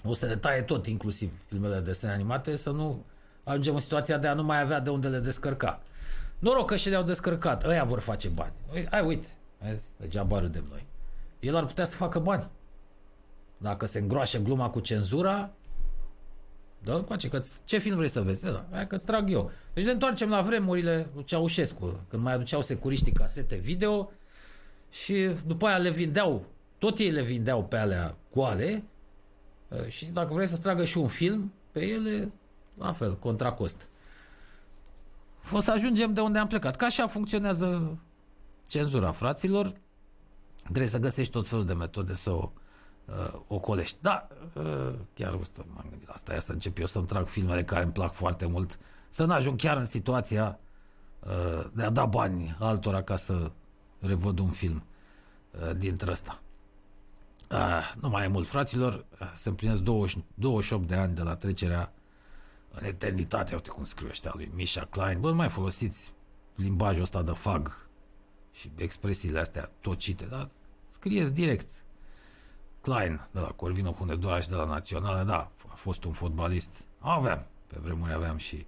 [0.03, 3.05] o să le taie tot, inclusiv filmele de desene animate, să nu
[3.43, 5.81] ajungem în situația de a nu mai avea de unde le descărca.
[6.39, 7.65] Noroc că și le-au descărcat.
[7.65, 8.53] Ăia vor face bani.
[8.73, 9.27] Ui- Hai, uite,
[9.57, 10.85] vezi, degeaba râdem noi.
[11.39, 12.47] El ar putea să facă bani.
[13.57, 15.49] Dacă se îngroașe gluma cu cenzura,
[16.83, 18.43] dă încoace, că ce film vrei să vezi?
[18.43, 19.51] Da, hai că-ți trag eu.
[19.73, 24.11] Deci ne întoarcem la vremurile lui Ceaușescu, când mai aduceau securiștii casete video
[24.91, 26.45] și după aia le vindeau,
[26.77, 28.88] tot ei le vindeau pe alea goale Uh,
[29.87, 32.31] și dacă vrei să-ți tragă și un film, pe ele,
[32.77, 33.89] la fel, contra cost.
[35.51, 36.75] O să ajungem de unde am plecat.
[36.75, 37.97] Ca așa funcționează
[38.67, 39.73] cenzura, fraților.
[40.63, 42.51] Trebuie să găsești tot felul de metode să o
[43.05, 43.97] uh, ocolești.
[44.01, 47.63] Da, uh, chiar ăsta, m-am gândit la asta, ia să încep eu să-mi trag filmele
[47.63, 48.79] care îmi plac foarte mult,
[49.09, 50.59] să nu ajung chiar în situația
[51.19, 53.51] uh, de a da bani altora ca să
[53.99, 54.83] revăd un film
[55.51, 56.41] uh, dintre ăsta.
[57.49, 61.35] Ah, nu mai e mult, fraților, Ah, se împlinesc 20, 28 de ani de la
[61.35, 61.91] trecerea
[62.71, 65.19] în eternitate, uite cum scriu ăștia lui Misha Klein.
[65.19, 66.13] Bă, nu mai folosiți
[66.55, 67.87] limbajul ăsta de fag
[68.51, 70.49] și expresiile astea tocite, dar
[70.87, 71.71] scrieți direct.
[72.81, 76.85] Klein, de la Corvino Hunedoara și de la Națională, da, a fost un fotbalist.
[76.99, 78.65] Aveam, pe vremuri aveam și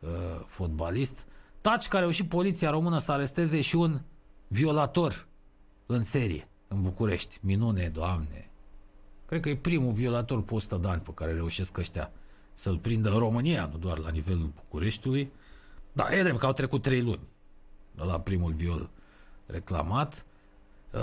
[0.00, 1.26] uh, fotbalist.
[1.60, 4.00] Taci care au și poliția română să aresteze și un
[4.46, 5.26] violator
[5.86, 7.38] în serie în București.
[7.42, 8.50] Minune, doamne!
[9.26, 12.10] Cred că e primul violator pe 100 de ani pe care reușesc ăștia
[12.54, 15.32] să-l prindă în România, nu doar la nivelul Bucureștiului.
[15.92, 17.20] Da, e drept că au trecut 3 luni
[17.96, 18.90] de la primul viol
[19.46, 20.24] reclamat.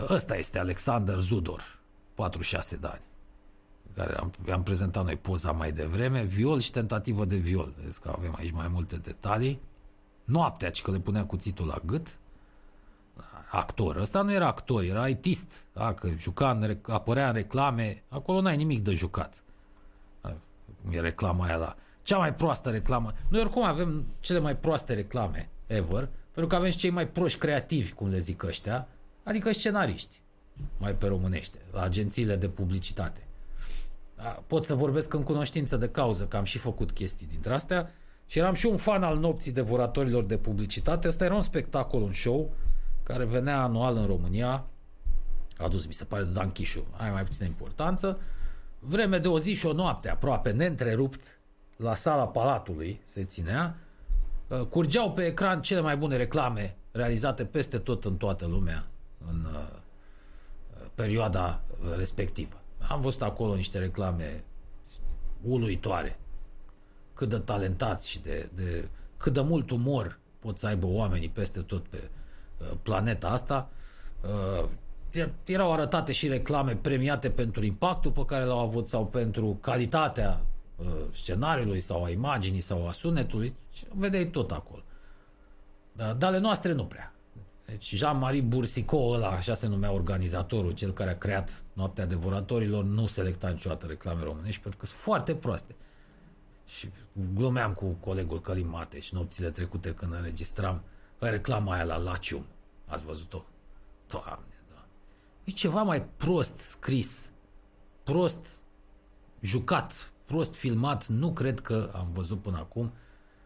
[0.09, 1.79] Ăsta este Alexander Zudor,
[2.13, 3.01] 46 de ani,
[3.95, 7.73] care am, am prezentat noi poza mai devreme, viol și tentativă de viol.
[7.83, 9.59] Vezi că avem aici mai multe detalii.
[10.23, 12.17] Noaptea, ci că le punea cuțitul la gât,
[13.49, 13.95] actor.
[13.95, 15.65] Ăsta nu era actor, era artist.
[15.73, 15.93] Da?
[15.93, 18.03] Că juca în, rec- apărea în reclame.
[18.09, 19.43] Acolo n-ai nimic de jucat.
[20.21, 20.35] Da,
[20.83, 21.75] Cum e reclama aia la...
[22.03, 23.13] Cea mai proastă reclamă.
[23.27, 27.39] Noi oricum avem cele mai proaste reclame ever, pentru că avem și cei mai proști
[27.39, 28.87] creativi, cum le zic ăștia,
[29.23, 30.21] adică scenariști,
[30.77, 33.21] mai pe românește, la agențiile de publicitate.
[34.15, 37.91] Da, pot să vorbesc în cunoștință de cauză, că am și făcut chestii dintre astea
[38.25, 41.07] și eram și un fan al nopții devoratorilor de publicitate.
[41.07, 42.51] Asta era un spectacol, un show
[43.07, 44.65] care venea anual în România,
[45.57, 48.19] adus, mi se pare, de Dan Chișu, are mai puțină importanță,
[48.79, 51.39] vreme de o zi și o noapte aproape, neîntrerupt,
[51.75, 53.77] la sala Palatului se ținea,
[54.47, 58.87] Uh, curgeau pe ecran cele mai bune reclame realizate peste tot în toată lumea
[59.29, 59.67] în uh,
[60.95, 61.61] perioada
[61.97, 62.61] respectivă.
[62.89, 64.43] am văzut acolo niște reclame
[65.41, 66.19] uluitoare.
[67.13, 71.59] Cât de talentați și de, de cât de mult umor pot să aibă oamenii peste
[71.59, 72.09] tot pe uh,
[72.81, 73.69] planeta asta.
[74.21, 74.65] Uh,
[75.45, 80.41] erau arătate și reclame premiate pentru impactul pe care l-au avut sau pentru calitatea
[80.75, 83.55] uh, scenariului sau a imaginii sau a sunetului.
[83.93, 84.81] Vedeai tot acolo.
[85.91, 87.11] Dar, dar ale noastre nu prea.
[87.65, 93.07] Deci Jean-Marie Bursicot ăla, așa se numea organizatorul, cel care a creat Noaptea Devoratorilor, nu
[93.07, 95.75] selecta niciodată reclame românești pentru că sunt foarte proaste.
[96.65, 96.89] Și
[97.33, 100.81] glumeam cu colegul Călim Mateș și nopțile trecute când înregistram
[101.19, 102.43] reclama aia la Lacium.
[102.85, 103.43] Ați văzut-o?
[104.07, 104.85] Doamne, da.
[105.43, 107.31] E ceva mai prost scris,
[108.03, 108.57] prost
[109.39, 112.91] jucat, prost filmat, nu cred că am văzut până acum.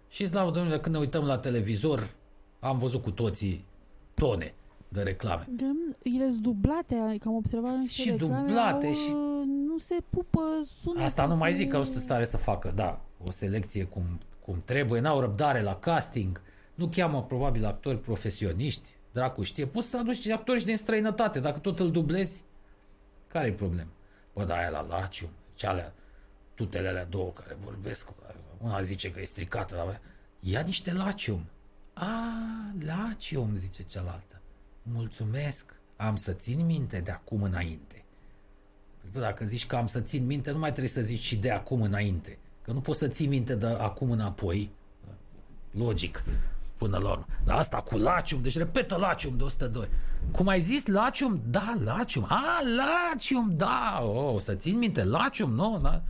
[0.09, 2.09] Și slavă Domnului, când ne uităm la televizor,
[2.59, 3.65] am văzut cu toții
[4.13, 4.53] tone
[4.87, 5.47] de reclame.
[5.49, 5.63] De,
[6.03, 9.13] ele sunt dublate, că am observat în Și dublate au, și-
[9.67, 10.39] Nu se pupă
[10.81, 13.83] sunetul Asta nu mai cu- zic că o să stare să facă, da, o selecție
[13.85, 14.03] cum,
[14.45, 16.41] cum trebuie, n-au răbdare la casting,
[16.75, 21.59] nu cheamă probabil actori profesioniști, dracu știe, poți să aduci actori și din străinătate, dacă
[21.59, 22.43] tot îl dublezi,
[23.27, 23.87] care e problem?
[24.33, 25.93] Bă, da, aia la Laciu, cealea,
[26.55, 28.09] tutele alea două care vorbesc,
[28.57, 30.01] una zice că e stricată, dar
[30.39, 31.45] ia niște Lacium.
[31.93, 32.07] A,
[32.85, 34.41] Lacium, zice cealaltă.
[34.81, 38.03] Mulțumesc, am să țin minte de acum înainte.
[39.01, 41.35] Păi, bă, dacă zici că am să țin minte, nu mai trebuie să zici și
[41.35, 42.37] de acum înainte.
[42.61, 44.71] Că nu poți să ții minte de acum înapoi.
[45.71, 46.23] Logic,
[46.81, 47.25] până la urmă.
[47.43, 49.89] Dar asta cu Lacium, deci repetă Lacium de 100 de ori.
[50.31, 51.41] Cum ai zis Lacium?
[51.49, 52.25] Da, Lacium.
[52.29, 52.41] A,
[52.77, 53.99] Lacium, da.
[54.03, 55.79] Oh, să țin minte, Lacium, nu?
[55.81, 56.01] Da.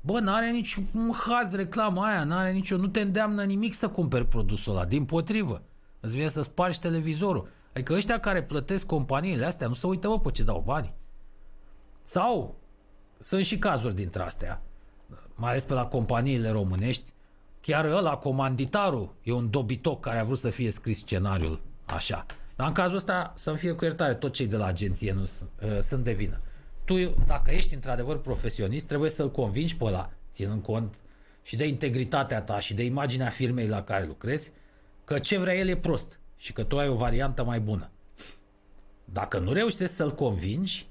[0.00, 4.26] Bă, n-are nici un haz reclama aia, n-are nicio, nu te îndeamnă nimic să cumperi
[4.26, 5.62] produsul ăla, din potrivă.
[6.00, 7.48] Îți vine să spargi televizorul.
[7.74, 10.94] Adică ăștia care plătesc companiile astea nu se uită, bă, pe ce dau bani.
[12.02, 12.54] Sau
[13.18, 14.62] sunt și cazuri dintre astea,
[15.34, 17.12] mai ales pe la companiile românești,
[17.62, 22.26] chiar ăla, comanditarul, e un dobitoc care a vrut să fie scris scenariul așa.
[22.56, 25.50] Dar în cazul ăsta, să-mi fie cu iertare, tot cei de la agenție nu sunt,
[25.62, 26.40] uh, sunt de vină.
[26.84, 30.94] Tu, dacă ești într-adevăr profesionist, trebuie să-l convingi pe ăla, ținând cont
[31.42, 34.52] și de integritatea ta și de imaginea firmei la care lucrezi,
[35.04, 37.90] că ce vrea el e prost și că tu ai o variantă mai bună.
[39.04, 40.86] Dacă nu reușești să-l convingi,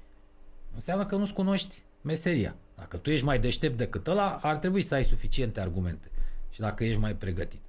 [0.74, 2.56] înseamnă că nu-ți cunoști meseria.
[2.76, 6.10] Dacă tu ești mai deștept decât ăla, ar trebui să ai suficiente argumente.
[6.52, 7.60] Și dacă ești mai pregătit.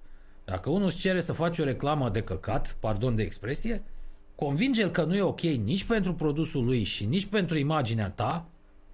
[0.45, 3.83] Dacă unul îți cere să faci o reclamă de căcat, pardon de expresie,
[4.35, 8.45] convinge-l că nu e ok nici pentru produsul lui și nici pentru imaginea ta,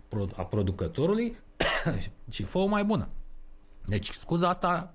[0.08, 1.38] pro- a producătorului,
[2.32, 3.08] și fă o mai bună.
[3.86, 4.94] Deci scuza asta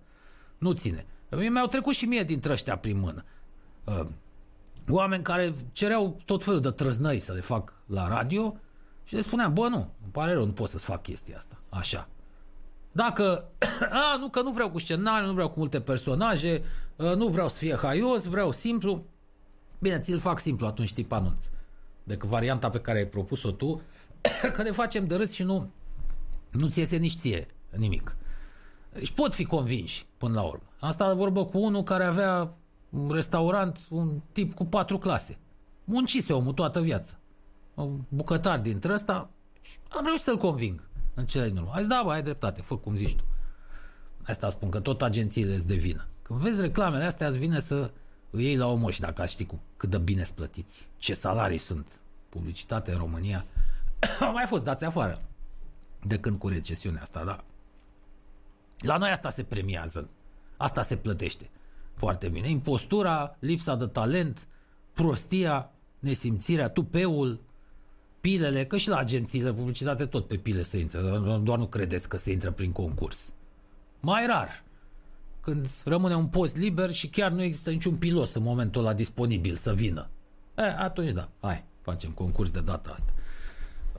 [0.58, 1.06] nu ține.
[1.30, 3.24] Mie Mi-au trecut și mie dintre ăștia prin mână.
[3.84, 4.06] Uh,
[4.88, 8.56] oameni care cereau tot felul de trăznăi să le fac la radio
[9.04, 11.58] și le spuneam, bă, nu, îmi pare rău, nu pot să-ți fac chestia asta.
[11.68, 12.08] Așa.
[12.94, 13.44] Dacă,
[14.12, 16.62] a, nu, că nu vreau cu scenariu, nu vreau cu multe personaje,
[16.96, 19.04] uh, nu vreau să fie haios, vreau simplu,
[19.78, 21.44] bine, ți-l fac simplu, atunci tip anunț.
[22.02, 23.80] Decât varianta pe care ai propus-o tu,
[24.54, 25.70] că ne facem de râs și nu,
[26.50, 28.16] nu ți iese nici ție nimic.
[28.92, 30.62] Deci pot fi convinși până la urmă.
[30.80, 32.54] Am stat de vorbă cu unul care avea
[32.90, 35.38] un restaurant, un tip cu patru clase.
[35.84, 37.18] Muncise omul toată viața.
[37.74, 39.30] Un bucătar dintre ăsta.
[39.88, 40.82] Am reușit să-l conving
[41.14, 41.70] în cele din urmă.
[41.74, 43.24] A zis, da, bă, ai dreptate, fă cum zici tu.
[44.22, 46.06] Asta spun că tot agențiile îți de vină.
[46.22, 47.90] Când vezi reclamele astea, îți vine să
[48.30, 50.88] îi iei la omul și dacă ați ști cu cât de bine sunt plătiți.
[50.96, 52.00] Ce salarii sunt.
[52.28, 53.46] Publicitate în România.
[54.20, 55.22] Au mai fost dați afară.
[56.06, 57.44] De când cu recesiunea asta, da.
[58.78, 60.08] La noi asta se premiază.
[60.56, 61.50] Asta se plătește.
[61.94, 62.50] Foarte bine.
[62.50, 64.48] Impostura, lipsa de talent,
[64.92, 67.40] prostia, nesimțirea, tupeul,
[68.24, 72.08] pilele, că și la agențiile de publicitate tot pe pile se intră, doar nu credeți
[72.08, 73.32] că se intră prin concurs.
[74.00, 74.62] Mai rar.
[75.40, 79.54] Când rămâne un post liber și chiar nu există niciun pilot în momentul ăla disponibil
[79.54, 80.08] să vină.
[80.56, 83.12] E, atunci da, hai, facem concurs de data asta.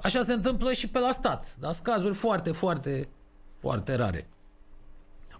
[0.01, 3.09] Așa se întâmplă și pe la stat, dar sunt cazuri foarte, foarte,
[3.59, 4.27] foarte rare.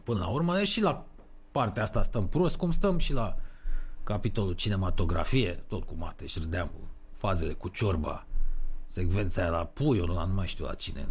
[0.03, 1.05] Până la urmă, și la
[1.51, 3.37] partea asta stăm prost, cum stăm și la
[4.03, 6.87] capitolul cinematografie, tot cu mateș și râdeam cu
[7.17, 8.25] fazele cu ciorba,
[8.87, 11.07] secvența aia la Puiu, la nu mai știu la cine,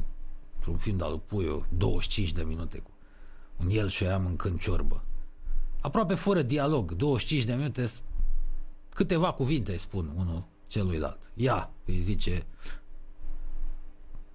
[0.55, 2.91] într-un film de al lui Puiu, 25 de minute cu
[3.61, 5.03] un el și ea mâncând ciorbă.
[5.81, 8.03] Aproape fără dialog, 25 de minute, s-
[8.89, 11.31] câteva cuvinte spun unul celuilalt.
[11.35, 12.47] Ia, îi zice,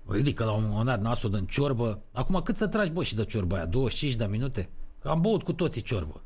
[0.07, 2.01] ridică la un moment dat nasul din ciorbă.
[2.11, 3.65] Acum cât să tragi, bă, și de ciorba aia?
[3.65, 4.69] 25 de minute?
[5.01, 6.21] Că am băut cu toții ciorbă.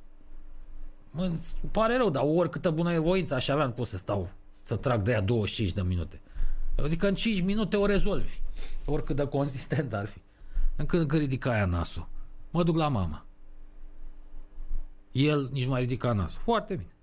[1.11, 1.39] Mă, îmi
[1.71, 4.29] pare rău, dar oricâtă bună voință aș avea, nu pot să stau
[4.63, 6.21] să trag de ea 25 de minute.
[6.77, 8.41] Eu zic că în 5 minute o rezolvi.
[8.85, 10.21] Oricât de consistent ar fi.
[10.75, 12.07] Încât când ridica aia nasul.
[12.51, 13.25] Mă duc la mama.
[15.11, 16.41] El nici nu mai ridica nasul.
[16.43, 16.95] Foarte bine.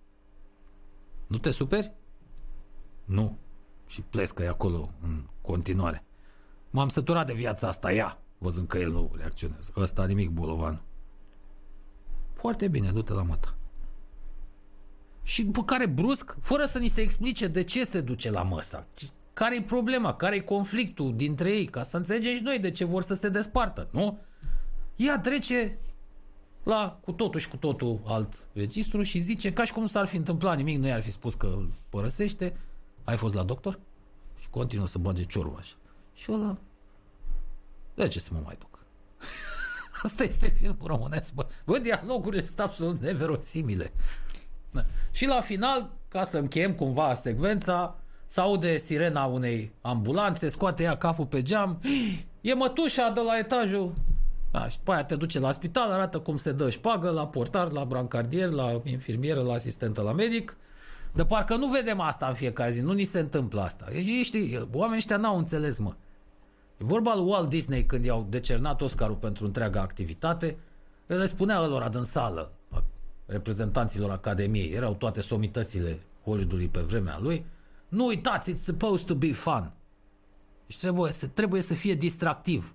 [1.27, 1.93] Nu te superi?
[3.05, 3.39] Nu.
[3.87, 6.05] Și plescă acolo în continuare.
[6.71, 9.73] M-am săturat de viața asta, ia, văzând că el nu reacționează.
[9.77, 10.83] Ăsta nimic, bolovan.
[12.35, 13.55] Foarte bine, du-te la măta.
[15.23, 18.87] Și după care brusc, fără să ni se explice de ce se duce la măsa,
[19.33, 22.85] care e problema, care e conflictul dintre ei, ca să înțelegem și noi de ce
[22.85, 24.19] vor să se despartă, nu?
[24.97, 25.79] Ea trece
[26.63, 30.07] la cu totul și cu totul alt registru și zice ca și cum nu s-ar
[30.07, 32.57] fi întâmplat nimic, nu i-ar fi spus că îl părăsește,
[33.05, 33.79] ai fost la doctor?
[34.39, 35.75] Și continuă să bage ciorba așa.
[36.15, 36.57] Și ăla,
[37.95, 38.79] de ce să mă mai duc?
[40.03, 41.47] Asta este filmul românesc, bă.
[41.65, 43.93] Bă, dialogurile sunt absolut neverosimile.
[44.71, 44.85] Da.
[45.11, 47.99] Și la final, ca să închem cumva secvența,
[48.31, 51.81] s-aude sirena unei ambulanțe, scoate ea capul pe geam,
[52.41, 53.93] e mătușa de la etajul
[54.51, 57.71] da, și după aia te duce la spital, arată cum se dă șpagă la portar,
[57.71, 60.57] la brancardier, la infirmieră, la asistentă, la medic.
[61.13, 63.87] De parcă nu vedem asta în fiecare zi, nu ni se întâmplă asta.
[64.23, 65.95] Știi, oamenii ăștia n-au înțeles, mă.
[66.77, 70.57] E vorba lui Walt Disney când i-au decernat Oscarul pentru întreaga activitate,
[71.07, 72.53] el le spunea lor din sală,
[73.27, 77.45] reprezentanților Academiei, erau toate somitățile Hollywoodului pe vremea lui,
[77.91, 79.73] nu uitați, it's supposed to be fun.
[80.67, 82.75] Deci trebuie să, trebuie să fie distractiv.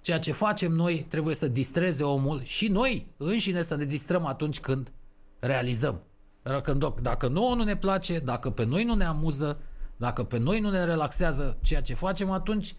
[0.00, 4.60] Ceea ce facem noi trebuie să distreze omul și noi înșine să ne distrăm atunci
[4.60, 4.92] când
[5.38, 6.02] realizăm.
[6.42, 9.58] Dacă, dacă nouă nu ne place, dacă pe noi nu ne amuză,
[9.96, 12.74] dacă pe noi nu ne relaxează ceea ce facem, atunci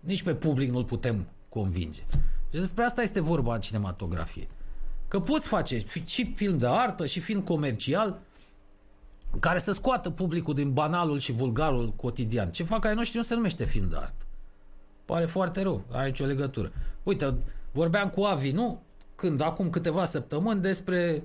[0.00, 2.00] nici pe public nu-l putem convinge.
[2.50, 4.48] Și despre asta este vorba în cinematografie.
[5.08, 8.20] Că poți face și film de artă și film comercial
[9.40, 12.50] care să scoată publicul din banalul și vulgarul cotidian.
[12.50, 14.24] Ce fac ai noștri nu se numește film de artă.
[15.04, 16.72] Pare foarte rău, are nicio legătură.
[17.02, 17.34] Uite,
[17.72, 18.82] vorbeam cu Avi, nu?
[19.14, 21.22] Când, acum câteva săptămâni, despre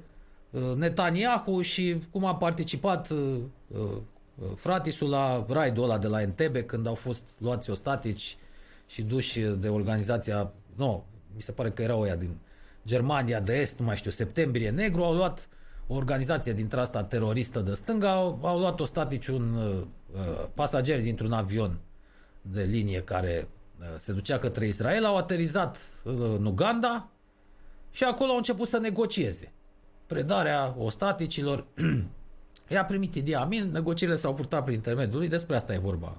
[0.49, 3.97] uh, Netanyahu și cum a participat uh, uh,
[4.55, 8.38] fratisul la raidul ăla de la Entebbe când au fost luați ostatici
[8.88, 11.03] și duși de organizația, nu,
[11.35, 12.38] mi se pare că era oia din
[12.85, 15.49] Germania de Est, nu mai știu, Septembrie Negru, au luat
[15.88, 19.84] o organizație dintre asta teroristă de stânga, au, au luat ostatici un uh,
[20.53, 21.77] pasager dintr-un avion
[22.41, 23.47] de linie care
[23.80, 27.07] uh, se ducea către Israel, au aterizat uh, în Uganda
[27.91, 29.51] și acolo au început să negocieze.
[30.05, 31.65] Predarea ostaticilor
[32.69, 36.18] i-a primit ideea Amin, negocierile s-au purtat prin intermediul lui, despre asta e vorba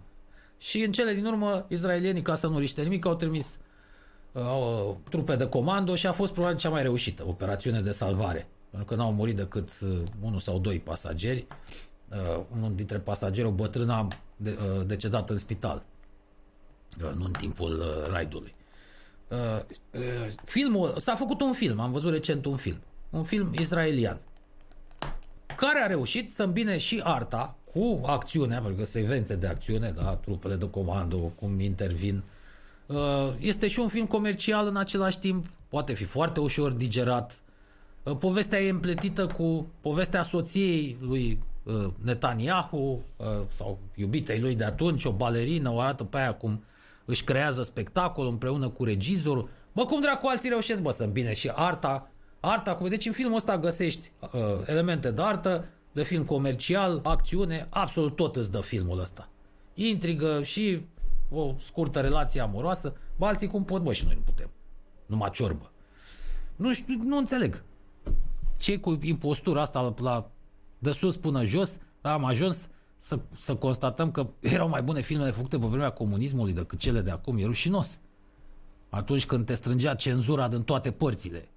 [0.58, 3.58] și în cele din urmă, izraelienii, ca să nu riște nimic, au trimis
[4.32, 8.48] uh, trupe de comando și a fost probabil cea mai reușită operațiune de salvare.
[8.70, 11.46] Pentru că n-au murit decât uh, unul sau doi pasageri.
[12.10, 15.82] Uh, unul dintre pasageri, o bătrână, a de, uh, decedat în spital.
[17.04, 18.54] Uh, nu în timpul uh, raidului.
[19.28, 19.36] Uh,
[19.90, 22.78] uh, filmul, s-a făcut un film, am văzut recent un film.
[23.10, 24.18] Un film israelian.
[25.56, 30.14] Care a reușit să îmbine și arta cu acțiunea, pentru că secvențe de acțiune, da,
[30.14, 32.22] trupele de comando, cum intervin.
[32.86, 37.42] Uh, este și un film comercial în același timp, poate fi foarte ușor digerat.
[38.08, 43.02] Uh, povestea e împletită cu povestea soției lui uh, Netanyahu
[43.48, 46.62] sau iubitei lui de atunci, o balerină, o arată pe aia cum
[47.04, 49.48] își creează spectacol împreună cu regizorul.
[49.72, 52.10] Bă, cum dracu alții reușesc, bă, să îmbine și arta,
[52.40, 54.30] arta, deci în filmul ăsta găsești uh,
[54.66, 59.28] elemente de artă, de film comercial, acțiune, absolut tot îți dă filmul ăsta.
[59.74, 60.80] Intrigă și
[61.30, 64.50] o scurtă relație amoroasă, bă, alții cum pot, bă, și noi nu putem.
[65.06, 65.70] Numai ciorbă.
[66.56, 67.62] Nu știu, nu înțeleg.
[68.58, 70.30] Ce cu impostura asta la
[70.78, 75.58] de sus până jos, am ajuns să, să constatăm că erau mai bune filmele făcute
[75.58, 77.38] pe vremea comunismului decât cele de acum.
[77.38, 77.98] E rușinos.
[78.88, 81.48] Atunci când te strângea cenzura din toate părțile,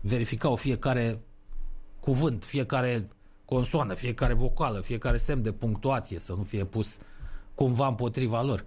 [0.00, 1.20] verificau fiecare
[2.00, 3.08] cuvânt, fiecare
[3.44, 6.98] consoană, fiecare vocală, fiecare semn de punctuație să nu fie pus
[7.54, 8.64] cumva împotriva lor.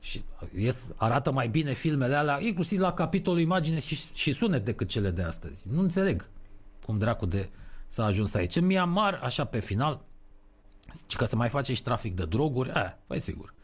[0.00, 0.22] Și
[0.58, 5.10] ies, arată mai bine filmele alea, inclusiv la capitolul imagine și, și sunet decât cele
[5.10, 5.62] de astăzi.
[5.70, 6.28] Nu înțeleg
[6.88, 7.50] cum dracu de
[7.86, 8.56] s-a ajuns aici.
[8.56, 10.00] În Myanmar, așa pe final,
[11.16, 13.54] că se mai face și trafic de droguri, eh, păi sigur.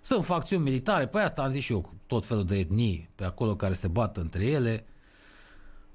[0.00, 3.56] Sunt facțiuni militare, păi asta am zis și eu, tot felul de etnii pe acolo
[3.56, 4.86] care se bat între ele.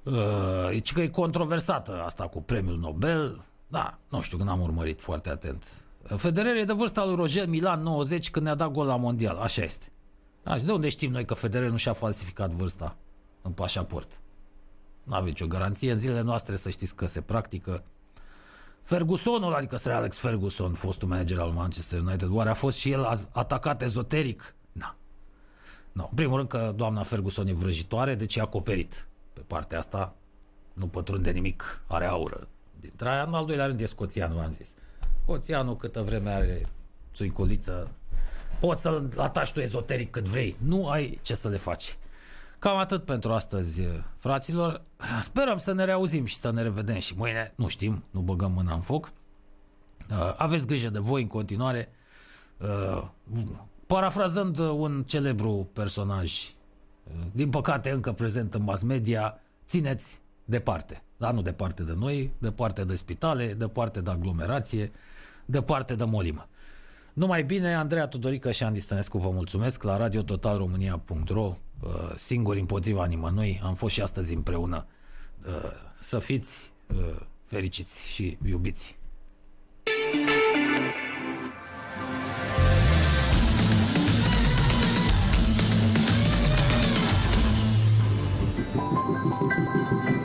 [0.03, 5.29] Uh, că e controversată asta cu premiul Nobel, da, nu știu, că n-am urmărit foarte
[5.29, 5.85] atent.
[6.15, 9.37] Federer e de vârsta lui Roger Milan 90 când ne-a dat gol la mondial.
[9.37, 9.91] Așa este.
[10.43, 12.95] Așa, de unde știm noi că Federer nu și-a falsificat vârsta
[13.41, 14.21] în pașaport?
[15.03, 15.91] Nu aveți o garanție.
[15.91, 17.83] În zilele noastre să știți că se practică
[18.81, 23.03] Fergusonul, adică Sir Alex Ferguson, fostul manager al Manchester United, oare a fost și el
[23.03, 24.55] az- atacat ezoteric?
[24.71, 24.95] Na.
[25.91, 26.03] No.
[26.09, 29.07] În primul rând că doamna Ferguson e vrăjitoare, deci e acoperit.
[29.33, 30.15] Pe partea asta
[30.73, 32.47] nu pătrunde nimic, are aură.
[32.79, 34.73] Dintre aia, în al doilea rând, e scoțian, v-am zis.
[35.23, 36.61] Scoțianul câtă vreme are
[37.13, 37.91] țuiculiță,
[38.59, 40.55] poți să-l ataci tu ezoteric cât vrei.
[40.65, 41.97] Nu ai ce să le faci.
[42.63, 43.81] Cam atât pentru astăzi,
[44.17, 44.81] fraților.
[45.21, 47.53] Sperăm să ne reauzim și să ne revedem și mâine.
[47.55, 49.11] Nu știm, nu băgăm mâna în foc.
[50.09, 51.89] Uh, Aveți grijă de voi în continuare.
[52.57, 53.07] Uh,
[53.87, 56.31] Parafrazând un celebru personaj,
[57.03, 61.03] uh, din păcate încă prezent în mass media, țineți departe.
[61.17, 64.91] Dar nu departe de noi, departe de spitale, departe de aglomerație,
[65.45, 66.47] departe de molimă.
[67.13, 71.55] Numai bine, Andreea Tudorică și Andy Stănescu vă mulțumesc la radiototalromânia.ro uh,
[72.15, 74.87] singuri împotriva nimănui, am fost și astăzi împreună.
[75.47, 78.95] Uh, Să fiți uh, fericiți și iubiți.
[88.75, 90.22] Thank